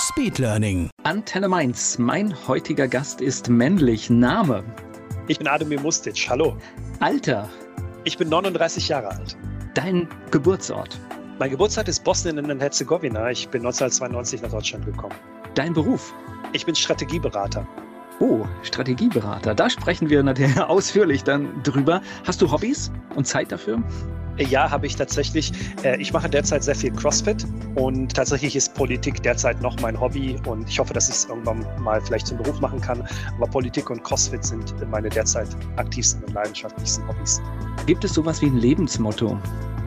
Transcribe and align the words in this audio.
Speedlearning. 0.00 0.88
Antenne 1.02 1.46
Mainz. 1.46 1.98
Mein 1.98 2.34
heutiger 2.48 2.88
Gast 2.88 3.20
ist 3.20 3.50
männlich. 3.50 4.08
Name. 4.08 4.64
Ich 5.28 5.38
bin 5.38 5.46
Ademir 5.46 5.78
Mustic. 5.78 6.26
Hallo. 6.30 6.56
Alter. 7.00 7.50
Ich 8.04 8.16
bin 8.16 8.30
39 8.30 8.88
Jahre 8.88 9.08
alt. 9.10 9.36
Dein 9.74 10.08
Geburtsort. 10.30 10.98
Mein 11.38 11.50
Geburtsort 11.50 11.86
ist 11.88 12.02
Bosnien 12.02 12.38
in 12.38 12.60
Herzegowina. 12.60 13.30
Ich 13.30 13.48
bin 13.50 13.60
1992 13.60 14.40
nach 14.40 14.50
Deutschland 14.50 14.86
gekommen. 14.86 15.14
Dein 15.54 15.74
Beruf. 15.74 16.14
Ich 16.54 16.64
bin 16.64 16.74
Strategieberater. 16.74 17.66
Oh, 18.20 18.46
Strategieberater. 18.62 19.54
Da 19.54 19.68
sprechen 19.68 20.08
wir 20.08 20.22
natürlich 20.22 20.58
ausführlich 20.60 21.24
dann 21.24 21.62
drüber. 21.62 22.00
Hast 22.26 22.40
du 22.40 22.50
Hobbys 22.50 22.90
und 23.16 23.26
Zeit 23.26 23.52
dafür? 23.52 23.82
Ja, 24.48 24.70
habe 24.70 24.86
ich 24.86 24.96
tatsächlich. 24.96 25.52
Äh, 25.82 26.00
ich 26.00 26.12
mache 26.12 26.28
derzeit 26.28 26.64
sehr 26.64 26.74
viel 26.74 26.92
CrossFit 26.92 27.46
und 27.74 28.14
tatsächlich 28.14 28.56
ist 28.56 28.74
Politik 28.74 29.22
derzeit 29.22 29.60
noch 29.60 29.78
mein 29.80 30.00
Hobby 30.00 30.36
und 30.46 30.68
ich 30.68 30.78
hoffe, 30.78 30.94
dass 30.94 31.08
ich 31.08 31.16
es 31.16 31.24
irgendwann 31.26 31.64
mal 31.78 32.00
vielleicht 32.00 32.26
zum 32.26 32.38
Beruf 32.38 32.60
machen 32.60 32.80
kann. 32.80 33.06
Aber 33.36 33.46
Politik 33.46 33.90
und 33.90 34.02
CrossFit 34.02 34.44
sind 34.44 34.74
meine 34.90 35.10
derzeit 35.10 35.48
aktivsten 35.76 36.24
und 36.24 36.32
leidenschaftlichsten 36.32 37.06
Hobbys. 37.06 37.40
Gibt 37.86 38.04
es 38.04 38.14
sowas 38.14 38.40
wie 38.40 38.46
ein 38.46 38.56
Lebensmotto? 38.56 39.38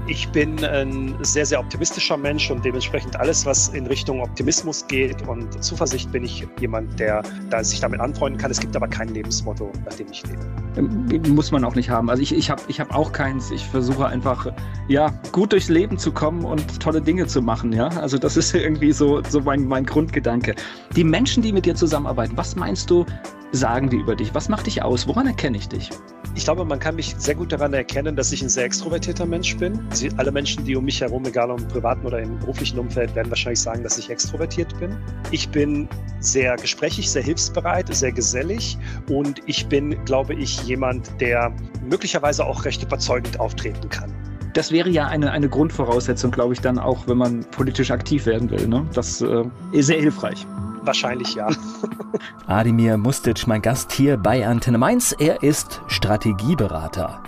Ich 0.05 0.27
bin 0.29 0.63
ein 0.65 1.15
sehr, 1.21 1.45
sehr 1.45 1.61
optimistischer 1.61 2.17
Mensch 2.17 2.51
und 2.51 2.65
dementsprechend 2.65 3.15
alles, 3.15 3.45
was 3.45 3.69
in 3.69 3.87
Richtung 3.87 4.21
Optimismus 4.21 4.85
geht 4.87 5.25
und 5.29 5.63
Zuversicht, 5.63 6.11
bin 6.11 6.25
ich 6.25 6.45
jemand, 6.59 6.99
der 6.99 7.23
da 7.49 7.63
sich 7.63 7.79
damit 7.79 8.01
anfreunden 8.01 8.39
kann. 8.39 8.51
Es 8.51 8.59
gibt 8.59 8.75
aber 8.75 8.89
kein 8.89 9.07
Lebensmotto, 9.07 9.71
nach 9.85 9.93
dem 9.93 10.07
ich 10.11 10.21
lebe. 10.23 10.41
Ähm, 10.75 11.33
muss 11.33 11.51
man 11.51 11.63
auch 11.63 11.75
nicht 11.75 11.89
haben. 11.89 12.09
Also 12.09 12.21
ich, 12.21 12.35
ich 12.35 12.49
habe 12.49 12.61
ich 12.67 12.81
hab 12.81 12.93
auch 12.93 13.13
keins. 13.13 13.49
Ich 13.51 13.65
versuche 13.65 14.05
einfach, 14.05 14.51
ja, 14.89 15.13
gut 15.31 15.53
durchs 15.53 15.69
Leben 15.69 15.97
zu 15.97 16.11
kommen 16.11 16.43
und 16.43 16.81
tolle 16.81 17.01
Dinge 17.01 17.25
zu 17.27 17.41
machen. 17.41 17.71
Ja, 17.71 17.87
also 17.87 18.17
das 18.17 18.35
ist 18.35 18.53
irgendwie 18.53 18.91
so, 18.91 19.23
so 19.23 19.39
mein, 19.39 19.67
mein 19.67 19.85
Grundgedanke. 19.85 20.55
Die 20.97 21.05
Menschen, 21.05 21.41
die 21.41 21.53
mit 21.53 21.65
dir 21.65 21.75
zusammenarbeiten, 21.75 22.35
was 22.35 22.57
meinst 22.57 22.89
du, 22.89 23.05
sagen 23.53 23.89
die 23.89 23.97
über 23.97 24.17
dich? 24.17 24.35
Was 24.35 24.49
macht 24.49 24.65
dich 24.65 24.81
aus? 24.81 25.07
Woran 25.07 25.27
erkenne 25.27 25.55
ich 25.55 25.69
dich? 25.69 25.91
Ich 26.35 26.45
glaube, 26.45 26.65
man 26.65 26.79
kann 26.79 26.95
mich 26.95 27.13
sehr 27.19 27.35
gut 27.35 27.51
daran 27.51 27.73
erkennen, 27.73 28.15
dass 28.15 28.31
ich 28.31 28.41
ein 28.41 28.49
sehr 28.49 28.65
extrovertierter 28.65 29.25
Mensch 29.25 29.55
bin. 29.57 29.79
Sie, 29.93 30.09
alle 30.17 30.31
Menschen, 30.31 30.65
die 30.65 30.75
um 30.75 30.83
mich 30.83 30.99
herum, 30.99 31.23
egal 31.25 31.51
ob 31.51 31.61
im 31.61 31.67
privaten 31.67 32.07
oder 32.07 32.19
im 32.19 32.39
beruflichen 32.39 32.79
Umfeld, 32.79 33.13
werden 33.13 33.29
wahrscheinlich 33.29 33.59
sagen, 33.59 33.83
dass 33.83 33.99
ich 33.99 34.09
extrovertiert 34.09 34.77
bin. 34.79 34.97
Ich 35.29 35.47
bin 35.49 35.87
sehr 36.19 36.55
gesprächig, 36.55 37.11
sehr 37.11 37.21
hilfsbereit, 37.21 37.93
sehr 37.93 38.11
gesellig 38.11 38.79
und 39.09 39.41
ich 39.45 39.67
bin, 39.67 40.03
glaube 40.05 40.33
ich, 40.33 40.63
jemand, 40.63 41.21
der 41.21 41.53
möglicherweise 41.87 42.45
auch 42.45 42.65
recht 42.65 42.81
überzeugend 42.81 43.39
auftreten 43.39 43.87
kann. 43.89 44.11
Das 44.53 44.71
wäre 44.71 44.89
ja 44.89 45.07
eine, 45.07 45.31
eine 45.31 45.49
Grundvoraussetzung, 45.49 46.31
glaube 46.31 46.53
ich, 46.53 46.61
dann 46.61 46.79
auch, 46.79 47.07
wenn 47.07 47.17
man 47.17 47.41
politisch 47.51 47.91
aktiv 47.91 48.25
werden 48.25 48.49
will. 48.49 48.67
Ne? 48.67 48.87
Das 48.93 49.21
äh, 49.21 49.43
ist 49.71 49.87
sehr 49.87 49.99
hilfreich. 49.99 50.47
Wahrscheinlich 50.85 51.35
ja. 51.35 51.47
Ademir 52.47 52.97
Mustic, 52.97 53.47
mein 53.47 53.61
Gast 53.61 53.93
hier 53.93 54.17
bei 54.17 54.45
Antenne 54.45 54.77
Mainz. 54.77 55.15
Er 55.17 55.41
ist 55.41 55.81
Strategieberater. 55.87 57.23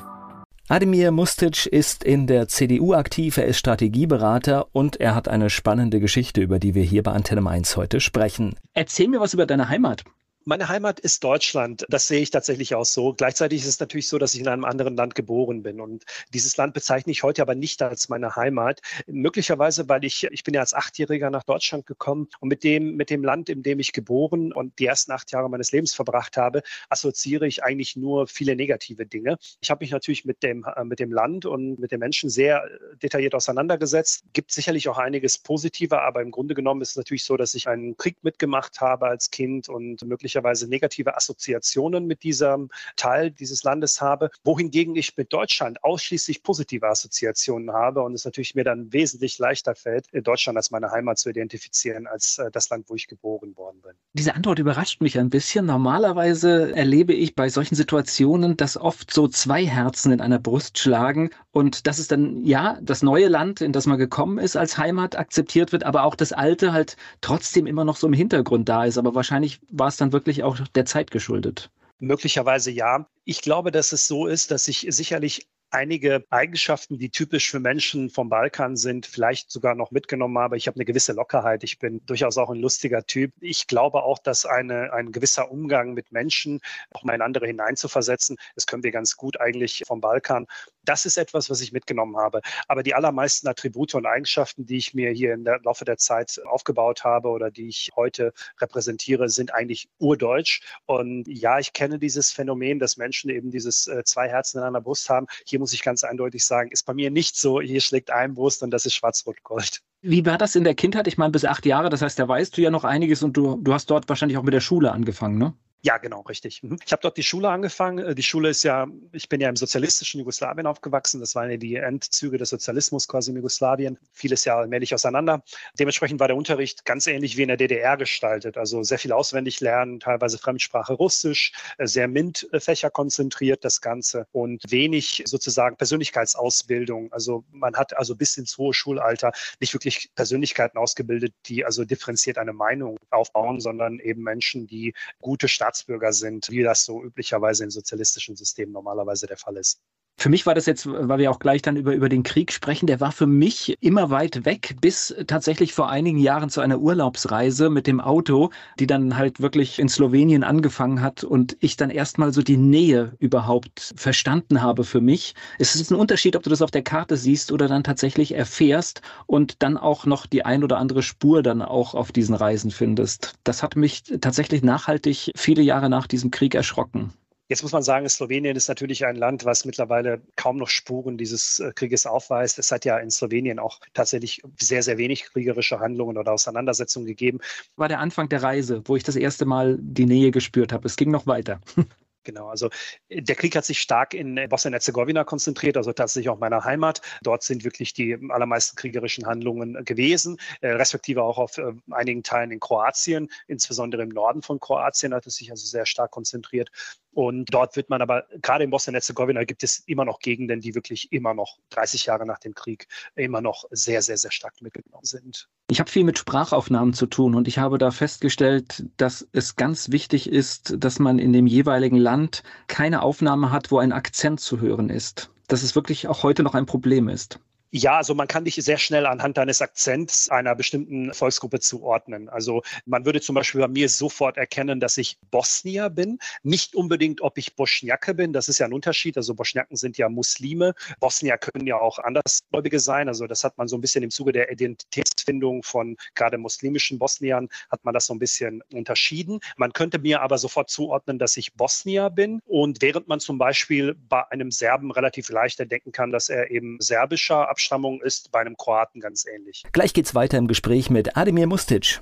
Ademir 0.68 1.12
Mustic 1.12 1.68
ist 1.68 2.04
in 2.04 2.28
der 2.28 2.48
CDU 2.48 2.94
aktiv, 2.94 3.38
er 3.38 3.46
ist 3.46 3.60
Strategieberater 3.60 4.66
und 4.74 5.00
er 5.00 5.14
hat 5.16 5.28
eine 5.28 5.50
spannende 5.50 6.00
Geschichte, 6.00 6.42
über 6.42 6.60
die 6.60 6.74
wir 6.74 6.84
hier 6.84 7.04
bei 7.04 7.12
Antenne 7.12 7.42
Mainz 7.42 7.78
heute 7.78 8.02
sprechen. 8.02 8.56
Erzähl 8.74 9.08
mir 9.08 9.22
was 9.22 9.34
über 9.34 9.46
deine 9.46 9.70
Heimat. 9.70 10.04
Meine 10.48 10.70
Heimat 10.70 11.00
ist 11.00 11.24
Deutschland. 11.24 11.88
Das 11.90 12.08
sehe 12.08 12.22
ich 12.22 12.30
tatsächlich 12.30 12.76
auch 12.76 12.86
so. 12.86 13.16
Gleichzeitig 13.16 13.62
ist 13.62 13.68
es 13.68 13.80
natürlich 13.80 14.08
so, 14.08 14.20
dass 14.20 14.36
ich 14.36 14.42
in 14.42 14.48
einem 14.48 14.64
anderen 14.64 14.96
Land 14.96 15.16
geboren 15.16 15.64
bin. 15.64 15.82
Und 15.82 16.04
dieses 16.36 16.56
Land 16.56 16.76
bezeichne 16.76 17.12
ich 17.12 17.24
heute 17.24 17.42
aber 17.42 17.56
nicht 17.56 17.82
als 17.82 18.10
meine 18.10 18.36
Heimat. 18.36 18.80
Möglicherweise, 19.08 19.90
weil 19.90 20.06
ich, 20.06 20.26
ich 20.26 20.44
bin 20.44 20.54
ja 20.54 20.62
als 20.62 20.76
Achtjähriger 20.76 21.32
nach 21.32 21.42
Deutschland 21.42 21.88
gekommen 21.88 22.28
und 22.42 22.50
mit 22.50 22.64
dem, 22.64 22.96
mit 22.96 23.10
dem 23.10 23.24
Land, 23.24 23.50
in 23.50 23.64
dem 23.64 23.80
ich 23.80 23.92
geboren 23.92 24.54
und 24.54 24.78
die 24.78 24.86
ersten 24.86 25.14
acht 25.14 25.32
Jahre 25.32 25.50
meines 25.50 25.72
Lebens 25.72 25.96
verbracht 25.96 26.38
habe, 26.38 26.62
assoziiere 26.90 27.48
ich 27.48 27.64
eigentlich 27.64 27.96
nur 27.96 28.28
viele 28.28 28.56
negative 28.56 29.08
Dinge. 29.08 29.40
Ich 29.62 29.72
habe 29.72 29.84
mich 29.84 29.90
natürlich 29.90 30.26
mit 30.26 30.44
dem, 30.44 30.64
äh, 30.64 30.84
mit 30.84 31.00
dem 31.00 31.12
Land 31.12 31.48
und 31.48 31.80
mit 31.80 31.92
den 31.92 32.02
Menschen 32.02 32.30
sehr 32.30 32.70
detailliert 33.02 33.34
auseinandergesetzt. 33.34 34.26
Gibt 34.34 34.52
sicherlich 34.52 34.90
auch 34.90 35.00
einiges 35.00 35.40
Positive, 35.40 36.04
aber 36.04 36.22
im 36.22 36.30
Grunde 36.30 36.54
genommen 36.54 36.84
ist 36.84 36.90
es 36.92 36.98
natürlich 36.98 37.24
so, 37.24 37.36
dass 37.36 37.56
ich 37.56 37.68
einen 37.68 37.98
Krieg 37.98 38.18
mitgemacht 38.22 38.80
habe 38.80 39.08
als 39.08 39.32
Kind 39.32 39.70
und 39.70 40.06
möglicherweise 40.06 40.35
möglicherweise 40.36 40.68
negative 40.68 41.16
Assoziationen 41.16 42.06
mit 42.06 42.24
diesem 42.24 42.70
Teil 42.96 43.32
dieses 43.32 43.64
Landes 43.64 44.02
habe, 44.02 44.30
wohingegen 44.44 44.96
ich 44.96 45.16
mit 45.16 45.32
Deutschland 45.32 45.84
ausschließlich 45.84 46.44
positive 46.44 46.88
Assoziationen 46.88 47.72
habe 47.72 48.02
und 48.02 48.14
es 48.14 48.26
natürlich 48.26 48.56
mir 48.56 48.64
dann 48.64 48.92
wesentlich 48.92 49.40
leichter 49.40 49.76
fällt, 49.76 50.08
Deutschland 50.14 50.58
als 50.58 50.72
meine 50.72 50.92
Heimat 50.92 51.18
zu 51.18 51.30
identifizieren, 51.30 52.08
als 52.08 52.38
äh, 52.38 52.52
das 52.52 52.70
Land, 52.70 52.86
wo 52.90 52.96
ich 52.96 53.08
geboren 53.08 53.56
worden 53.56 53.80
bin. 53.82 53.94
Diese 54.14 54.36
Antwort 54.36 54.60
überrascht 54.60 55.02
mich 55.02 55.18
ein 55.18 55.30
bisschen. 55.30 55.66
Normalerweise 55.66 56.76
erlebe 56.76 57.14
ich 57.14 57.36
bei 57.36 57.50
solchen 57.50 57.76
Situationen, 57.76 58.58
dass 58.58 58.78
oft 58.78 59.14
so 59.14 59.28
zwei 59.28 59.66
Herzen 59.66 60.12
in 60.12 60.22
einer 60.22 60.40
Brust 60.40 60.80
schlagen 60.80 61.30
und 61.52 61.88
dass 61.88 62.00
es 62.00 62.08
dann, 62.08 62.44
ja, 62.44 62.78
das 62.82 63.04
neue 63.04 63.28
Land, 63.28 63.62
in 63.62 63.72
das 63.72 63.86
man 63.86 63.98
gekommen 63.98 64.38
ist, 64.38 64.58
als 64.58 64.78
Heimat 64.78 65.18
akzeptiert 65.18 65.72
wird, 65.72 65.84
aber 65.84 66.04
auch 66.04 66.16
das 66.16 66.34
alte 66.34 66.74
halt 66.74 66.98
trotzdem 67.22 67.68
immer 67.68 67.86
noch 67.86 67.96
so 67.96 68.08
im 68.08 68.14
Hintergrund 68.14 68.68
da 68.68 68.86
ist. 68.86 68.98
Aber 68.98 69.16
wahrscheinlich 69.16 69.60
war 69.70 69.88
es 69.88 69.98
dann 69.98 70.12
wirklich 70.12 70.25
wirklich 70.26 70.44
auch 70.44 70.60
der 70.60 70.86
Zeit 70.86 71.12
geschuldet? 71.12 71.70
Möglicherweise 72.00 72.72
ja. 72.72 73.08
Ich 73.24 73.42
glaube, 73.42 73.72
dass 73.72 73.92
es 73.92 74.08
so 74.08 74.28
ist, 74.28 74.52
dass 74.52 74.66
sich 74.66 74.88
sicherlich 74.90 75.48
einige 75.72 76.24
Eigenschaften, 76.30 76.98
die 76.98 77.10
typisch 77.10 77.50
für 77.50 77.60
Menschen 77.60 78.10
vom 78.10 78.30
Balkan 78.30 78.78
sind, 78.78 79.06
vielleicht 79.06 79.52
sogar 79.52 79.76
noch 79.76 79.92
mitgenommen 79.92 80.38
habe. 80.38 80.58
Ich 80.58 80.68
habe 80.68 80.76
eine 80.76 80.86
gewisse 80.86 81.14
Lockerheit. 81.14 81.64
Ich 81.64 81.80
bin 81.80 82.06
durchaus 82.06 82.38
auch 82.38 82.50
ein 82.50 82.60
lustiger 82.60 83.06
Typ. 83.06 83.34
Ich 83.42 83.68
glaube 83.68 84.04
auch, 84.04 84.20
dass 84.20 84.46
eine, 84.46 84.94
ein 84.94 85.12
gewisser 85.12 85.52
Umgang 85.52 85.94
mit 85.94 86.12
Menschen, 86.12 86.62
auch 86.94 87.04
mal 87.04 87.16
in 87.16 87.22
andere 87.22 87.48
hineinzuversetzen, 87.48 88.38
das 88.56 88.68
können 88.68 88.84
wir 88.84 88.92
ganz 88.92 89.18
gut 89.18 89.40
eigentlich 89.40 89.84
vom 89.86 90.02
Balkan. 90.02 90.48
Das 90.84 91.06
ist 91.06 91.18
etwas, 91.18 91.50
was 91.50 91.62
ich 91.62 91.72
mitgenommen 91.72 92.18
habe. 92.18 92.42
Aber 92.68 92.84
die 92.84 92.94
allermeisten 92.94 93.48
Attribute 93.48 93.96
und 93.96 94.06
Eigenschaften, 94.06 94.66
die 94.66 94.78
ich 94.78 94.94
mir 94.94 95.12
hier 95.12 95.34
im 95.34 95.44
Laufe 95.44 95.84
der 95.84 95.98
Zeit 95.98 96.40
aufgebaut 96.46 97.04
habe 97.04 97.30
oder 97.30 97.52
die 97.52 97.68
ich 97.68 97.92
heute 97.96 98.34
repräsentiere, 98.62 99.30
sind 99.30 99.54
eigentlich 99.54 99.90
urdeutsch. 99.98 100.62
Und 100.86 101.28
ja, 101.28 101.60
ich 101.60 101.74
kenne 101.74 102.00
dieses 102.00 102.32
Phänomen, 102.32 102.80
dass 102.80 102.98
Menschen 102.98 103.30
eben 103.30 103.52
dieses 103.52 103.88
äh, 103.88 104.04
zwei 104.04 104.30
Herzen 104.30 104.60
in 104.60 104.64
einer 104.64 104.82
Brust 104.82 105.10
haben. 105.10 105.26
Hier 105.46 105.60
muss 105.66 105.74
ich 105.74 105.82
ganz 105.82 106.04
eindeutig 106.04 106.46
sagen, 106.46 106.70
ist 106.72 106.86
bei 106.86 106.94
mir 106.94 107.10
nicht 107.10 107.36
so. 107.36 107.60
Hier 107.60 107.82
schlägt 107.82 108.12
ein 108.12 108.36
Brust 108.36 108.62
und 108.62 108.70
das 108.70 108.86
ist 108.86 108.94
Schwarz-Rot-Gold. 108.94 109.82
Wie 110.04 110.24
war 110.24 110.38
das 110.38 110.56
in 110.56 110.64
der 110.64 110.76
Kindheit? 110.76 111.08
Ich 111.08 111.18
meine, 111.18 111.32
bis 111.32 111.44
acht 111.44 111.66
Jahre, 111.66 111.90
das 111.90 112.04
heißt, 112.04 112.20
da 112.20 112.28
weißt 112.28 112.56
du 112.56 112.62
ja 112.62 112.70
noch 112.70 112.84
einiges 112.84 113.24
und 113.24 113.36
du, 113.36 113.58
du 113.60 113.74
hast 113.74 113.90
dort 113.90 114.08
wahrscheinlich 114.08 114.38
auch 114.38 114.44
mit 114.44 114.54
der 114.54 114.62
Schule 114.62 114.92
angefangen, 114.92 115.40
ne? 115.40 115.56
Ja, 115.82 116.00
genau, 116.00 116.22
richtig. 116.22 116.64
Mhm. 116.64 116.80
Ich 116.84 116.92
habe 116.92 117.02
dort 117.04 117.16
die 117.16 117.24
Schule 117.24 117.50
angefangen. 117.50 118.00
Äh, 118.00 118.16
die 118.16 118.24
Schule 118.24 118.50
ist 118.50 118.64
ja, 118.64 118.88
ich 119.12 119.30
bin 119.30 119.40
ja 119.40 119.50
im 119.50 119.56
sozialistischen 119.56 120.20
Jugoslawien 120.20 120.66
aufgewachsen. 120.66 121.20
Das 121.20 121.36
waren 121.36 121.52
ja 121.52 121.58
die 121.58 121.76
Endzüge 121.76 122.40
des 122.40 122.50
Sozialismus 122.50 123.08
quasi 123.08 123.30
in 123.30 123.38
Jugoslawien. 123.38 124.00
Vieles 124.12 124.46
ja 124.46 124.58
allmählich 124.58 124.96
auseinander. 124.96 125.44
Dementsprechend 125.78 126.20
war 126.20 126.28
der 126.28 126.38
Unterricht 126.38 126.86
ganz 126.86 127.06
ähnlich 127.06 127.38
wie 127.38 127.44
in 127.44 127.50
der 127.50 127.58
DDR 127.58 127.98
gestaltet. 127.98 128.58
Also 128.58 128.82
sehr 128.82 128.98
viel 128.98 129.12
auswendig 129.12 129.60
lernen, 129.60 130.00
teilweise 130.00 130.40
Fremdsprache 130.40 130.94
Russisch, 130.94 131.54
äh, 131.78 131.86
sehr 131.86 132.08
MINT-Fächer 132.08 132.90
konzentriert 132.90 133.64
das 133.64 133.80
Ganze 133.80 134.26
und 134.32 134.64
wenig 134.68 135.22
sozusagen 135.26 135.78
Persönlichkeitsausbildung. 135.78 137.12
Also 137.14 137.44
man 137.52 137.76
hat 137.76 137.96
also 137.96 138.16
bis 138.16 138.38
ins 138.38 138.58
hohe 138.58 138.74
Schulalter 138.74 139.34
nicht 139.60 139.74
wirklich 139.74 140.10
Persönlichkeiten 140.16 140.80
ausgebildet, 140.80 141.34
die 141.46 141.64
also 141.64 141.86
differenziert 141.86 142.40
eine 142.40 142.54
Meinung 142.54 142.98
aufbauen, 143.12 143.60
sondern 143.60 144.00
eben 144.00 144.24
Menschen, 144.24 144.66
die 144.66 144.94
gute 145.22 145.48
Staatsbürger 145.66 146.14
sind, 146.14 146.50
wie 146.52 146.62
das 146.62 146.86
so 146.86 147.04
üblicherweise 147.04 147.64
in 147.64 147.72
sozialistischen 147.72 148.36
Systemen 148.36 148.72
normalerweise 148.72 149.26
der 149.26 149.38
Fall 149.38 149.58
ist. 149.58 149.82
Für 150.18 150.30
mich 150.30 150.46
war 150.46 150.56
das 150.56 150.66
jetzt, 150.66 150.88
weil 150.88 151.20
wir 151.20 151.30
auch 151.30 151.40
gleich 151.40 151.62
dann 151.62 151.76
über, 151.76 151.94
über 151.94 152.08
den 152.08 152.24
Krieg 152.24 152.54
sprechen, 152.54 152.88
der 152.88 153.02
war 153.02 153.12
für 153.12 153.28
mich 153.28 153.78
immer 153.82 154.10
weit 154.10 154.46
weg, 154.46 154.78
bis 154.80 155.14
tatsächlich 155.28 155.74
vor 155.74 155.90
einigen 155.90 156.18
Jahren 156.18 156.50
zu 156.50 156.62
einer 156.62 156.80
Urlaubsreise 156.80 157.70
mit 157.70 157.86
dem 157.86 158.00
Auto, 158.00 158.50
die 158.80 158.88
dann 158.88 159.18
halt 159.18 159.42
wirklich 159.42 159.78
in 159.78 159.90
Slowenien 159.90 160.44
angefangen 160.44 161.02
hat 161.02 161.26
und 161.26 161.58
ich 161.60 161.76
dann 161.76 161.90
erstmal 161.90 162.32
so 162.32 162.42
die 162.42 162.58
Nähe 162.58 163.14
überhaupt 163.20 163.94
verstanden 163.98 164.62
habe 164.62 164.86
für 164.86 165.02
mich. 165.02 165.36
Es 165.60 165.76
ist 165.76 165.92
ein 165.92 165.96
Unterschied, 165.96 166.38
ob 166.38 166.44
du 166.44 166.50
das 166.50 166.62
auf 166.62 166.72
der 166.72 166.84
Karte 166.84 167.18
siehst 167.18 167.52
oder 167.52 167.68
dann 167.68 167.84
tatsächlich 167.84 168.34
erfährst 168.34 169.02
und 169.28 169.62
dann 169.62 169.78
auch 169.78 170.06
noch 170.06 170.28
die 170.28 170.46
ein 170.46 170.64
oder 170.64 170.78
andere 170.78 171.04
Spur 171.04 171.44
dann 171.44 171.62
auch 171.62 171.94
auf 171.94 172.14
diesen 172.14 172.36
Reisen 172.36 172.72
findest. 172.72 173.34
Das 173.44 173.62
hat 173.62 173.76
mich 173.76 174.04
tatsächlich 174.22 174.64
nachhaltig 174.64 175.32
viele 175.36 175.62
Jahre 175.62 175.90
nach 175.90 176.08
diesem 176.08 176.32
Krieg 176.32 176.56
erschrocken. 176.56 177.14
Jetzt 177.48 177.62
muss 177.62 177.74
man 177.74 177.84
sagen, 177.84 178.10
Slowenien 178.10 178.56
ist 178.56 178.68
natürlich 178.68 179.06
ein 179.06 179.16
Land, 179.16 179.46
was 179.46 179.66
mittlerweile 179.66 180.22
kaum 180.36 180.58
noch 180.58 180.70
Spuren 180.70 181.16
dieses 181.18 181.60
äh, 181.60 181.72
Krieges 181.76 182.08
aufweist. 182.08 182.58
Es 182.58 182.72
hat 182.72 182.86
ja 182.86 182.98
in 182.98 183.12
Slowenien 183.12 183.60
auch 183.60 183.80
tatsächlich 183.94 184.42
sehr, 184.60 184.82
sehr 184.82 184.98
wenig 184.98 185.26
kriegerische 185.26 185.80
Handlungen 185.80 186.18
oder 186.18 186.34
Auseinandersetzungen 186.34 187.06
gegeben. 187.06 187.40
War 187.76 187.88
der 187.88 188.00
Anfang 188.00 188.30
der 188.30 188.42
Reise, 188.42 188.82
wo 188.86 188.96
ich 188.96 189.04
das 189.04 189.16
erste 189.16 189.46
Mal 189.46 189.78
die 189.80 190.06
Nähe 190.06 190.32
gespürt 190.32 190.74
habe. 190.74 190.88
Es 190.88 190.96
ging 190.96 191.12
noch 191.12 191.28
weiter. 191.28 191.62
Genau, 192.26 192.50
also 192.50 192.70
äh, 193.08 193.22
der 193.22 193.36
Krieg 193.36 193.56
hat 193.56 193.66
sich 193.66 193.80
stark 193.80 194.14
in 194.14 194.36
äh, 194.38 194.48
Bosnien-Herzegowina 194.48 195.24
konzentriert, 195.24 195.78
also 195.78 195.94
tatsächlich 195.94 196.30
auch 196.30 196.40
meiner 196.40 196.64
Heimat. 196.64 197.02
Dort 197.22 197.44
sind 197.44 197.64
wirklich 197.64 197.94
die 197.94 198.18
allermeisten 198.30 198.76
kriegerischen 198.76 199.28
Handlungen 199.28 199.86
gewesen, 199.86 200.38
respektive 200.64 201.22
auch 201.22 201.38
auf 201.38 201.62
einigen 201.92 202.24
Teilen 202.24 202.50
in 202.50 202.60
Kroatien, 202.60 203.30
insbesondere 203.46 204.02
im 204.02 204.10
Norden 204.10 204.42
von 204.42 204.60
Kroatien 204.60 205.14
hat 205.14 205.28
es 205.28 205.36
sich 205.36 205.52
also 205.52 205.68
sehr 205.68 205.86
stark 205.86 206.10
konzentriert. 206.10 206.72
Und 207.16 207.54
dort 207.54 207.78
wird 207.78 207.90
man 207.90 208.02
aber, 208.02 208.26
gerade 208.42 208.66
in 208.66 208.70
Bosnien-Herzegowina 208.72 209.46
gibt 209.46 209.64
es 209.64 209.80
immer 209.88 210.04
noch 210.04 210.20
Gegenden, 210.20 210.60
die 210.60 210.76
wirklich 210.76 211.14
immer 211.14 211.34
noch 211.34 211.60
30 211.70 212.08
Jahre 212.08 212.26
nach 212.26 212.40
dem 212.40 212.54
Krieg 212.54 212.90
immer 213.16 213.40
noch 213.40 213.64
sehr, 213.72 214.02
sehr, 214.02 214.18
sehr 214.18 214.32
stark 214.32 214.62
mitgenommen 214.62 215.06
sind. 215.06 215.48
Ich 215.72 215.80
habe 215.80 215.90
viel 215.90 216.04
mit 216.04 216.18
Sprachaufnahmen 216.18 216.94
zu 216.94 217.06
tun 217.06 217.34
und 217.34 217.48
ich 217.48 217.58
habe 217.58 217.78
da 217.78 217.92
festgestellt, 217.92 218.84
dass 218.98 219.26
es 219.32 219.56
ganz 219.56 219.92
wichtig 219.92 220.30
ist, 220.30 220.76
dass 220.78 221.00
man 221.00 221.18
in 221.18 221.32
dem 221.32 221.48
jeweiligen 221.48 221.98
Land 221.98 222.44
keine 222.68 223.02
Aufnahme 223.02 223.50
hat, 223.50 223.72
wo 223.72 223.78
ein 223.80 223.94
Akzent 223.94 224.42
zu 224.42 224.60
hören 224.60 224.90
ist. 224.90 225.32
Dass 225.48 225.64
es 225.64 225.74
wirklich 225.74 226.10
auch 226.10 226.24
heute 226.24 226.44
noch 226.44 226.54
ein 226.54 226.66
Problem 226.66 227.08
ist. 227.08 227.40
Ja, 227.78 227.98
also 227.98 228.16
man 228.16 228.30
kann 228.30 228.46
dich 228.46 228.56
sehr 228.56 228.78
schnell 228.78 229.06
anhand 229.06 229.36
deines 229.36 229.62
Akzents 229.62 230.30
einer 230.30 230.56
bestimmten 230.56 231.14
Volksgruppe 231.14 231.60
zuordnen. 231.60 232.30
Also 232.30 232.62
man 232.86 233.04
würde 233.04 233.20
zum 233.20 233.36
Beispiel 233.36 233.60
bei 233.60 233.68
mir 233.68 233.90
sofort 233.90 234.38
erkennen, 234.38 234.80
dass 234.80 234.98
ich 234.98 235.18
Bosnier 235.30 235.90
bin. 235.90 236.18
Nicht 236.42 236.74
unbedingt, 236.74 237.20
ob 237.20 237.38
ich 237.38 237.54
Bosniake 237.58 238.14
bin. 238.14 238.32
Das 238.32 238.48
ist 238.48 238.60
ja 238.60 238.66
ein 238.66 238.72
Unterschied. 238.72 239.18
Also 239.18 239.34
Bosniaken 239.36 239.76
sind 239.76 239.98
ja 239.98 240.08
Muslime. 240.08 240.74
Bosnier 241.02 241.38
können 241.38 241.68
ja 241.68 241.78
auch 241.78 242.00
Andersgläubige 242.00 242.80
sein. 242.80 243.10
Also 243.10 243.28
das 243.28 243.44
hat 243.44 243.58
man 243.58 243.68
so 243.68 243.76
ein 243.76 243.82
bisschen 243.82 244.06
im 244.06 244.10
Zuge 244.10 244.32
der 244.32 244.50
Identitätsfindung 244.50 245.62
von 245.62 245.98
gerade 246.14 246.38
muslimischen 246.38 246.98
Bosniern 246.98 247.50
hat 247.70 247.84
man 247.84 247.94
das 247.94 248.06
so 248.06 248.14
ein 248.14 248.20
bisschen 248.20 248.64
unterschieden. 248.72 249.42
Man 249.58 249.74
könnte 249.74 250.00
mir 250.00 250.22
aber 250.22 250.38
sofort 250.38 250.70
zuordnen, 250.70 251.20
dass 251.20 251.36
ich 251.36 251.54
Bosnier 251.56 252.10
bin. 252.10 252.40
Und 252.46 252.82
während 252.82 253.10
man 253.10 253.20
zum 253.20 253.38
Beispiel 253.38 253.96
bei 254.08 254.24
einem 254.32 254.50
Serben 254.50 254.92
relativ 254.92 255.28
leicht 255.28 255.60
denken 255.60 255.92
kann, 255.92 256.12
dass 256.12 256.30
er 256.30 256.52
eben 256.52 256.78
serbischer 256.80 257.50
Abstammung 257.50 257.65
Abstammung 257.66 258.00
ist 258.04 258.32
bei 258.32 258.42
einem 258.42 258.56
Kroaten 258.58 259.02
ganz 259.02 259.26
ähnlich. 259.26 259.64
Gleich 259.72 259.92
geht's 259.94 260.14
weiter 260.14 260.38
im 260.38 260.48
Gespräch 260.48 260.92
mit 260.92 261.18
Ademir 261.18 261.48
Mustic. 261.48 262.00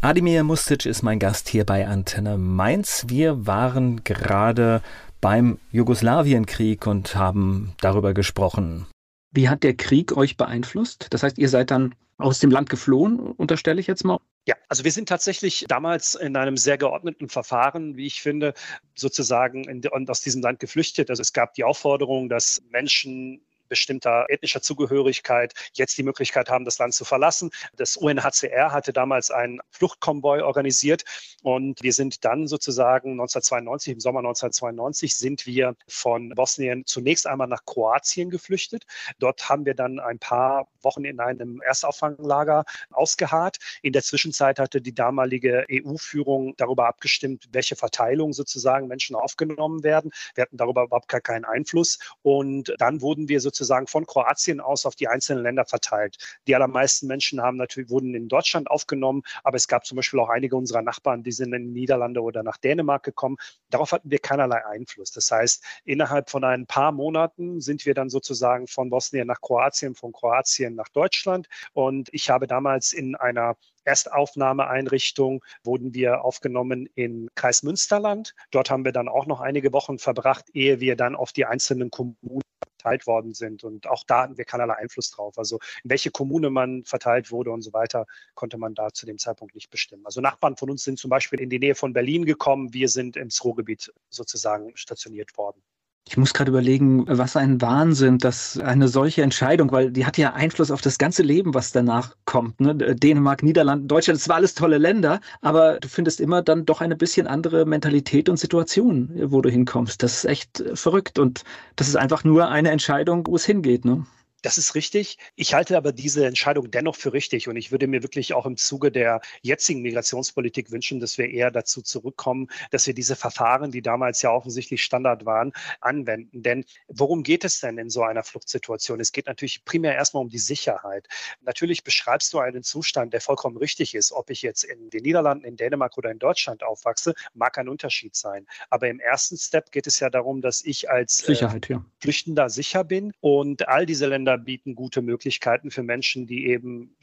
Ademir 0.00 0.44
Mustic 0.44 0.86
ist 0.86 1.02
mein 1.02 1.18
Gast 1.18 1.48
hier 1.48 1.66
bei 1.66 1.84
Antenne 1.84 2.38
Mainz. 2.38 3.06
Wir 3.08 3.48
waren 3.48 4.04
gerade 4.04 4.82
beim 5.20 5.58
Jugoslawienkrieg 5.72 6.86
und 6.86 7.16
haben 7.16 7.74
darüber 7.80 8.14
gesprochen. 8.14 8.86
Wie 9.32 9.48
hat 9.48 9.64
der 9.64 9.74
Krieg 9.74 10.16
euch 10.16 10.36
beeinflusst? 10.36 11.08
Das 11.10 11.24
heißt, 11.24 11.38
ihr 11.38 11.48
seid 11.48 11.72
dann 11.72 11.96
aus 12.16 12.38
dem 12.38 12.52
Land 12.52 12.70
geflohen, 12.70 13.18
unterstelle 13.18 13.80
ich 13.80 13.88
jetzt 13.88 14.04
mal? 14.04 14.20
Ja, 14.46 14.54
also 14.68 14.84
wir 14.84 14.92
sind 14.92 15.08
tatsächlich 15.08 15.64
damals 15.66 16.14
in 16.14 16.36
einem 16.36 16.56
sehr 16.56 16.78
geordneten 16.78 17.28
Verfahren, 17.28 17.96
wie 17.96 18.06
ich 18.06 18.22
finde, 18.22 18.54
sozusagen 18.94 19.64
in, 19.64 19.82
aus 20.08 20.20
diesem 20.20 20.40
Land 20.40 20.60
geflüchtet. 20.60 21.10
Also 21.10 21.20
es 21.20 21.32
gab 21.32 21.54
die 21.54 21.64
Aufforderung, 21.64 22.28
dass 22.28 22.62
Menschen 22.70 23.40
bestimmter 23.68 24.26
ethnischer 24.28 24.62
Zugehörigkeit 24.62 25.54
jetzt 25.74 25.96
die 25.98 26.02
Möglichkeit 26.02 26.48
haben, 26.48 26.64
das 26.64 26.78
Land 26.78 26.94
zu 26.94 27.04
verlassen. 27.04 27.50
Das 27.76 27.96
UNHCR 27.96 28.72
hatte 28.72 28.92
damals 28.92 29.30
einen 29.30 29.60
Fluchtkonvoi 29.70 30.42
organisiert 30.42 31.04
und 31.42 31.82
wir 31.82 31.92
sind 31.92 32.24
dann 32.24 32.46
sozusagen 32.46 33.12
1992, 33.12 33.94
im 33.94 34.00
Sommer 34.00 34.20
1992, 34.20 35.16
sind 35.16 35.46
wir 35.46 35.76
von 35.88 36.30
Bosnien 36.30 36.84
zunächst 36.86 37.26
einmal 37.26 37.48
nach 37.48 37.64
Kroatien 37.64 38.30
geflüchtet. 38.30 38.84
Dort 39.18 39.48
haben 39.48 39.64
wir 39.64 39.74
dann 39.74 39.98
ein 39.98 40.18
paar 40.18 40.68
Wochen 40.86 41.04
in 41.04 41.20
einem 41.20 41.60
Erstauffanglager 41.60 42.64
ausgeharrt. 42.90 43.58
In 43.82 43.92
der 43.92 44.02
Zwischenzeit 44.02 44.60
hatte 44.60 44.80
die 44.80 44.94
damalige 44.94 45.66
EU-Führung 45.70 46.54
darüber 46.56 46.86
abgestimmt, 46.86 47.48
welche 47.52 47.74
Verteilung 47.74 48.32
sozusagen 48.32 48.86
Menschen 48.86 49.16
aufgenommen 49.16 49.82
werden. 49.82 50.12
Wir 50.36 50.42
hatten 50.42 50.56
darüber 50.56 50.84
überhaupt 50.84 51.08
gar 51.08 51.20
keinen 51.20 51.44
Einfluss. 51.44 51.98
Und 52.22 52.72
dann 52.78 53.00
wurden 53.00 53.28
wir 53.28 53.40
sozusagen 53.40 53.88
von 53.88 54.06
Kroatien 54.06 54.60
aus 54.60 54.86
auf 54.86 54.94
die 54.94 55.08
einzelnen 55.08 55.42
Länder 55.42 55.64
verteilt. 55.64 56.16
Die 56.46 56.54
allermeisten 56.54 57.08
Menschen 57.08 57.42
haben 57.42 57.56
natürlich, 57.56 57.90
wurden 57.90 58.14
in 58.14 58.28
Deutschland 58.28 58.70
aufgenommen, 58.70 59.22
aber 59.42 59.56
es 59.56 59.66
gab 59.66 59.84
zum 59.84 59.96
Beispiel 59.96 60.20
auch 60.20 60.28
einige 60.28 60.56
unserer 60.56 60.82
Nachbarn, 60.82 61.24
die 61.24 61.32
sind 61.32 61.52
in 61.52 61.74
die 61.74 61.80
Niederlande 61.80 62.22
oder 62.22 62.44
nach 62.44 62.56
Dänemark 62.58 63.02
gekommen. 63.02 63.36
Darauf 63.70 63.92
hatten 63.92 64.10
wir 64.10 64.20
keinerlei 64.20 64.64
Einfluss. 64.64 65.10
Das 65.10 65.30
heißt, 65.30 65.64
innerhalb 65.84 66.30
von 66.30 66.44
ein 66.44 66.66
paar 66.66 66.92
Monaten 66.92 67.60
sind 67.60 67.84
wir 67.86 67.94
dann 67.94 68.08
sozusagen 68.08 68.68
von 68.68 68.90
Bosnien 68.90 69.26
nach 69.26 69.40
Kroatien, 69.40 69.94
von 69.94 70.12
Kroatien 70.12 70.75
nach 70.76 70.88
Deutschland. 70.88 71.48
Und 71.72 72.08
ich 72.12 72.30
habe 72.30 72.46
damals 72.46 72.92
in 72.92 73.16
einer 73.16 73.56
Erstaufnahmeeinrichtung 73.84 75.44
wurden 75.64 75.94
wir 75.94 76.24
aufgenommen 76.24 76.88
in 76.94 77.28
Kreis 77.34 77.62
Münsterland. 77.62 78.34
Dort 78.50 78.70
haben 78.70 78.84
wir 78.84 78.92
dann 78.92 79.08
auch 79.08 79.26
noch 79.26 79.40
einige 79.40 79.72
Wochen 79.72 79.98
verbracht, 79.98 80.46
ehe 80.52 80.80
wir 80.80 80.96
dann 80.96 81.14
auf 81.14 81.32
die 81.32 81.46
einzelnen 81.46 81.90
Kommunen 81.90 82.42
verteilt 82.86 83.06
worden 83.06 83.34
sind. 83.34 83.64
Und 83.64 83.86
auch 83.86 84.04
da 84.06 84.22
hatten 84.22 84.38
wir 84.38 84.44
keinerlei 84.44 84.74
Einfluss 84.74 85.10
drauf. 85.10 85.38
Also 85.38 85.58
in 85.82 85.90
welche 85.90 86.10
Kommune 86.10 86.50
man 86.50 86.84
verteilt 86.84 87.30
wurde 87.30 87.50
und 87.50 87.62
so 87.62 87.72
weiter, 87.72 88.06
konnte 88.34 88.58
man 88.58 88.74
da 88.74 88.92
zu 88.92 89.06
dem 89.06 89.18
Zeitpunkt 89.18 89.54
nicht 89.54 89.70
bestimmen. 89.70 90.04
Also 90.06 90.20
Nachbarn 90.20 90.56
von 90.56 90.70
uns 90.70 90.84
sind 90.84 90.98
zum 90.98 91.10
Beispiel 91.10 91.40
in 91.40 91.50
die 91.50 91.58
Nähe 91.58 91.74
von 91.74 91.92
Berlin 91.92 92.24
gekommen. 92.24 92.72
Wir 92.72 92.88
sind 92.88 93.16
ins 93.16 93.44
Ruhrgebiet 93.44 93.92
sozusagen 94.08 94.76
stationiert 94.76 95.36
worden. 95.36 95.62
Ich 96.08 96.16
muss 96.16 96.32
gerade 96.32 96.50
überlegen, 96.52 97.04
was 97.08 97.36
ein 97.36 97.60
Wahnsinn, 97.60 98.18
dass 98.18 98.58
eine 98.60 98.86
solche 98.86 99.22
Entscheidung, 99.22 99.72
weil 99.72 99.90
die 99.90 100.06
hat 100.06 100.16
ja 100.16 100.34
Einfluss 100.34 100.70
auf 100.70 100.80
das 100.80 100.98
ganze 100.98 101.24
Leben, 101.24 101.52
was 101.52 101.72
danach 101.72 102.14
kommt. 102.26 102.60
Ne? 102.60 102.76
Dänemark, 102.76 103.42
Niederlande, 103.42 103.86
Deutschland, 103.86 104.20
das 104.20 104.28
war 104.28 104.36
alles 104.36 104.54
tolle 104.54 104.78
Länder, 104.78 105.20
aber 105.40 105.80
du 105.80 105.88
findest 105.88 106.20
immer 106.20 106.42
dann 106.42 106.64
doch 106.64 106.80
eine 106.80 106.94
bisschen 106.94 107.26
andere 107.26 107.66
Mentalität 107.66 108.28
und 108.28 108.38
Situation, 108.38 109.10
wo 109.24 109.40
du 109.42 109.50
hinkommst. 109.50 110.00
Das 110.00 110.18
ist 110.18 110.24
echt 110.26 110.62
verrückt 110.74 111.18
und 111.18 111.42
das 111.74 111.88
ist 111.88 111.96
einfach 111.96 112.22
nur 112.22 112.48
eine 112.48 112.70
Entscheidung, 112.70 113.26
wo 113.26 113.34
es 113.34 113.44
hingeht. 113.44 113.84
Ne? 113.84 114.06
Das 114.42 114.58
ist 114.58 114.74
richtig. 114.74 115.18
Ich 115.34 115.54
halte 115.54 115.76
aber 115.76 115.92
diese 115.92 116.26
Entscheidung 116.26 116.70
dennoch 116.70 116.94
für 116.94 117.12
richtig 117.12 117.48
und 117.48 117.56
ich 117.56 117.72
würde 117.72 117.86
mir 117.86 118.02
wirklich 118.02 118.34
auch 118.34 118.46
im 118.46 118.56
Zuge 118.56 118.92
der 118.92 119.20
jetzigen 119.42 119.80
Migrationspolitik 119.82 120.70
wünschen, 120.70 121.00
dass 121.00 121.18
wir 121.18 121.30
eher 121.30 121.50
dazu 121.50 121.82
zurückkommen, 121.82 122.48
dass 122.70 122.86
wir 122.86 122.94
diese 122.94 123.16
Verfahren, 123.16 123.70
die 123.70 123.82
damals 123.82 124.22
ja 124.22 124.30
offensichtlich 124.30 124.84
Standard 124.84 125.24
waren, 125.24 125.52
anwenden. 125.80 126.42
Denn 126.42 126.64
worum 126.86 127.22
geht 127.22 127.44
es 127.44 127.60
denn 127.60 127.78
in 127.78 127.90
so 127.90 128.02
einer 128.02 128.22
Fluchtsituation? 128.22 129.00
Es 129.00 129.12
geht 129.12 129.26
natürlich 129.26 129.64
primär 129.64 129.94
erstmal 129.94 130.22
um 130.22 130.28
die 130.28 130.38
Sicherheit. 130.38 131.08
Natürlich 131.40 131.82
beschreibst 131.82 132.32
du 132.32 132.38
einen 132.38 132.62
Zustand, 132.62 133.14
der 133.14 133.22
vollkommen 133.22 133.56
richtig 133.56 133.94
ist. 133.94 134.12
Ob 134.12 134.30
ich 134.30 134.42
jetzt 134.42 134.64
in 134.64 134.90
den 134.90 135.02
Niederlanden, 135.02 135.44
in 135.44 135.56
Dänemark 135.56 135.96
oder 135.96 136.10
in 136.10 136.18
Deutschland 136.18 136.62
aufwachse, 136.62 137.14
mag 137.34 137.56
ein 137.58 137.68
Unterschied 137.68 138.14
sein. 138.14 138.46
Aber 138.70 138.88
im 138.88 139.00
ersten 139.00 139.36
Step 139.38 139.72
geht 139.72 139.86
es 139.86 139.98
ja 139.98 140.10
darum, 140.10 140.42
dass 140.42 140.62
ich 140.62 140.90
als 140.90 141.18
Sicherheit, 141.18 141.70
äh, 141.70 141.74
ja. 141.74 141.84
Flüchtender 142.00 142.50
sicher 142.50 142.84
bin 142.84 143.12
und 143.20 143.66
all 143.68 143.86
diese 143.86 144.06
Länder 144.06 144.25
bieten 144.34 144.74
gute 144.74 145.00
Möglichkeiten 145.00 145.70
für 145.70 145.84
Menschen, 145.84 146.26
die 146.26 146.48
eben 146.48 146.96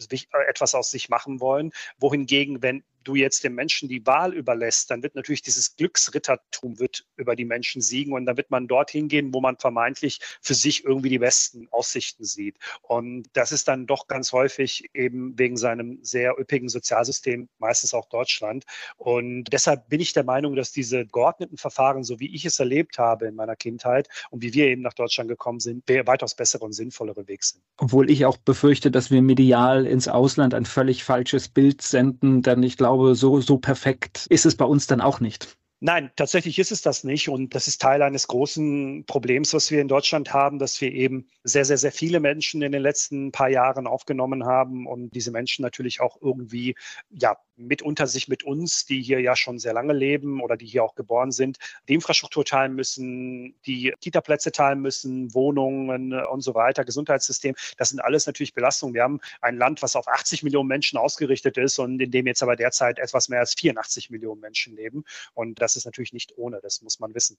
etwas 0.48 0.76
aus 0.76 0.92
sich 0.92 1.08
machen 1.08 1.40
wollen. 1.40 1.72
Wohingegen, 1.98 2.62
wenn 2.62 2.84
du 3.04 3.16
jetzt 3.16 3.44
dem 3.44 3.56
Menschen 3.56 3.90
die 3.90 4.06
Wahl 4.06 4.34
überlässt, 4.34 4.92
dann 4.92 5.04
wird 5.04 5.16
natürlich 5.16 5.42
dieses 5.42 5.76
Glücksrittertum 5.76 6.80
wird 6.80 7.06
über 7.16 7.36
die 7.36 7.46
Menschen 7.46 7.82
siegen 7.82 8.14
und 8.14 8.26
dann 8.26 8.38
wird 8.38 8.52
man 8.52 8.68
dorthin 8.68 9.08
gehen, 9.08 9.34
wo 9.34 9.42
man 9.42 9.58
vermeintlich 9.58 10.20
für 10.42 10.54
sich 10.54 10.84
irgendwie 10.86 11.10
die 11.10 11.20
besten 11.20 11.68
Aussichten 11.72 12.24
sieht. 12.24 12.58
Und 12.82 13.28
das 13.34 13.52
ist 13.52 13.68
dann 13.68 13.88
doch 13.88 14.08
ganz 14.08 14.32
häufig 14.32 14.90
eben 14.94 15.38
wegen 15.38 15.58
seinem 15.58 16.00
sehr 16.02 16.40
üppigen 16.40 16.70
Sozialsystem, 16.70 17.50
meistens 17.60 17.94
auch 17.94 18.08
Deutschland. 18.10 18.66
Und 18.98 19.46
deshalb 19.52 19.90
bin 19.90 20.00
ich 20.00 20.14
der 20.14 20.24
Meinung, 20.24 20.56
dass 20.56 20.72
diese 20.72 21.06
geordneten 21.06 21.58
Verfahren, 21.58 22.04
so 22.04 22.20
wie 22.20 22.34
ich 22.34 22.46
es 22.46 22.60
erlebt 22.60 22.98
habe 22.98 23.28
in 23.28 23.36
meiner 23.36 23.56
Kindheit 23.56 24.08
und 24.30 24.42
wie 24.42 24.54
wir 24.54 24.68
eben 24.68 24.82
nach 24.82 24.94
Deutschland 24.94 25.30
gekommen 25.30 25.60
sind, 25.60 25.84
weitaus 25.88 26.36
bessere 26.36 26.66
und 26.66 26.74
sinnvollere 26.74 27.28
Weg 27.28 27.44
sind. 27.44 27.62
Obwohl 27.78 28.10
ich 28.10 28.26
auch 28.26 28.38
befürchte, 28.38 28.92
dass 28.92 29.12
wir 29.12 29.22
medial 29.22 29.86
ins 29.86 30.08
Ausland 30.08 30.54
ein 30.54 30.66
völlig 30.66 31.04
falsches 31.04 31.50
Bild 31.50 31.82
senden, 31.82 32.42
denn 32.42 32.64
ich 32.64 32.78
glaube, 32.78 32.93
glaube, 32.94 33.16
so, 33.16 33.42
so 33.42 33.58
perfekt 33.58 34.28
ist 34.30 34.46
es 34.46 34.56
bei 34.56 34.66
uns 34.66 34.88
dann 34.88 35.02
auch 35.02 35.20
nicht. 35.20 35.58
Nein, 35.86 36.12
tatsächlich 36.16 36.60
ist 36.60 36.72
es 36.72 36.82
das 36.82 37.04
nicht. 37.04 37.28
Und 37.28 37.56
das 37.56 37.68
ist 37.68 37.82
Teil 37.82 38.02
eines 38.04 38.28
großen 38.30 39.04
Problems, 39.06 39.54
was 39.54 39.70
wir 39.70 39.82
in 39.82 39.90
Deutschland 39.90 40.32
haben, 40.34 40.58
dass 40.58 40.80
wir 40.80 40.94
eben 40.94 41.28
sehr, 41.44 41.66
sehr, 41.66 41.78
sehr 41.78 41.92
viele 41.92 42.22
Menschen 42.22 42.62
in 42.62 42.72
den 42.72 42.82
letzten 42.82 43.34
paar 43.34 43.50
Jahren 43.50 43.86
aufgenommen 43.86 44.46
haben 44.46 44.88
und 44.88 45.10
diese 45.10 45.32
Menschen 45.32 45.62
natürlich 45.62 46.00
auch 46.00 46.22
irgendwie, 46.22 46.76
ja, 47.10 47.36
mitunter 47.56 48.08
sich 48.08 48.28
mit 48.28 48.44
uns, 48.44 48.86
die 48.86 49.02
hier 49.02 49.20
ja 49.20 49.36
schon 49.36 49.60
sehr 49.60 49.74
lange 49.74 49.94
leben 49.94 50.42
oder 50.42 50.58
die 50.58 50.66
hier 50.66 50.84
auch 50.84 50.96
geboren 50.96 51.32
sind, 51.32 51.58
die 51.88 51.94
Infrastruktur 51.94 52.46
teilen 52.46 52.74
müssen, 52.74 53.56
die 53.66 53.94
Kita-Plätze 54.02 54.52
teilen 54.52 54.82
müssen, 54.82 55.34
Wohnungen 55.34 56.14
und 56.14 56.42
so 56.42 56.56
weiter, 56.56 56.84
Gesundheitssystem. 56.84 57.56
Das 57.78 57.90
sind 57.90 58.00
alles 58.00 58.26
natürlich 58.26 58.54
Belastungen. 58.54 58.96
Wir 58.96 59.04
haben 59.04 59.20
ein 59.42 59.58
Land, 59.58 59.82
was 59.82 59.96
auf 59.96 60.08
80 60.08 60.44
Millionen 60.44 60.68
Menschen 60.68 60.98
ausgerichtet 60.98 61.58
ist 61.58 61.80
und 61.80 62.00
in 62.00 62.12
dem 62.12 62.28
jetzt 62.28 62.44
aber 62.44 62.56
derzeit 62.56 63.00
etwas 63.00 63.30
mehr 63.30 63.40
als 63.40 63.54
84 63.54 64.10
Millionen 64.10 64.42
Menschen 64.42 64.76
leben. 64.76 65.04
Und 65.34 65.62
das 65.62 65.73
ist 65.76 65.86
natürlich 65.86 66.14
nicht 66.14 66.38
ohne, 66.38 66.60
das 66.62 66.82
muss 66.82 67.00
man 67.00 67.14
wissen. 67.14 67.38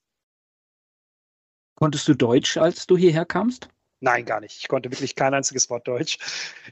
Konntest 1.74 2.06
du 2.08 2.14
Deutsch, 2.14 2.56
als 2.56 2.86
du 2.86 2.96
hierher 2.96 3.24
kamst? 3.24 3.68
Nein, 4.00 4.26
gar 4.26 4.40
nicht. 4.40 4.58
Ich 4.58 4.68
konnte 4.68 4.90
wirklich 4.90 5.14
kein 5.14 5.34
einziges 5.34 5.70
Wort 5.70 5.88
Deutsch. 5.88 6.18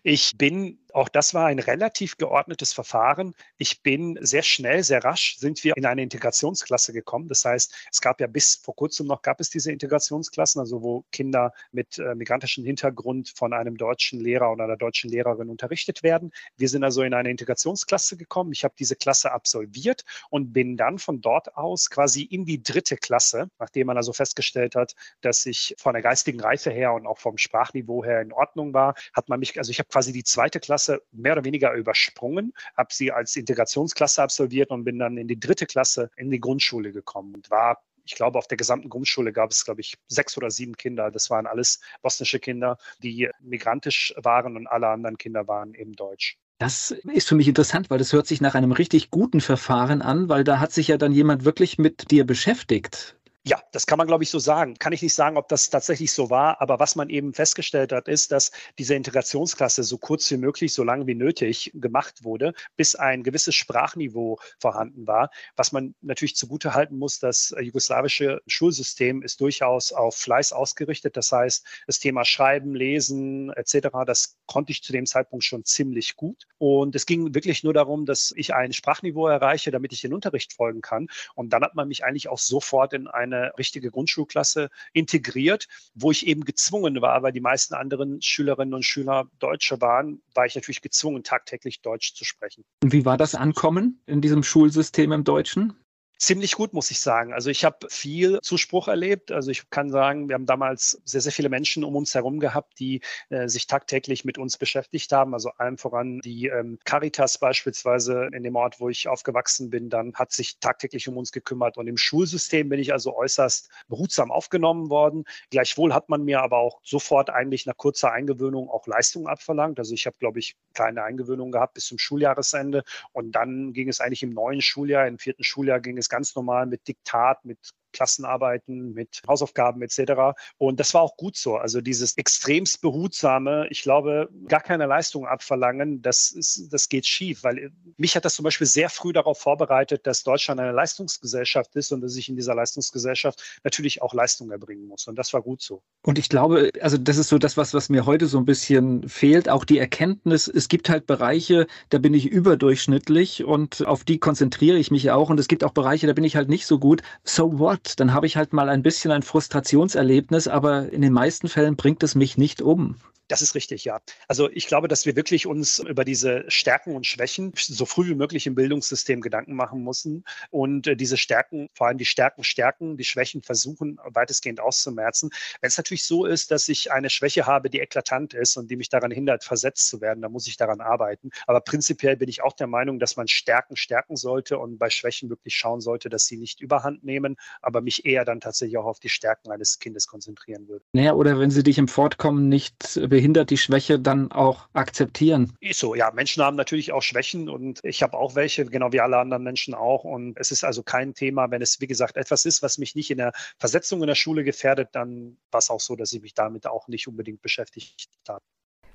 Ich 0.02 0.36
bin 0.36 0.78
auch 0.94 1.08
das 1.08 1.34
war 1.34 1.46
ein 1.46 1.58
relativ 1.58 2.16
geordnetes 2.16 2.72
Verfahren. 2.72 3.34
Ich 3.58 3.82
bin 3.82 4.18
sehr 4.20 4.42
schnell, 4.42 4.82
sehr 4.82 5.04
rasch 5.04 5.36
sind 5.38 5.64
wir 5.64 5.76
in 5.76 5.86
eine 5.86 6.02
Integrationsklasse 6.02 6.92
gekommen. 6.92 7.28
Das 7.28 7.44
heißt, 7.44 7.74
es 7.90 8.00
gab 8.00 8.20
ja 8.20 8.26
bis 8.26 8.56
vor 8.56 8.74
kurzem 8.74 9.06
noch 9.06 9.22
gab 9.22 9.40
es 9.40 9.50
diese 9.50 9.72
Integrationsklassen, 9.72 10.60
also 10.60 10.82
wo 10.82 11.04
Kinder 11.12 11.52
mit 11.70 11.98
äh, 11.98 12.14
migrantischem 12.14 12.64
Hintergrund 12.64 13.32
von 13.34 13.52
einem 13.52 13.76
deutschen 13.76 14.20
Lehrer 14.20 14.52
oder 14.52 14.64
einer 14.64 14.76
deutschen 14.76 15.10
Lehrerin 15.10 15.48
unterrichtet 15.48 16.02
werden. 16.02 16.32
Wir 16.56 16.68
sind 16.68 16.84
also 16.84 17.02
in 17.02 17.14
eine 17.14 17.30
Integrationsklasse 17.30 18.16
gekommen. 18.16 18.52
Ich 18.52 18.64
habe 18.64 18.74
diese 18.78 18.96
Klasse 18.96 19.32
absolviert 19.32 20.04
und 20.30 20.52
bin 20.52 20.76
dann 20.76 20.98
von 20.98 21.20
dort 21.20 21.56
aus 21.56 21.90
quasi 21.90 22.22
in 22.22 22.44
die 22.44 22.62
dritte 22.62 22.96
Klasse, 22.96 23.50
nachdem 23.58 23.86
man 23.86 23.96
also 23.96 24.12
festgestellt 24.12 24.74
hat, 24.74 24.94
dass 25.20 25.46
ich 25.46 25.74
von 25.78 25.94
der 25.94 26.02
geistigen 26.02 26.40
Reife 26.40 26.70
her 26.70 26.92
und 26.92 27.06
auch 27.06 27.18
vom 27.18 27.38
Sprachniveau 27.38 28.04
her 28.04 28.20
in 28.20 28.32
Ordnung 28.32 28.74
war, 28.74 28.94
hat 29.14 29.28
man 29.28 29.40
mich, 29.40 29.58
also 29.58 29.70
ich 29.70 29.78
habe 29.78 29.88
quasi 29.88 30.12
die 30.12 30.24
zweite 30.24 30.60
Klasse 30.60 30.81
Klasse 30.82 31.02
mehr 31.12 31.32
oder 31.34 31.44
weniger 31.44 31.72
übersprungen, 31.74 32.52
habe 32.76 32.92
sie 32.92 33.12
als 33.12 33.36
Integrationsklasse 33.36 34.22
absolviert 34.22 34.70
und 34.70 34.84
bin 34.84 34.98
dann 34.98 35.16
in 35.16 35.28
die 35.28 35.38
dritte 35.38 35.66
Klasse 35.66 36.10
in 36.16 36.30
die 36.30 36.40
Grundschule 36.40 36.92
gekommen 36.92 37.34
und 37.34 37.50
war 37.50 37.82
ich 38.04 38.16
glaube, 38.16 38.36
auf 38.36 38.48
der 38.48 38.56
gesamten 38.56 38.88
Grundschule 38.88 39.32
gab 39.32 39.52
es, 39.52 39.64
glaube 39.64 39.80
ich, 39.80 39.94
sechs 40.08 40.36
oder 40.36 40.50
sieben 40.50 40.76
Kinder. 40.76 41.12
Das 41.12 41.30
waren 41.30 41.46
alles 41.46 41.78
bosnische 42.02 42.40
Kinder, 42.40 42.76
die 43.00 43.30
migrantisch 43.40 44.12
waren 44.16 44.56
und 44.56 44.66
alle 44.66 44.88
anderen 44.88 45.18
Kinder 45.18 45.46
waren 45.46 45.72
eben 45.74 45.92
deutsch. 45.92 46.36
Das 46.58 46.90
ist 46.90 47.28
für 47.28 47.36
mich 47.36 47.46
interessant, 47.46 47.90
weil 47.90 47.98
das 47.98 48.12
hört 48.12 48.26
sich 48.26 48.40
nach 48.40 48.56
einem 48.56 48.72
richtig 48.72 49.10
guten 49.10 49.40
Verfahren 49.40 50.02
an, 50.02 50.28
weil 50.28 50.42
da 50.42 50.58
hat 50.58 50.72
sich 50.72 50.88
ja 50.88 50.96
dann 50.96 51.12
jemand 51.12 51.44
wirklich 51.44 51.78
mit 51.78 52.10
dir 52.10 52.26
beschäftigt. 52.26 53.16
Ja, 53.44 53.60
das 53.72 53.86
kann 53.86 53.98
man, 53.98 54.06
glaube 54.06 54.22
ich, 54.22 54.30
so 54.30 54.38
sagen. 54.38 54.74
Kann 54.78 54.92
ich 54.92 55.02
nicht 55.02 55.16
sagen, 55.16 55.36
ob 55.36 55.48
das 55.48 55.68
tatsächlich 55.68 56.12
so 56.12 56.30
war, 56.30 56.60
aber 56.60 56.78
was 56.78 56.94
man 56.94 57.10
eben 57.10 57.34
festgestellt 57.34 57.90
hat, 57.90 58.06
ist, 58.06 58.30
dass 58.30 58.52
diese 58.78 58.94
Integrationsklasse 58.94 59.82
so 59.82 59.98
kurz 59.98 60.30
wie 60.30 60.36
möglich, 60.36 60.72
so 60.72 60.84
lange 60.84 61.08
wie 61.08 61.16
nötig 61.16 61.72
gemacht 61.74 62.22
wurde, 62.22 62.54
bis 62.76 62.94
ein 62.94 63.24
gewisses 63.24 63.56
Sprachniveau 63.56 64.38
vorhanden 64.60 65.08
war. 65.08 65.28
Was 65.56 65.72
man 65.72 65.96
natürlich 66.02 66.36
zugute 66.36 66.74
halten 66.74 66.96
muss, 66.98 67.18
das 67.18 67.52
jugoslawische 67.60 68.40
Schulsystem 68.46 69.22
ist 69.22 69.40
durchaus 69.40 69.92
auf 69.92 70.14
Fleiß 70.14 70.52
ausgerichtet. 70.52 71.16
Das 71.16 71.32
heißt, 71.32 71.66
das 71.88 71.98
Thema 71.98 72.24
Schreiben, 72.24 72.76
Lesen 72.76 73.50
etc., 73.54 73.88
das 74.06 74.36
konnte 74.46 74.70
ich 74.70 74.84
zu 74.84 74.92
dem 74.92 75.04
Zeitpunkt 75.06 75.44
schon 75.44 75.64
ziemlich 75.64 76.14
gut. 76.14 76.46
Und 76.58 76.94
es 76.94 77.06
ging 77.06 77.34
wirklich 77.34 77.64
nur 77.64 77.74
darum, 77.74 78.06
dass 78.06 78.32
ich 78.36 78.54
ein 78.54 78.72
Sprachniveau 78.72 79.26
erreiche, 79.26 79.72
damit 79.72 79.92
ich 79.92 80.00
den 80.00 80.14
Unterricht 80.14 80.52
folgen 80.52 80.80
kann. 80.80 81.08
Und 81.34 81.52
dann 81.52 81.64
hat 81.64 81.74
man 81.74 81.88
mich 81.88 82.04
eigentlich 82.04 82.28
auch 82.28 82.38
sofort 82.38 82.92
in 82.92 83.08
eine 83.08 83.31
eine 83.32 83.52
richtige 83.58 83.90
Grundschulklasse 83.90 84.70
integriert, 84.92 85.66
wo 85.94 86.10
ich 86.10 86.26
eben 86.26 86.44
gezwungen 86.44 87.00
war, 87.00 87.22
weil 87.22 87.32
die 87.32 87.40
meisten 87.40 87.74
anderen 87.74 88.20
Schülerinnen 88.22 88.74
und 88.74 88.84
Schüler 88.84 89.28
Deutsche 89.38 89.80
waren, 89.80 90.22
war 90.34 90.46
ich 90.46 90.54
natürlich 90.54 90.82
gezwungen, 90.82 91.22
tagtäglich 91.22 91.80
Deutsch 91.80 92.14
zu 92.14 92.24
sprechen. 92.24 92.64
Und 92.82 92.92
wie 92.92 93.04
war 93.04 93.16
das 93.16 93.34
Ankommen 93.34 94.00
in 94.06 94.20
diesem 94.20 94.42
Schulsystem 94.42 95.12
im 95.12 95.24
Deutschen? 95.24 95.74
Ziemlich 96.22 96.54
gut, 96.54 96.72
muss 96.72 96.90
ich 96.92 97.00
sagen. 97.00 97.32
Also 97.32 97.50
ich 97.50 97.64
habe 97.64 97.88
viel 97.90 98.38
Zuspruch 98.42 98.86
erlebt. 98.86 99.32
Also 99.32 99.50
ich 99.50 99.68
kann 99.70 99.90
sagen, 99.90 100.28
wir 100.28 100.34
haben 100.34 100.46
damals 100.46 101.02
sehr, 101.04 101.20
sehr 101.20 101.32
viele 101.32 101.48
Menschen 101.48 101.82
um 101.82 101.96
uns 101.96 102.14
herum 102.14 102.38
gehabt, 102.38 102.78
die 102.78 103.00
äh, 103.28 103.48
sich 103.48 103.66
tagtäglich 103.66 104.24
mit 104.24 104.38
uns 104.38 104.56
beschäftigt 104.56 105.10
haben. 105.12 105.34
Also 105.34 105.50
allem 105.58 105.78
voran 105.78 106.20
die 106.20 106.46
ähm, 106.46 106.78
Caritas 106.84 107.38
beispielsweise 107.38 108.28
in 108.32 108.44
dem 108.44 108.54
Ort, 108.54 108.78
wo 108.78 108.88
ich 108.88 109.08
aufgewachsen 109.08 109.70
bin, 109.70 109.90
dann 109.90 110.14
hat 110.14 110.30
sich 110.30 110.58
tagtäglich 110.60 111.08
um 111.08 111.16
uns 111.16 111.32
gekümmert. 111.32 111.76
Und 111.76 111.88
im 111.88 111.96
Schulsystem 111.96 112.68
bin 112.68 112.78
ich 112.78 112.92
also 112.92 113.16
äußerst 113.16 113.68
behutsam 113.88 114.30
aufgenommen 114.30 114.90
worden. 114.90 115.24
Gleichwohl 115.50 115.92
hat 115.92 116.08
man 116.08 116.22
mir 116.24 116.40
aber 116.42 116.58
auch 116.58 116.80
sofort 116.84 117.30
eigentlich 117.30 117.66
nach 117.66 117.76
kurzer 117.76 118.12
Eingewöhnung 118.12 118.68
auch 118.70 118.86
Leistungen 118.86 119.26
abverlangt. 119.26 119.80
Also 119.80 119.92
ich 119.92 120.06
habe, 120.06 120.16
glaube 120.20 120.38
ich, 120.38 120.54
kleine 120.72 121.02
Eingewöhnung 121.02 121.50
gehabt 121.50 121.74
bis 121.74 121.86
zum 121.86 121.98
Schuljahresende. 121.98 122.84
Und 123.10 123.32
dann 123.32 123.72
ging 123.72 123.88
es 123.88 124.00
eigentlich 124.00 124.22
im 124.22 124.30
neuen 124.30 124.60
Schuljahr, 124.60 125.08
im 125.08 125.18
vierten 125.18 125.42
Schuljahr 125.42 125.80
ging 125.80 125.98
es 125.98 126.11
ganz 126.12 126.34
normal 126.36 126.66
mit 126.66 126.86
Diktat, 126.86 127.44
mit 127.44 127.58
Klassenarbeiten, 127.92 128.92
mit 128.92 129.22
Hausaufgaben 129.26 129.82
etc. 129.82 130.36
Und 130.58 130.80
das 130.80 130.94
war 130.94 131.02
auch 131.02 131.16
gut 131.16 131.36
so. 131.36 131.56
Also 131.56 131.80
dieses 131.80 132.16
extremst 132.16 132.80
behutsame, 132.80 133.66
ich 133.70 133.82
glaube, 133.82 134.28
gar 134.48 134.60
keine 134.60 134.86
Leistung 134.86 135.26
abverlangen, 135.26 136.02
das, 136.02 136.30
ist, 136.30 136.68
das 136.72 136.88
geht 136.88 137.06
schief, 137.06 137.44
weil 137.44 137.72
mich 137.96 138.16
hat 138.16 138.24
das 138.24 138.34
zum 138.34 138.44
Beispiel 138.44 138.66
sehr 138.66 138.90
früh 138.90 139.12
darauf 139.12 139.38
vorbereitet, 139.38 140.06
dass 140.06 140.22
Deutschland 140.22 140.60
eine 140.60 140.72
Leistungsgesellschaft 140.72 141.74
ist 141.76 141.92
und 141.92 142.00
dass 142.00 142.16
ich 142.16 142.28
in 142.28 142.36
dieser 142.36 142.54
Leistungsgesellschaft 142.54 143.60
natürlich 143.64 144.02
auch 144.02 144.14
Leistung 144.14 144.50
erbringen 144.50 144.86
muss. 144.86 145.06
Und 145.06 145.16
das 145.16 145.32
war 145.32 145.42
gut 145.42 145.62
so. 145.62 145.82
Und 146.02 146.18
ich 146.18 146.28
glaube, 146.28 146.70
also 146.80 146.98
das 146.98 147.16
ist 147.16 147.28
so 147.28 147.38
das, 147.38 147.56
was, 147.56 147.74
was 147.74 147.88
mir 147.88 148.06
heute 148.06 148.26
so 148.26 148.38
ein 148.38 148.44
bisschen 148.44 149.08
fehlt, 149.08 149.48
auch 149.48 149.64
die 149.64 149.78
Erkenntnis, 149.78 150.48
es 150.48 150.68
gibt 150.68 150.88
halt 150.88 151.06
Bereiche, 151.06 151.66
da 151.90 151.98
bin 151.98 152.14
ich 152.14 152.26
überdurchschnittlich 152.26 153.44
und 153.44 153.86
auf 153.86 154.04
die 154.04 154.18
konzentriere 154.18 154.78
ich 154.78 154.90
mich 154.90 155.10
auch. 155.10 155.30
Und 155.30 155.38
es 155.38 155.48
gibt 155.48 155.64
auch 155.64 155.72
Bereiche, 155.72 156.06
da 156.06 156.12
bin 156.12 156.24
ich 156.24 156.36
halt 156.36 156.48
nicht 156.48 156.66
so 156.66 156.78
gut. 156.78 157.02
So 157.24 157.58
what? 157.58 157.81
Gott, 157.84 157.98
dann 157.98 158.12
habe 158.12 158.26
ich 158.26 158.36
halt 158.36 158.52
mal 158.52 158.68
ein 158.68 158.82
bisschen 158.82 159.10
ein 159.10 159.22
Frustrationserlebnis, 159.22 160.46
aber 160.46 160.92
in 160.92 161.02
den 161.02 161.12
meisten 161.12 161.48
Fällen 161.48 161.74
bringt 161.74 162.02
es 162.04 162.14
mich 162.14 162.38
nicht 162.38 162.62
um. 162.62 162.96
Das 163.32 163.40
ist 163.40 163.54
richtig, 163.54 163.86
ja. 163.86 163.98
Also 164.28 164.50
ich 164.50 164.66
glaube, 164.66 164.88
dass 164.88 165.06
wir 165.06 165.16
wirklich 165.16 165.46
uns 165.46 165.78
über 165.78 166.04
diese 166.04 166.44
Stärken 166.48 166.94
und 166.94 167.06
Schwächen 167.06 167.54
so 167.56 167.86
früh 167.86 168.10
wie 168.10 168.14
möglich 168.14 168.46
im 168.46 168.54
Bildungssystem 168.54 169.22
Gedanken 169.22 169.54
machen 169.54 169.82
müssen 169.82 170.24
und 170.50 170.86
äh, 170.86 170.96
diese 170.96 171.16
Stärken, 171.16 171.70
vor 171.72 171.86
allem 171.86 171.96
die 171.96 172.04
Stärken 172.04 172.44
stärken, 172.44 172.98
die 172.98 173.04
Schwächen 173.04 173.40
versuchen 173.40 173.98
weitestgehend 174.04 174.60
auszumerzen. 174.60 175.30
Wenn 175.62 175.68
es 175.68 175.78
natürlich 175.78 176.04
so 176.04 176.26
ist, 176.26 176.50
dass 176.50 176.68
ich 176.68 176.92
eine 176.92 177.08
Schwäche 177.08 177.46
habe, 177.46 177.70
die 177.70 177.80
eklatant 177.80 178.34
ist 178.34 178.58
und 178.58 178.70
die 178.70 178.76
mich 178.76 178.90
daran 178.90 179.10
hindert, 179.10 179.44
versetzt 179.44 179.88
zu 179.88 180.02
werden, 180.02 180.20
dann 180.20 180.30
muss 180.30 180.46
ich 180.46 180.58
daran 180.58 180.82
arbeiten. 180.82 181.30
Aber 181.46 181.62
prinzipiell 181.62 182.18
bin 182.18 182.28
ich 182.28 182.42
auch 182.42 182.52
der 182.52 182.66
Meinung, 182.66 182.98
dass 182.98 183.16
man 183.16 183.28
Stärken 183.28 183.76
stärken 183.76 184.16
sollte 184.16 184.58
und 184.58 184.76
bei 184.76 184.90
Schwächen 184.90 185.30
wirklich 185.30 185.56
schauen 185.56 185.80
sollte, 185.80 186.10
dass 186.10 186.26
sie 186.26 186.36
nicht 186.36 186.60
überhand 186.60 187.02
nehmen, 187.02 187.36
aber 187.62 187.80
mich 187.80 188.04
eher 188.04 188.26
dann 188.26 188.40
tatsächlich 188.40 188.76
auch 188.76 188.84
auf 188.84 189.00
die 189.00 189.08
Stärken 189.08 189.50
eines 189.50 189.78
Kindes 189.78 190.06
konzentrieren 190.06 190.68
würde. 190.68 190.84
Naja, 190.92 191.14
oder 191.14 191.40
wenn 191.40 191.50
sie 191.50 191.62
dich 191.62 191.78
im 191.78 191.88
Fortkommen 191.88 192.50
nicht 192.50 193.00
behindern, 193.08 193.21
behindert, 193.22 193.50
die 193.50 193.56
Schwäche 193.56 194.00
dann 194.00 194.32
auch 194.32 194.66
akzeptieren. 194.72 195.52
Ist 195.60 195.78
so, 195.78 195.94
ja. 195.94 196.10
Menschen 196.10 196.42
haben 196.42 196.56
natürlich 196.56 196.90
auch 196.90 197.02
Schwächen 197.02 197.48
und 197.48 197.78
ich 197.84 198.02
habe 198.02 198.16
auch 198.16 198.34
welche, 198.34 198.64
genau 198.64 198.90
wie 198.90 199.00
alle 199.00 199.16
anderen 199.16 199.44
Menschen 199.44 199.74
auch. 199.74 200.02
Und 200.02 200.36
es 200.40 200.50
ist 200.50 200.64
also 200.64 200.82
kein 200.82 201.14
Thema, 201.14 201.48
wenn 201.52 201.62
es, 201.62 201.80
wie 201.80 201.86
gesagt, 201.86 202.16
etwas 202.16 202.44
ist, 202.46 202.62
was 202.62 202.78
mich 202.78 202.96
nicht 202.96 203.12
in 203.12 203.18
der 203.18 203.32
Versetzung 203.60 204.00
in 204.00 204.08
der 204.08 204.16
Schule 204.16 204.42
gefährdet, 204.42 204.88
dann 204.90 205.36
war 205.52 205.58
es 205.58 205.70
auch 205.70 205.78
so, 205.78 205.94
dass 205.94 206.12
ich 206.12 206.20
mich 206.20 206.34
damit 206.34 206.66
auch 206.66 206.88
nicht 206.88 207.06
unbedingt 207.06 207.42
beschäftigt 207.42 208.08
habe. 208.28 208.40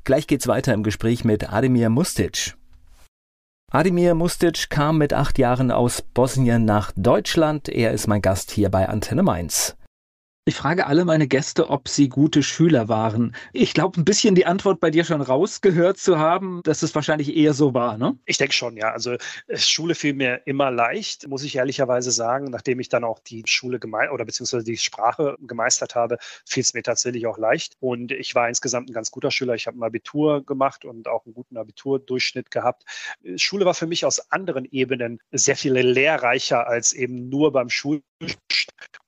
Gleich 0.03 0.27
geht's 0.27 0.47
weiter 0.47 0.73
im 0.73 0.83
Gespräch 0.83 1.23
mit 1.23 1.49
Ademir 1.49 1.89
Mustic. 1.89 2.57
Ademir 3.71 4.13
Mustic 4.13 4.69
kam 4.69 4.97
mit 4.97 5.13
acht 5.13 5.39
Jahren 5.39 5.71
aus 5.71 6.01
Bosnien 6.01 6.65
nach 6.65 6.91
Deutschland. 6.97 7.69
Er 7.69 7.93
ist 7.93 8.07
mein 8.07 8.21
Gast 8.21 8.51
hier 8.51 8.69
bei 8.69 8.89
Antenne 8.89 9.23
Mainz. 9.23 9.76
Ich 10.47 10.55
frage 10.55 10.87
alle 10.87 11.03
meine 11.03 11.27
Gäste, 11.27 11.69
ob 11.69 11.89
sie 11.89 12.07
gute 12.07 12.41
Schüler 12.41 12.87
waren. 12.87 13.35
Ich 13.51 13.73
glaube, 13.73 13.99
ein 13.99 14.05
bisschen 14.05 14.33
die 14.33 14.45
Antwort 14.45 14.79
bei 14.79 14.89
dir 14.89 15.03
schon 15.03 15.19
rausgehört 15.19 15.97
zu 15.97 16.19
haben, 16.19 16.61
dass 16.63 16.83
es 16.83 16.95
wahrscheinlich 16.95 17.35
eher 17.35 17.53
so 17.53 17.73
war, 17.73 17.97
ne? 17.97 18.17
Ich 18.23 18.37
denke 18.37 18.53
schon, 18.53 18.77
ja. 18.77 18.93
Also 18.93 19.17
äh, 19.47 19.57
Schule 19.57 19.93
fiel 19.93 20.13
mir 20.13 20.43
immer 20.45 20.71
leicht, 20.71 21.27
muss 21.27 21.43
ich 21.43 21.57
ehrlicherweise 21.57 22.11
sagen. 22.11 22.45
Nachdem 22.45 22.79
ich 22.79 22.87
dann 22.87 23.03
auch 23.03 23.19
die 23.19 23.43
Schule 23.45 23.77
gemeistert 23.77 24.13
oder 24.13 24.23
beziehungsweise 24.23 24.63
die 24.63 24.77
Sprache 24.77 25.35
gemeistert 25.41 25.95
habe, 25.95 26.17
fiel 26.45 26.63
es 26.63 26.73
mir 26.73 26.81
tatsächlich 26.81 27.27
auch 27.27 27.37
leicht. 27.37 27.75
Und 27.81 28.13
ich 28.13 28.33
war 28.33 28.47
insgesamt 28.47 28.89
ein 28.89 28.93
ganz 28.93 29.11
guter 29.11 29.31
Schüler. 29.31 29.53
Ich 29.53 29.67
habe 29.67 29.77
ein 29.77 29.83
Abitur 29.83 30.45
gemacht 30.45 30.85
und 30.85 31.09
auch 31.09 31.25
einen 31.25 31.33
guten 31.33 31.57
Abiturdurchschnitt 31.57 32.51
gehabt. 32.51 32.83
Schule 33.35 33.65
war 33.65 33.73
für 33.73 33.85
mich 33.85 34.05
aus 34.05 34.31
anderen 34.31 34.63
Ebenen 34.63 35.19
sehr 35.29 35.57
viel 35.57 35.73
lehrreicher 35.73 36.67
als 36.67 36.93
eben 36.93 37.27
nur 37.27 37.51
beim 37.51 37.69
Schul 37.69 38.01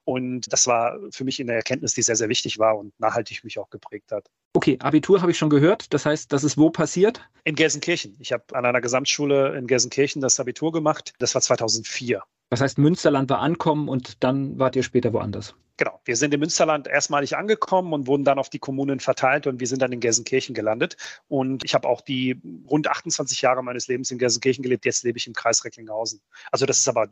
und 0.09 0.51
das 0.51 0.65
war 0.65 0.97
für 1.11 1.23
mich 1.23 1.39
eine 1.39 1.53
Erkenntnis, 1.53 1.93
die 1.93 2.01
sehr, 2.01 2.15
sehr 2.15 2.29
wichtig 2.29 2.57
war 2.57 2.75
und 2.75 2.99
nachhaltig 2.99 3.43
mich 3.43 3.59
auch 3.59 3.69
geprägt 3.69 4.11
hat. 4.11 4.25
Okay, 4.53 4.75
Abitur 4.81 5.21
habe 5.21 5.29
ich 5.29 5.37
schon 5.37 5.51
gehört. 5.51 5.93
Das 5.93 6.07
heißt, 6.07 6.33
das 6.33 6.43
ist 6.43 6.57
wo 6.57 6.71
passiert? 6.71 7.21
In 7.43 7.53
Gelsenkirchen. 7.53 8.15
Ich 8.17 8.31
habe 8.31 8.43
an 8.53 8.65
einer 8.65 8.81
Gesamtschule 8.81 9.55
in 9.55 9.67
Gelsenkirchen 9.67 10.19
das 10.19 10.39
Abitur 10.39 10.71
gemacht. 10.71 11.13
Das 11.19 11.35
war 11.35 11.43
2004. 11.43 12.23
Das 12.49 12.59
heißt, 12.59 12.79
Münsterland 12.79 13.29
war 13.29 13.37
ankommen 13.37 13.87
und 13.87 14.23
dann 14.23 14.57
wart 14.57 14.75
ihr 14.75 14.81
später 14.81 15.13
woanders. 15.13 15.53
Genau, 15.77 16.01
wir 16.05 16.15
sind 16.15 16.33
im 16.33 16.39
Münsterland 16.39 16.87
erstmalig 16.87 17.37
angekommen 17.37 17.93
und 17.93 18.07
wurden 18.07 18.23
dann 18.23 18.39
auf 18.39 18.49
die 18.49 18.57
Kommunen 18.57 18.99
verteilt 18.99 19.45
und 19.45 19.59
wir 19.59 19.67
sind 19.67 19.83
dann 19.83 19.91
in 19.91 19.99
Gelsenkirchen 19.99 20.55
gelandet. 20.55 20.97
Und 21.27 21.63
ich 21.63 21.75
habe 21.75 21.87
auch 21.87 22.01
die 22.01 22.41
rund 22.67 22.87
28 22.87 23.43
Jahre 23.43 23.63
meines 23.63 23.87
Lebens 23.87 24.09
in 24.09 24.17
Gelsenkirchen 24.17 24.63
gelebt. 24.63 24.85
Jetzt 24.85 25.03
lebe 25.03 25.19
ich 25.19 25.27
im 25.27 25.33
Kreis 25.33 25.63
Recklinghausen. 25.63 26.19
Also 26.51 26.65
das 26.65 26.79
ist 26.79 26.87
aber 26.89 27.07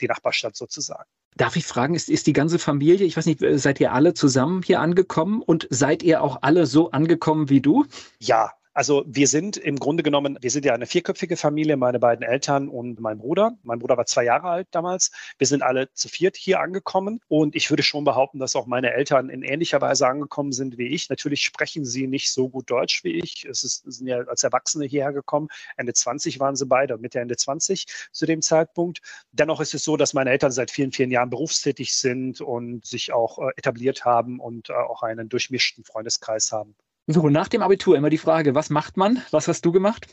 die 0.00 0.08
Nachbarstadt 0.08 0.56
sozusagen. 0.56 1.08
Darf 1.36 1.56
ich 1.56 1.66
fragen, 1.66 1.94
ist, 1.94 2.08
ist 2.10 2.26
die 2.26 2.32
ganze 2.32 2.58
Familie, 2.58 3.06
ich 3.06 3.16
weiß 3.16 3.26
nicht, 3.26 3.40
seid 3.54 3.80
ihr 3.80 3.92
alle 3.92 4.14
zusammen 4.14 4.62
hier 4.62 4.80
angekommen 4.80 5.42
und 5.42 5.66
seid 5.70 6.02
ihr 6.02 6.22
auch 6.22 6.38
alle 6.42 6.66
so 6.66 6.90
angekommen 6.90 7.48
wie 7.48 7.60
du? 7.60 7.86
Ja, 8.18 8.52
also 8.74 9.04
wir 9.06 9.28
sind 9.28 9.56
im 9.56 9.76
Grunde 9.76 10.02
genommen, 10.02 10.38
wir 10.40 10.50
sind 10.50 10.64
ja 10.64 10.72
eine 10.72 10.86
vierköpfige 10.86 11.36
Familie, 11.36 11.76
meine 11.76 11.98
beiden 11.98 12.24
Eltern 12.24 12.68
und 12.68 13.00
mein 13.00 13.18
Bruder. 13.18 13.58
Mein 13.62 13.78
Bruder 13.78 13.96
war 13.96 14.06
zwei 14.06 14.24
Jahre 14.24 14.48
alt 14.48 14.68
damals. 14.70 15.10
Wir 15.38 15.46
sind 15.46 15.62
alle 15.62 15.92
zu 15.92 16.08
viert 16.08 16.36
hier 16.36 16.60
angekommen 16.60 17.20
und 17.28 17.54
ich 17.54 17.68
würde 17.70 17.82
schon 17.82 18.04
behaupten, 18.04 18.38
dass 18.38 18.56
auch 18.56 18.66
meine 18.66 18.92
Eltern 18.92 19.28
in 19.28 19.42
ähnlicher 19.42 19.80
Weise 19.80 20.06
angekommen 20.08 20.52
sind 20.52 20.78
wie 20.78 20.88
ich. 20.88 21.10
Natürlich 21.10 21.44
sprechen 21.44 21.84
sie 21.84 22.06
nicht 22.06 22.32
so 22.32 22.48
gut 22.48 22.70
Deutsch 22.70 23.04
wie 23.04 23.12
ich. 23.12 23.44
Es 23.44 23.62
ist, 23.62 23.84
sind 23.92 24.06
ja 24.06 24.18
als 24.18 24.42
Erwachsene 24.42 24.86
hierher 24.86 25.12
gekommen. 25.12 25.48
Ende 25.76 25.92
20 25.92 26.40
waren 26.40 26.56
sie 26.56 26.66
beide, 26.66 26.96
Mitte 26.96 27.20
Ende 27.20 27.36
20 27.36 27.86
zu 28.10 28.26
dem 28.26 28.40
Zeitpunkt. 28.40 29.00
Dennoch 29.32 29.60
ist 29.60 29.74
es 29.74 29.84
so, 29.84 29.96
dass 29.96 30.14
meine 30.14 30.30
Eltern 30.30 30.52
seit 30.52 30.70
vielen, 30.70 30.92
vielen 30.92 31.10
Jahren 31.10 31.30
berufstätig 31.30 31.94
sind 31.94 32.40
und 32.40 32.86
sich 32.86 33.12
auch 33.12 33.38
äh, 33.38 33.50
etabliert 33.56 34.04
haben 34.04 34.40
und 34.40 34.70
äh, 34.70 34.72
auch 34.72 35.02
einen 35.02 35.28
durchmischten 35.28 35.84
Freundeskreis 35.84 36.52
haben. 36.52 36.74
So, 37.06 37.28
nach 37.28 37.48
dem 37.48 37.62
Abitur 37.62 37.96
immer 37.96 38.10
die 38.10 38.18
Frage, 38.18 38.54
was 38.56 38.70
macht 38.70 38.96
man? 38.96 39.22
Was 39.30 39.46
hast 39.48 39.64
du 39.64 39.70
gemacht? 39.72 40.06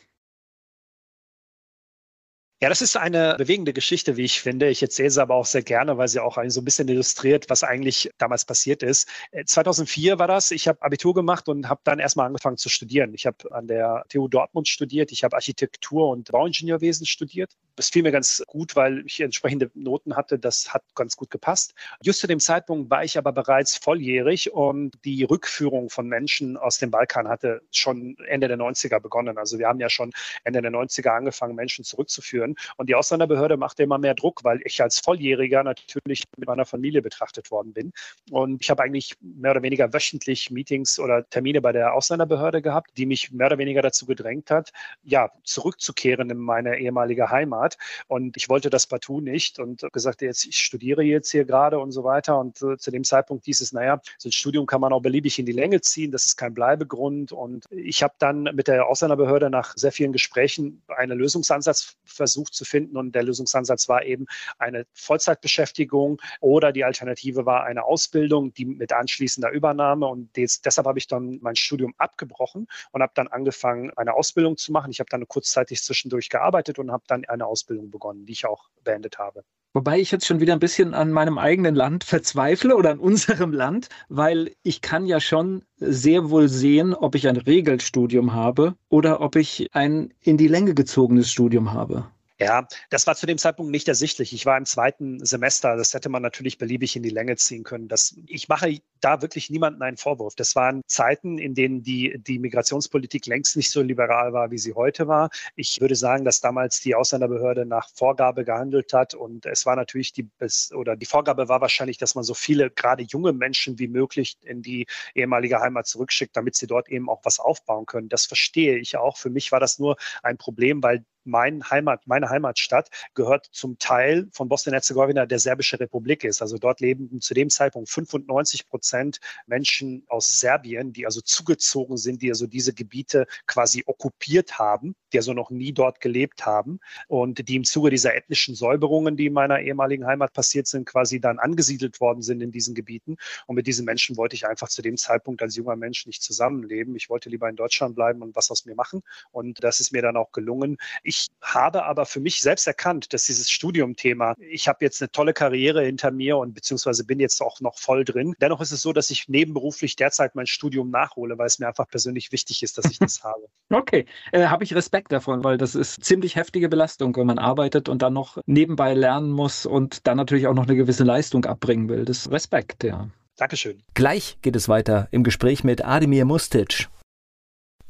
Ja, 2.62 2.68
das 2.68 2.82
ist 2.82 2.98
eine 2.98 3.36
bewegende 3.38 3.72
Geschichte, 3.72 4.18
wie 4.18 4.26
ich 4.26 4.42
finde. 4.42 4.68
Ich 4.68 4.82
erzähle 4.82 5.10
sie 5.10 5.22
aber 5.22 5.36
auch 5.36 5.46
sehr 5.46 5.62
gerne, 5.62 5.98
weil 5.98 6.10
sie 6.10 6.20
auch 6.20 6.38
so 6.48 6.60
ein 6.60 6.66
bisschen 6.66 6.90
illustriert, 6.90 7.50
was 7.50 7.64
eigentlich 7.64 8.10
damals 8.18 8.44
passiert 8.44 8.84
ist. 8.84 9.08
2004 9.46 10.14
äh, 10.16 10.20
war 10.20 10.28
das. 10.28 10.52
Ich 10.52 10.68
habe 10.68 10.82
Abitur 10.82 11.14
gemacht 11.14 11.48
und 11.48 11.70
habe 11.70 11.80
dann 11.86 12.00
erstmal 12.00 12.26
angefangen 12.26 12.58
zu 12.58 12.68
studieren. 12.68 13.14
Ich 13.14 13.26
habe 13.26 13.50
an 13.54 13.68
der 13.68 14.04
TU 14.10 14.28
Dortmund 14.28 14.68
studiert. 14.68 15.14
Ich 15.14 15.24
habe 15.24 15.38
Architektur 15.38 16.10
und 16.10 16.30
Bauingenieurwesen 16.34 17.06
studiert. 17.06 17.56
Das 17.78 17.92
fiel 17.92 18.04
mir 18.04 18.12
ganz 18.12 18.44
gut, 18.46 18.76
weil 18.76 19.06
ich 19.06 19.22
entsprechende 19.22 19.72
Noten 19.74 20.18
hatte. 20.18 20.38
Das 20.38 20.74
hat 20.74 20.84
ganz 20.96 21.16
gut 21.16 21.30
gepasst. 21.30 21.74
Just 22.04 22.20
zu 22.20 22.28
dem 22.28 22.42
Zeitpunkt 22.42 22.90
war 22.90 23.06
ich 23.06 23.18
aber 23.18 23.32
bereits 23.32 23.78
volljährig 23.78 24.52
und 24.52 24.98
die 25.06 25.24
Rückführung 25.24 25.90
von 25.90 26.10
Menschen 26.10 26.58
aus 26.58 26.78
dem 26.78 26.92
Balkan 26.92 27.30
hatte 27.30 27.62
schon 27.72 28.18
Ende 28.28 28.50
der 28.50 28.58
90er 28.58 29.00
begonnen. 29.00 29.38
Also 29.38 29.60
wir 29.60 29.68
haben 29.70 29.80
ja 29.80 29.90
schon 29.90 30.12
Ende 30.44 30.62
der 30.62 30.72
90er 30.72 31.12
angefangen, 31.12 31.56
Menschen 31.56 31.86
zurückzuführen. 31.86 32.49
Und 32.78 32.90
die 32.90 32.96
Ausländerbehörde 32.96 33.58
machte 33.58 33.84
immer 33.84 33.98
mehr 33.98 34.14
Druck, 34.14 34.44
weil 34.44 34.62
ich 34.66 34.82
als 34.82 35.00
Volljähriger 35.00 35.64
natürlich 35.64 36.24
mit 36.38 36.48
meiner 36.48 36.66
Familie 36.66 37.02
betrachtet 37.02 37.52
worden 37.52 37.74
bin. 37.74 37.92
Und 38.32 38.62
ich 38.62 38.70
habe 38.70 38.84
eigentlich 38.84 39.16
mehr 39.22 39.52
oder 39.52 39.64
weniger 39.64 39.94
wöchentlich 39.94 40.52
Meetings 40.52 41.00
oder 41.00 41.28
Termine 41.30 41.62
bei 41.62 41.72
der 41.72 41.94
Ausländerbehörde 41.94 42.62
gehabt, 42.62 42.92
die 42.98 43.06
mich 43.06 43.32
mehr 43.32 43.48
oder 43.48 43.58
weniger 43.58 43.82
dazu 43.82 44.06
gedrängt 44.06 44.52
hat, 44.52 44.72
ja, 45.04 45.32
zurückzukehren 45.44 46.30
in 46.30 46.38
meine 46.38 46.80
ehemalige 46.80 47.30
Heimat. 47.30 47.78
Und 48.08 48.38
ich 48.38 48.50
wollte 48.50 48.70
das 48.70 48.88
partout 48.88 49.22
nicht 49.22 49.60
und 49.60 49.86
gesagt, 49.92 50.22
jetzt, 50.22 50.46
ich 50.46 50.58
studiere 50.58 51.04
jetzt 51.04 51.32
hier 51.32 51.46
gerade 51.46 51.80
und 51.80 51.92
so 51.92 52.04
weiter. 52.04 52.40
Und 52.40 52.62
äh, 52.62 52.78
zu 52.78 52.92
dem 52.92 53.04
Zeitpunkt 53.04 53.46
hieß 53.46 53.62
es, 53.62 53.74
naja, 53.74 54.02
so 54.18 54.30
ein 54.30 54.32
Studium 54.32 54.66
kann 54.66 54.82
man 54.82 54.94
auch 54.94 55.02
beliebig 55.02 55.40
in 55.40 55.46
die 55.46 55.52
Länge 55.52 55.82
ziehen. 55.82 56.12
Das 56.12 56.26
ist 56.26 56.38
kein 56.38 56.54
Bleibegrund. 56.54 57.32
Und 57.32 57.66
ich 57.70 58.04
habe 58.04 58.14
dann 58.20 58.44
mit 58.54 58.68
der 58.68 58.88
Ausländerbehörde 58.88 59.50
nach 59.50 59.74
sehr 59.76 59.92
vielen 59.92 60.14
Gesprächen 60.14 60.82
einen 60.88 61.18
Lösungsansatz 61.18 61.98
versucht 62.04 62.39
zu 62.48 62.66
finden. 62.66 62.98
Und 62.98 63.14
der 63.14 63.24
Lösungsansatz 63.24 63.90
war 63.90 64.04
eben 64.04 64.26
eine 64.58 64.86
Vollzeitbeschäftigung 64.94 66.22
oder 66.40 66.72
die 66.72 66.84
Alternative 66.84 67.46
war 67.46 67.64
eine 67.64 67.84
Ausbildung, 67.84 68.54
die 68.54 68.66
mit 68.66 68.94
anschließender 68.94 69.52
Übernahme. 69.52 70.08
Und 70.08 70.36
des, 70.36 70.62
deshalb 70.62 70.88
habe 70.88 71.00
ich 71.00 71.08
dann 71.08 71.40
mein 71.42 71.56
Studium 71.56 71.94
abgebrochen 71.98 72.68
und 72.92 73.02
habe 73.02 73.14
dann 73.16 73.28
angefangen, 73.28 73.92
eine 73.96 74.14
Ausbildung 74.14 74.58
zu 74.58 74.72
machen. 74.72 74.92
Ich 74.92 75.00
habe 75.00 75.10
dann 75.10 75.28
kurzzeitig 75.28 75.84
zwischendurch 75.84 76.30
gearbeitet 76.30 76.80
und 76.80 76.92
habe 76.92 77.04
dann 77.08 77.26
eine 77.26 77.46
Ausbildung 77.46 77.92
begonnen, 77.92 78.26
die 78.26 78.34
ich 78.34 78.46
auch 78.46 78.70
beendet 78.84 79.18
habe. 79.20 79.44
Wobei 79.74 80.00
ich 80.00 80.10
jetzt 80.10 80.26
schon 80.26 80.40
wieder 80.40 80.54
ein 80.54 80.60
bisschen 80.60 80.96
an 80.96 81.12
meinem 81.12 81.38
eigenen 81.38 81.76
Land 81.76 82.04
verzweifle 82.04 82.76
oder 82.76 82.90
an 82.90 83.00
unserem 83.00 83.54
Land, 83.54 83.90
weil 84.08 84.56
ich 84.64 84.82
kann 84.82 85.06
ja 85.06 85.20
schon 85.20 85.64
sehr 85.76 86.32
wohl 86.32 86.50
sehen, 86.50 86.96
ob 86.96 87.14
ich 87.14 87.28
ein 87.28 87.38
Regelstudium 87.38 88.34
habe 88.34 88.76
oder 88.90 89.22
ob 89.22 89.36
ich 89.36 89.68
ein 89.72 90.12
in 90.22 90.38
die 90.38 90.48
Länge 90.48 90.74
gezogenes 90.74 91.32
Studium 91.32 91.72
habe. 91.72 92.10
Ja, 92.42 92.70
das 92.90 93.06
war 93.06 93.18
zu 93.18 93.26
dem 93.26 93.38
Zeitpunkt 93.38 93.70
nicht 93.70 93.90
ersichtlich. 93.90 94.32
Ich 94.32 94.46
war 94.46 94.58
im 94.58 94.66
zweiten 94.66 95.26
Semester. 95.26 95.76
Das 95.76 95.94
hätte 95.94 96.08
man 96.08 96.22
natürlich 96.22 96.58
beliebig 96.58 96.96
in 96.96 97.04
die 97.04 97.10
Länge 97.10 97.36
ziehen 97.36 97.64
können. 97.64 97.90
Das, 97.90 98.16
ich 98.28 98.48
mache 98.48 98.80
da 99.02 99.22
wirklich 99.22 99.50
niemanden 99.50 99.82
einen 99.82 99.98
Vorwurf. 99.98 100.36
Das 100.36 100.56
waren 100.56 100.82
Zeiten, 100.88 101.38
in 101.38 101.54
denen 101.54 101.84
die, 101.84 102.18
die 102.18 102.40
Migrationspolitik 102.40 103.26
längst 103.26 103.58
nicht 103.58 103.70
so 103.72 103.82
liberal 103.82 104.32
war, 104.32 104.52
wie 104.52 104.58
sie 104.58 104.74
heute 104.74 105.10
war. 105.10 105.30
Ich 105.58 105.82
würde 105.82 105.96
sagen, 105.96 106.24
dass 106.24 106.40
damals 106.40 106.80
die 106.80 106.96
Ausländerbehörde 106.96 107.66
nach 107.66 107.90
Vorgabe 107.94 108.46
gehandelt 108.46 108.94
hat. 108.94 109.16
Und 109.16 109.46
es 109.46 109.66
war 109.66 109.76
natürlich 109.76 110.14
die, 110.14 110.30
oder 110.74 110.96
die 110.96 111.06
Vorgabe 111.06 111.50
war 111.50 111.60
wahrscheinlich, 111.60 111.98
dass 111.98 112.16
man 112.16 112.24
so 112.24 112.34
viele, 112.34 112.70
gerade 112.72 113.04
junge 113.04 113.34
Menschen 113.34 113.80
wie 113.80 113.90
möglich 113.90 114.38
in 114.44 114.62
die 114.62 114.88
ehemalige 115.14 115.60
Heimat 115.60 115.88
zurückschickt, 115.88 116.38
damit 116.38 116.56
sie 116.56 116.68
dort 116.68 116.88
eben 116.88 117.10
auch 117.10 117.20
was 117.24 117.38
aufbauen 117.40 117.86
können. 117.86 118.08
Das 118.08 118.28
verstehe 118.28 118.78
ich 118.78 118.96
auch. 118.96 119.18
Für 119.18 119.30
mich 119.30 119.52
war 119.52 119.60
das 119.60 119.78
nur 119.78 119.98
ein 120.24 120.38
Problem, 120.38 120.82
weil 120.82 121.04
mein 121.24 121.64
Heimat, 121.70 122.08
meine 122.08 122.30
Heimatstadt 122.30 122.90
gehört 123.14 123.48
zum 123.52 123.78
Teil 123.78 124.28
von 124.32 124.50
Bosnien-Herzegowina 124.50 125.26
der 125.26 125.40
Serbische 125.40 125.80
Republik 125.80 126.24
ist. 126.24 126.42
Also 126.42 126.58
dort 126.58 126.80
leben 126.80 127.22
zu 127.22 127.34
dem 127.34 127.50
Zeitpunkt 127.50 127.90
95 127.90 128.68
Prozent 128.68 129.20
Menschen 129.46 130.04
aus 130.08 130.40
Serbien, 130.40 130.94
die 130.94 131.06
also 131.06 131.22
zugezogen 131.22 131.98
sind, 131.98 132.22
die 132.22 132.30
also 132.30 132.48
diese 132.48 132.74
Gebiete 132.74 133.28
quasi 133.48 133.84
okkupiert 133.86 134.60
haben, 134.60 134.96
die 135.14 135.18
also 135.18 135.34
noch 135.34 135.50
nie 135.50 135.74
dort 135.74 136.02
gelebt 136.02 136.46
haben 136.46 136.80
und 137.08 137.48
die 137.48 137.56
im 137.56 137.64
Zuge 137.64 137.90
dieser 137.90 138.16
ethnischen 138.16 138.56
Säuberungen, 138.56 139.18
die 139.18 139.28
in 139.28 139.34
meiner 139.34 139.60
ehemaligen 139.60 140.06
Heimat 140.06 140.34
passiert 140.34 140.68
sind, 140.68 140.86
quasi 140.86 141.20
dann 141.20 141.40
angesiedelt 141.40 142.00
worden 142.00 142.22
sind 142.22 142.42
in 142.42 142.52
diesen 142.52 142.76
Gebieten. 142.76 143.18
Und 143.48 143.56
mit 143.56 143.68
diesen 143.68 143.86
Menschen 143.86 144.18
wollte 144.18 144.36
ich 144.36 144.48
einfach 144.48 144.70
zu 144.70 144.82
dem 144.82 144.98
Zeitpunkt 144.98 145.42
als 145.42 145.56
junger 145.56 145.76
Mensch 145.76 146.06
nicht 146.06 146.24
zusammenleben. 146.24 146.96
Ich 146.96 147.10
wollte 147.10 147.30
lieber 147.30 147.50
in 147.50 147.56
Deutschland 147.56 147.96
bleiben 147.96 148.22
und 148.22 148.36
was 148.36 148.52
aus 148.52 148.66
mir 148.66 148.76
machen. 148.76 149.02
Und 149.32 149.64
das 149.64 149.80
ist 149.80 149.92
mir 149.92 150.02
dann 150.02 150.18
auch 150.18 150.32
gelungen. 150.32 150.78
Ich 151.10 151.26
habe 151.42 151.86
aber 151.86 152.06
für 152.06 152.20
mich 152.20 152.40
selbst 152.40 152.68
erkannt, 152.68 153.14
dass 153.14 153.24
dieses 153.24 153.50
Studiumthema, 153.50 154.36
ich 154.38 154.68
habe 154.68 154.86
jetzt 154.86 155.02
eine 155.02 155.10
tolle 155.10 155.34
Karriere 155.34 155.84
hinter 155.84 156.12
mir 156.12 156.38
und 156.38 156.54
beziehungsweise 156.54 157.04
bin 157.04 157.20
jetzt 157.20 157.42
auch 157.42 157.62
noch 157.62 157.80
voll 157.80 158.06
drin. 158.06 158.36
Dennoch 158.40 158.62
ist 158.62 158.72
es 158.72 158.84
so, 158.84 158.94
dass 158.94 159.10
ich 159.10 159.28
nebenberuflich 159.28 159.96
derzeit 159.96 160.36
mein 160.36 160.46
Studium 160.46 160.92
nachhole, 160.92 161.36
weil 161.40 161.48
es 161.48 161.58
mir 161.58 161.68
einfach 161.68 161.88
persönlich 161.88 162.32
wichtig 162.32 162.62
ist, 162.62 162.78
dass 162.78 162.86
ich 162.92 163.00
das 163.00 163.24
habe. 163.24 163.48
Okay, 163.72 164.06
äh, 164.32 164.46
habe 164.46 164.64
ich 164.64 164.76
Respekt 164.76 165.12
davon, 165.12 165.44
weil 165.44 165.58
das 165.58 165.74
ist 165.74 166.04
ziemlich 166.04 166.36
heftige 166.36 166.70
Belastung, 166.70 167.16
wenn 167.16 167.26
man 167.26 167.40
arbeitet 167.40 167.90
und 167.90 168.04
dann 168.04 168.14
noch 168.14 168.38
nebenbei 168.46 168.94
lernen 168.94 169.32
muss 169.32 169.66
und 169.66 170.06
dann 170.06 170.18
natürlich 170.18 170.46
auch 170.46 170.54
noch 170.54 170.68
eine 170.68 170.76
gewisse 170.76 171.06
Leistung 171.06 171.44
abbringen 171.46 171.90
will. 171.90 172.06
Das 172.06 172.20
ist 172.20 172.32
Respekt, 172.32 172.84
ja. 172.84 173.10
Dankeschön. 173.36 173.82
Gleich 173.96 174.38
geht 174.44 174.56
es 174.56 174.70
weiter 174.70 175.08
im 175.10 175.24
Gespräch 175.24 175.64
mit 175.64 175.84
Ademir 175.84 176.26
Mustic. 176.26 176.88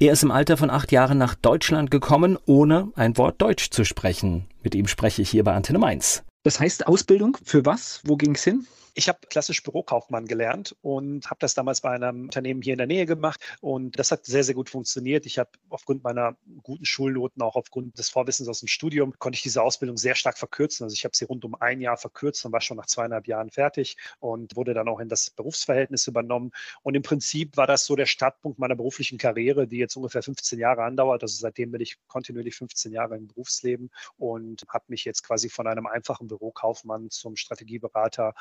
Er 0.02 0.14
ist 0.14 0.24
im 0.24 0.32
Alter 0.32 0.56
von 0.56 0.70
acht 0.70 0.94
Jahren 0.94 1.18
nach 1.18 1.36
Deutschland 1.36 1.92
gekommen, 1.92 2.38
ohne 2.46 2.90
ein 2.96 3.18
Wort 3.18 3.42
Deutsch 3.42 3.70
zu 3.70 3.84
sprechen. 3.84 4.48
Mit 4.64 4.74
ihm 4.74 4.88
spreche 4.88 5.22
ich 5.22 5.30
hier 5.30 5.44
bei 5.44 5.54
Antenne 5.54 5.78
Mainz. 5.78 6.24
Das 6.44 6.62
heißt 6.62 6.88
Ausbildung 6.88 7.36
für 7.44 7.66
was? 7.66 8.00
Wo 8.06 8.16
ging 8.16 8.34
es 8.36 8.46
hin? 8.46 8.66
Ich 8.94 9.08
habe 9.08 9.20
klassisch 9.30 9.64
Bürokaufmann 9.64 10.26
gelernt 10.26 10.76
und 10.82 11.30
habe 11.30 11.40
das 11.40 11.54
damals 11.54 11.82
bei 11.82 11.92
einem 11.92 12.24
Unternehmen 12.24 12.62
hier 12.62 12.74
in 12.74 12.78
der 12.78 12.88
Nähe 12.88 13.06
gemacht 13.06 13.40
und 13.62 13.98
das 14.00 14.12
hat 14.12 14.26
sehr, 14.26 14.44
sehr 14.44 14.56
gut 14.56 14.70
funktioniert. 14.70 15.26
Ich 15.26 15.40
habe 15.40 15.50
aufgrund 15.70 16.04
meiner 16.04 16.36
guten 16.64 16.86
Schulnoten, 16.86 17.42
auch 17.42 17.56
aufgrund 17.56 17.98
des 17.98 18.10
Vorwissens 18.10 18.48
aus 18.48 18.60
dem 18.60 18.68
Studium, 18.68 19.14
konnte 19.20 19.36
ich 19.36 19.42
diese 19.44 19.62
Ausbildung 19.62 19.98
sehr 19.98 20.16
stark 20.16 20.38
verkürzen. 20.38 20.84
Also 20.84 20.94
ich 20.94 21.06
habe 21.06 21.16
sie 21.16 21.26
rund 21.26 21.46
um 21.46 21.56
ein 21.56 21.82
Jahr 21.82 21.98
verkürzt 21.98 22.46
und 22.46 22.52
war 22.52 22.62
schon 22.62 22.78
nach 22.78 22.88
zweieinhalb 22.88 23.28
Jahren 23.28 23.50
fertig 23.50 23.98
und 24.20 24.56
wurde 24.56 24.74
dann 24.74 24.88
auch 24.88 25.00
in 25.00 25.10
das 25.10 25.30
Berufsverhältnis 25.30 26.08
übernommen. 26.08 26.52
Und 26.82 26.96
im 26.96 27.04
Prinzip 27.04 27.58
war 27.58 27.68
das 27.68 27.86
so 27.86 27.96
der 27.96 28.06
Startpunkt 28.06 28.60
meiner 28.60 28.76
beruflichen 28.76 29.18
Karriere, 29.18 29.68
die 29.68 29.78
jetzt 29.78 29.96
ungefähr 29.96 30.24
15 30.24 30.60
Jahre 30.60 30.84
andauert. 30.84 31.22
Also 31.22 31.38
seitdem 31.38 31.72
bin 31.72 31.82
ich 31.82 31.98
kontinuierlich 32.08 32.56
15 32.56 32.92
Jahre 32.92 33.18
im 33.18 33.28
Berufsleben 33.28 33.90
und 34.18 34.66
habe 34.70 34.86
mich 34.88 35.06
jetzt 35.06 35.24
quasi 35.24 35.50
von 35.50 35.68
einem 35.68 35.86
einfachen 35.86 36.28
Bürokaufmann 36.28 37.10
zum 37.10 37.36
Strategieberater 37.36 38.34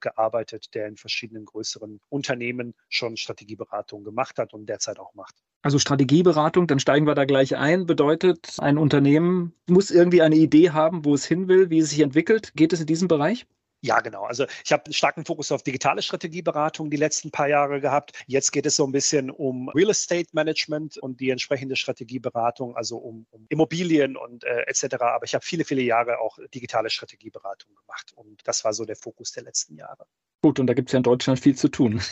gearbeitet, 0.00 0.74
der 0.74 0.86
in 0.88 0.96
verschiedenen 0.96 1.44
größeren 1.44 2.00
Unternehmen 2.08 2.74
schon 2.88 3.16
Strategieberatung 3.16 4.04
gemacht 4.04 4.38
hat 4.38 4.54
und 4.54 4.66
derzeit 4.66 4.98
auch 4.98 5.14
macht. 5.14 5.34
Also 5.62 5.78
Strategieberatung, 5.78 6.66
dann 6.66 6.78
steigen 6.78 7.06
wir 7.06 7.14
da 7.14 7.24
gleich 7.24 7.56
ein, 7.56 7.86
bedeutet, 7.86 8.56
ein 8.58 8.78
Unternehmen 8.78 9.52
muss 9.66 9.90
irgendwie 9.90 10.22
eine 10.22 10.36
Idee 10.36 10.70
haben, 10.70 11.04
wo 11.04 11.14
es 11.14 11.24
hin 11.24 11.48
will, 11.48 11.70
wie 11.70 11.78
es 11.78 11.90
sich 11.90 12.00
entwickelt. 12.00 12.52
Geht 12.54 12.72
es 12.72 12.80
in 12.80 12.86
diesem 12.86 13.08
Bereich? 13.08 13.46
Ja, 13.86 14.00
genau. 14.00 14.24
Also 14.24 14.46
ich 14.64 14.72
habe 14.72 14.84
einen 14.86 14.94
starken 14.94 15.24
Fokus 15.24 15.52
auf 15.52 15.62
digitale 15.62 16.02
Strategieberatung 16.02 16.90
die 16.90 16.96
letzten 16.96 17.30
paar 17.30 17.46
Jahre 17.48 17.80
gehabt. 17.80 18.12
Jetzt 18.26 18.50
geht 18.50 18.66
es 18.66 18.74
so 18.74 18.84
ein 18.84 18.90
bisschen 18.90 19.30
um 19.30 19.68
Real 19.68 19.90
Estate 19.90 20.28
Management 20.32 20.98
und 20.98 21.20
die 21.20 21.30
entsprechende 21.30 21.76
Strategieberatung, 21.76 22.76
also 22.76 22.96
um, 22.96 23.26
um 23.30 23.46
Immobilien 23.48 24.16
und 24.16 24.42
äh, 24.42 24.62
etc. 24.62 24.96
Aber 24.98 25.24
ich 25.24 25.34
habe 25.34 25.44
viele, 25.44 25.64
viele 25.64 25.82
Jahre 25.82 26.18
auch 26.18 26.36
digitale 26.52 26.90
Strategieberatung 26.90 27.76
gemacht 27.76 28.12
und 28.16 28.40
das 28.44 28.64
war 28.64 28.72
so 28.72 28.84
der 28.84 28.96
Fokus 28.96 29.30
der 29.30 29.44
letzten 29.44 29.76
Jahre. 29.76 30.04
Gut, 30.42 30.58
und 30.58 30.66
da 30.66 30.74
gibt 30.74 30.88
es 30.88 30.92
ja 30.92 30.96
in 30.96 31.04
Deutschland 31.04 31.38
viel 31.38 31.54
zu 31.54 31.68
tun. 31.68 32.02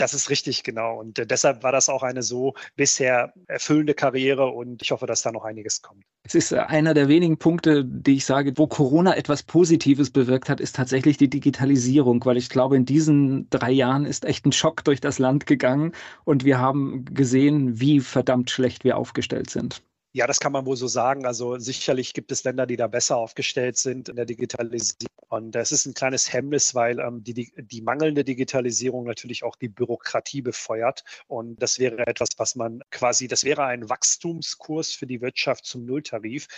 Das 0.00 0.14
ist 0.14 0.30
richtig, 0.30 0.62
genau. 0.62 0.98
Und 0.98 1.18
äh, 1.18 1.26
deshalb 1.26 1.62
war 1.62 1.72
das 1.72 1.90
auch 1.90 2.02
eine 2.02 2.22
so 2.22 2.54
bisher 2.74 3.34
erfüllende 3.48 3.92
Karriere 3.92 4.46
und 4.46 4.80
ich 4.80 4.92
hoffe, 4.92 5.04
dass 5.04 5.20
da 5.20 5.30
noch 5.30 5.44
einiges 5.44 5.82
kommt. 5.82 6.04
Es 6.22 6.34
ist 6.34 6.52
äh, 6.52 6.56
einer 6.60 6.94
der 6.94 7.08
wenigen 7.08 7.36
Punkte, 7.36 7.84
die 7.84 8.14
ich 8.14 8.24
sage, 8.24 8.54
wo 8.56 8.66
Corona 8.66 9.14
etwas 9.14 9.42
Positives 9.42 10.10
bewirkt 10.10 10.48
hat, 10.48 10.58
ist 10.58 10.74
tatsächlich 10.74 11.18
die 11.18 11.28
Digitalisierung, 11.28 12.24
weil 12.24 12.38
ich 12.38 12.48
glaube, 12.48 12.76
in 12.76 12.86
diesen 12.86 13.50
drei 13.50 13.72
Jahren 13.72 14.06
ist 14.06 14.24
echt 14.24 14.46
ein 14.46 14.52
Schock 14.52 14.84
durch 14.84 15.02
das 15.02 15.18
Land 15.18 15.44
gegangen 15.44 15.92
und 16.24 16.46
wir 16.46 16.58
haben 16.58 17.04
gesehen, 17.04 17.78
wie 17.78 18.00
verdammt 18.00 18.48
schlecht 18.48 18.84
wir 18.84 18.96
aufgestellt 18.96 19.50
sind. 19.50 19.82
Ja, 20.12 20.26
das 20.26 20.40
kann 20.40 20.52
man 20.52 20.64
wohl 20.64 20.76
so 20.76 20.88
sagen. 20.88 21.26
Also 21.26 21.58
sicherlich 21.58 22.14
gibt 22.14 22.32
es 22.32 22.42
Länder, 22.42 22.66
die 22.66 22.76
da 22.76 22.86
besser 22.86 23.18
aufgestellt 23.18 23.76
sind 23.76 24.08
in 24.08 24.16
der 24.16 24.24
Digitalisierung. 24.24 25.19
Und 25.30 25.52
das 25.52 25.70
ist 25.70 25.86
ein 25.86 25.94
kleines 25.94 26.32
Hemmnis, 26.32 26.74
weil 26.74 26.98
ähm, 26.98 27.22
die, 27.22 27.34
die, 27.34 27.52
die 27.56 27.82
mangelnde 27.82 28.24
Digitalisierung 28.24 29.04
natürlich 29.04 29.44
auch 29.44 29.54
die 29.54 29.68
Bürokratie 29.68 30.42
befeuert. 30.42 31.04
Und 31.28 31.62
das 31.62 31.78
wäre 31.78 32.04
etwas, 32.08 32.30
was 32.36 32.56
man 32.56 32.82
quasi, 32.90 33.28
das 33.28 33.44
wäre 33.44 33.64
ein 33.64 33.88
Wachstumskurs 33.88 34.92
für 34.92 35.06
die 35.06 35.20
Wirtschaft 35.20 35.64
zum 35.64 35.86
Nulltarif 35.86 36.48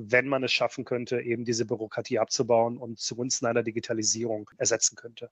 wenn 0.00 0.28
man 0.28 0.44
es 0.44 0.52
schaffen 0.52 0.84
könnte, 0.84 1.20
eben 1.20 1.44
diese 1.44 1.66
Bürokratie 1.66 2.20
abzubauen 2.20 2.78
und 2.78 3.00
zugunsten 3.00 3.46
einer 3.46 3.64
Digitalisierung 3.64 4.48
ersetzen 4.56 4.94
könnte. 4.94 5.28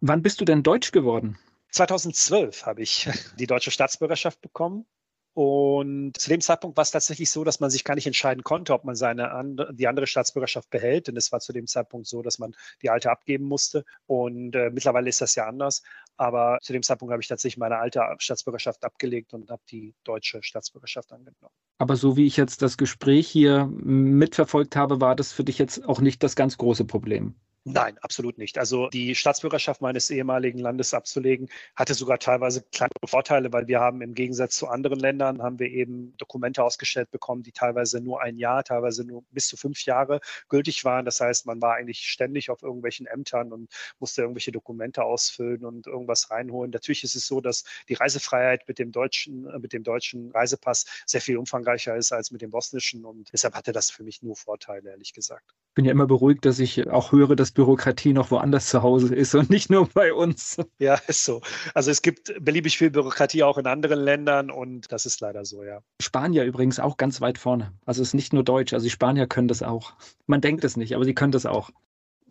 Wann 0.00 0.22
bist 0.22 0.40
du 0.40 0.46
denn 0.46 0.62
deutsch 0.62 0.90
geworden? 0.90 1.38
2012 1.72 2.64
habe 2.64 2.80
ich 2.80 3.10
die 3.38 3.46
deutsche 3.46 3.70
Staatsbürgerschaft 3.70 4.40
bekommen 4.40 4.86
und 5.34 6.14
zu 6.18 6.30
dem 6.30 6.40
Zeitpunkt 6.40 6.76
war 6.76 6.82
es 6.82 6.90
tatsächlich 6.90 7.30
so, 7.30 7.44
dass 7.44 7.60
man 7.60 7.70
sich 7.70 7.84
gar 7.84 7.94
nicht 7.94 8.06
entscheiden 8.06 8.42
konnte, 8.42 8.72
ob 8.74 8.84
man 8.84 8.96
seine 8.96 9.30
andere, 9.30 9.72
die 9.72 9.86
andere 9.86 10.06
Staatsbürgerschaft 10.06 10.68
behält. 10.70 11.06
Denn 11.06 11.16
es 11.16 11.30
war 11.30 11.38
zu 11.40 11.52
dem 11.52 11.66
Zeitpunkt 11.66 12.08
so, 12.08 12.22
dass 12.22 12.38
man 12.38 12.54
die 12.82 12.90
alte 12.90 13.10
abgeben 13.10 13.44
musste. 13.44 13.84
Und 14.06 14.56
äh, 14.56 14.70
mittlerweile 14.70 15.08
ist 15.08 15.20
das 15.20 15.36
ja 15.36 15.46
anders. 15.46 15.82
Aber 16.16 16.58
zu 16.60 16.72
dem 16.72 16.82
Zeitpunkt 16.82 17.12
habe 17.12 17.22
ich 17.22 17.28
tatsächlich 17.28 17.58
meine 17.58 17.78
alte 17.78 18.02
Staatsbürgerschaft 18.18 18.82
abgelegt 18.82 19.32
und 19.32 19.50
habe 19.50 19.62
die 19.70 19.94
deutsche 20.02 20.42
Staatsbürgerschaft 20.42 21.12
angenommen. 21.12 21.54
Aber 21.78 21.94
so 21.94 22.16
wie 22.16 22.26
ich 22.26 22.36
jetzt 22.36 22.62
das 22.62 22.76
Gespräch 22.76 23.28
hier 23.28 23.66
mitverfolgt 23.66 24.74
habe, 24.74 25.00
war 25.00 25.14
das 25.14 25.32
für 25.32 25.44
dich 25.44 25.58
jetzt 25.58 25.84
auch 25.84 26.00
nicht 26.00 26.24
das 26.24 26.34
ganz 26.34 26.58
große 26.58 26.84
Problem. 26.84 27.36
Nein, 27.72 27.98
absolut 27.98 28.38
nicht. 28.38 28.58
Also 28.58 28.88
die 28.88 29.14
Staatsbürgerschaft 29.14 29.80
meines 29.82 30.10
ehemaligen 30.10 30.58
Landes 30.58 30.94
abzulegen, 30.94 31.48
hatte 31.76 31.94
sogar 31.94 32.18
teilweise 32.18 32.62
kleine 32.72 32.90
Vorteile, 33.06 33.52
weil 33.52 33.68
wir 33.68 33.80
haben 33.80 34.00
im 34.02 34.14
Gegensatz 34.14 34.56
zu 34.56 34.68
anderen 34.68 34.98
Ländern, 34.98 35.42
haben 35.42 35.58
wir 35.58 35.68
eben 35.68 36.16
Dokumente 36.16 36.62
ausgestellt 36.62 37.10
bekommen, 37.10 37.42
die 37.42 37.52
teilweise 37.52 38.00
nur 38.00 38.22
ein 38.22 38.38
Jahr, 38.38 38.64
teilweise 38.64 39.04
nur 39.04 39.24
bis 39.30 39.48
zu 39.48 39.56
fünf 39.56 39.84
Jahre 39.84 40.20
gültig 40.48 40.84
waren. 40.84 41.04
Das 41.04 41.20
heißt, 41.20 41.46
man 41.46 41.60
war 41.60 41.74
eigentlich 41.74 42.00
ständig 42.00 42.50
auf 42.50 42.62
irgendwelchen 42.62 43.06
Ämtern 43.06 43.52
und 43.52 43.70
musste 43.98 44.22
irgendwelche 44.22 44.52
Dokumente 44.52 45.04
ausfüllen 45.04 45.64
und 45.64 45.86
irgendwas 45.86 46.30
reinholen. 46.30 46.70
Natürlich 46.70 47.04
ist 47.04 47.14
es 47.14 47.26
so, 47.26 47.40
dass 47.40 47.64
die 47.88 47.94
Reisefreiheit 47.94 48.66
mit 48.66 48.78
dem 48.78 48.92
deutschen, 48.92 49.46
äh, 49.46 49.58
mit 49.58 49.72
dem 49.72 49.82
deutschen 49.82 50.30
Reisepass 50.30 50.86
sehr 51.06 51.20
viel 51.20 51.36
umfangreicher 51.36 51.96
ist 51.96 52.12
als 52.12 52.30
mit 52.30 52.42
dem 52.42 52.50
bosnischen 52.50 53.04
und 53.04 53.32
deshalb 53.32 53.54
hatte 53.54 53.72
das 53.72 53.90
für 53.90 54.02
mich 54.02 54.22
nur 54.22 54.36
Vorteile, 54.36 54.90
ehrlich 54.90 55.12
gesagt. 55.12 55.44
Ich 55.70 55.74
bin 55.74 55.84
ja 55.84 55.92
immer 55.92 56.06
beruhigt, 56.06 56.44
dass 56.44 56.58
ich 56.58 56.88
auch 56.88 57.12
höre, 57.12 57.36
dass 57.36 57.54
Bürokratie 57.58 58.12
noch 58.12 58.30
woanders 58.30 58.68
zu 58.68 58.84
Hause 58.84 59.12
ist 59.12 59.34
und 59.34 59.50
nicht 59.50 59.68
nur 59.68 59.88
bei 59.88 60.14
uns. 60.14 60.58
Ja, 60.78 60.94
ist 61.08 61.24
so. 61.24 61.40
Also 61.74 61.90
es 61.90 62.02
gibt 62.02 62.32
beliebig 62.38 62.78
viel 62.78 62.88
Bürokratie 62.88 63.42
auch 63.42 63.58
in 63.58 63.66
anderen 63.66 63.98
Ländern 63.98 64.48
und 64.48 64.92
das 64.92 65.06
ist 65.06 65.20
leider 65.20 65.44
so, 65.44 65.64
ja. 65.64 65.80
Spanier 66.00 66.44
übrigens 66.44 66.78
auch 66.78 66.98
ganz 66.98 67.20
weit 67.20 67.36
vorne. 67.36 67.72
Also 67.84 68.00
es 68.02 68.10
ist 68.10 68.14
nicht 68.14 68.32
nur 68.32 68.44
Deutsch, 68.44 68.74
also 68.74 68.84
die 68.84 68.90
Spanier 68.90 69.26
können 69.26 69.48
das 69.48 69.64
auch. 69.64 69.94
Man 70.28 70.40
denkt 70.40 70.62
es 70.62 70.76
nicht, 70.76 70.94
aber 70.94 71.04
sie 71.04 71.14
können 71.14 71.32
das 71.32 71.46
auch. 71.46 71.70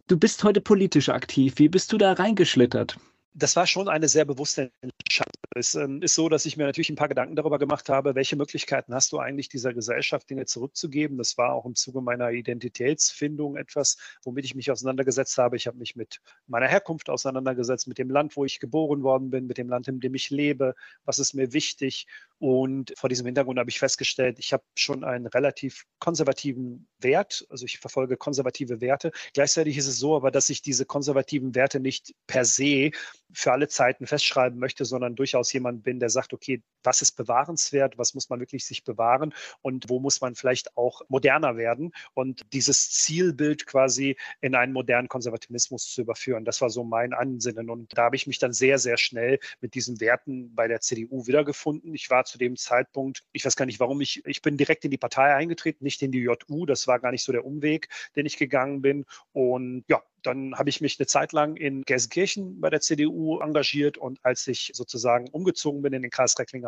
Du 0.07 0.17
bist 0.17 0.45
heute 0.45 0.61
politisch 0.61 1.09
aktiv. 1.09 1.55
Wie 1.57 1.67
bist 1.67 1.91
du 1.91 1.97
da 1.97 2.13
reingeschlittert? 2.13 2.97
das 3.37 3.55
war 3.55 3.67
schon 3.67 3.87
eine 3.87 4.07
sehr 4.07 4.25
bewusste 4.25 4.71
Entscheidung. 4.81 5.33
Es 5.57 5.73
ähm, 5.73 6.01
ist 6.03 6.13
so, 6.13 6.29
dass 6.29 6.45
ich 6.45 6.55
mir 6.55 6.65
natürlich 6.65 6.89
ein 6.89 6.95
paar 6.95 7.07
Gedanken 7.07 7.35
darüber 7.35 7.57
gemacht 7.57 7.89
habe, 7.89 8.13
welche 8.13 8.35
Möglichkeiten 8.35 8.93
hast 8.93 9.11
du 9.11 9.17
eigentlich 9.17 9.49
dieser 9.49 9.73
Gesellschaft 9.73 10.29
Dinge 10.29 10.45
zurückzugeben. 10.45 11.17
Das 11.17 11.37
war 11.37 11.53
auch 11.53 11.65
im 11.65 11.73
Zuge 11.73 12.01
meiner 12.01 12.29
Identitätsfindung 12.29 13.57
etwas, 13.57 13.97
womit 14.23 14.45
ich 14.45 14.53
mich 14.53 14.69
auseinandergesetzt 14.69 15.37
habe. 15.39 15.55
Ich 15.55 15.65
habe 15.65 15.77
mich 15.77 15.95
mit 15.95 16.21
meiner 16.45 16.67
Herkunft 16.67 17.09
auseinandergesetzt, 17.09 17.87
mit 17.87 17.97
dem 17.97 18.11
Land, 18.11 18.37
wo 18.37 18.45
ich 18.45 18.59
geboren 18.59 19.01
worden 19.01 19.31
bin, 19.31 19.47
mit 19.47 19.57
dem 19.57 19.67
Land, 19.67 19.87
in 19.87 19.99
dem 19.99 20.13
ich 20.13 20.29
lebe, 20.29 20.75
was 21.05 21.17
ist 21.17 21.33
mir 21.33 21.53
wichtig. 21.53 22.05
Und 22.37 22.93
vor 22.95 23.09
diesem 23.09 23.25
Hintergrund 23.25 23.57
habe 23.57 23.69
ich 23.69 23.79
festgestellt, 23.79 24.37
ich 24.37 24.53
habe 24.53 24.63
schon 24.75 25.03
einen 25.03 25.25
relativ 25.25 25.85
konservativen 25.97 26.87
Wert, 26.99 27.47
also 27.49 27.65
ich 27.65 27.79
verfolge 27.79 28.15
konservative 28.15 28.79
Werte. 28.79 29.11
Gleichzeitig 29.33 29.77
ist 29.77 29.87
es 29.87 29.97
so 29.97 30.15
aber, 30.15 30.29
dass 30.29 30.51
ich 30.51 30.61
diese 30.61 30.85
konservativen 30.85 31.55
Werte 31.55 31.79
nicht 31.79 32.13
per 32.27 32.45
se 32.45 32.91
für 33.33 33.51
alle 33.51 33.67
Zeiten 33.67 34.07
festschreiben 34.07 34.59
möchte, 34.59 34.85
sondern 34.85 35.15
durchaus 35.15 35.51
jemand 35.53 35.83
bin, 35.83 35.99
der 35.99 36.09
sagt, 36.09 36.33
okay, 36.33 36.63
was 36.87 37.01
ist 37.01 37.17
bewahrenswert, 37.17 37.97
was 37.97 38.13
muss 38.13 38.29
man 38.29 38.39
wirklich 38.39 38.65
sich 38.65 38.85
bewahren 38.85 39.33
und 39.61 39.89
wo 39.89 39.99
muss 39.99 40.21
man 40.21 40.35
vielleicht 40.35 40.77
auch 40.77 41.01
moderner 41.09 41.57
werden 41.57 41.91
und 42.13 42.53
dieses 42.53 42.89
Zielbild 42.91 43.65
quasi 43.65 44.15
in 44.39 44.55
einen 44.55 44.71
modernen 44.71 45.09
Konservativismus 45.09 45.91
zu 45.91 46.01
überführen. 46.01 46.45
Das 46.45 46.61
war 46.61 46.69
so 46.69 46.85
mein 46.85 47.13
Ansinnen 47.13 47.69
und 47.69 47.97
da 47.97 48.03
habe 48.03 48.15
ich 48.15 48.25
mich 48.25 48.39
dann 48.39 48.53
sehr, 48.53 48.79
sehr 48.79 48.97
schnell 48.97 49.37
mit 49.59 49.75
diesen 49.75 49.99
Werten 49.99 50.55
bei 50.55 50.69
der 50.69 50.79
CDU 50.79 51.27
wiedergefunden. 51.27 51.93
Ich 51.93 52.09
war 52.09 52.23
zu 52.23 52.37
dem 52.37 52.55
Zeitpunkt, 52.55 53.25
ich 53.33 53.43
weiß 53.43 53.57
gar 53.57 53.65
nicht 53.65 53.81
warum, 53.81 53.99
ich, 53.99 54.25
ich 54.25 54.41
bin 54.41 54.55
direkt 54.55 54.85
in 54.85 54.91
die 54.91 54.97
Partei 54.97 55.35
eingetreten, 55.35 55.83
nicht 55.83 56.01
in 56.01 56.13
die 56.13 56.21
JU, 56.21 56.65
das 56.65 56.87
war 56.87 56.99
gar 56.99 57.11
nicht 57.11 57.23
so 57.23 57.33
der 57.33 57.45
Umweg, 57.45 57.89
den 58.15 58.25
ich 58.25 58.37
gegangen 58.37 58.81
bin 58.81 59.05
und 59.33 59.83
ja, 59.89 60.01
dann 60.27 60.55
habe 60.57 60.69
ich 60.69 60.81
mich 60.81 60.99
eine 60.99 61.07
Zeit 61.07 61.31
lang 61.31 61.55
in 61.55 61.83
Gelsenkirchen 61.83 62.59
bei 62.59 62.69
der 62.69 62.81
CDU 62.81 63.39
engagiert 63.39 63.97
und 63.97 64.19
als 64.23 64.45
ich 64.47 64.71
sozusagen 64.73 65.29
umgezogen 65.29 65.81
bin 65.81 65.93
in 65.93 66.01
den 66.01 66.11
Kreis 66.11 66.37
Recklinghausen, 66.37 66.67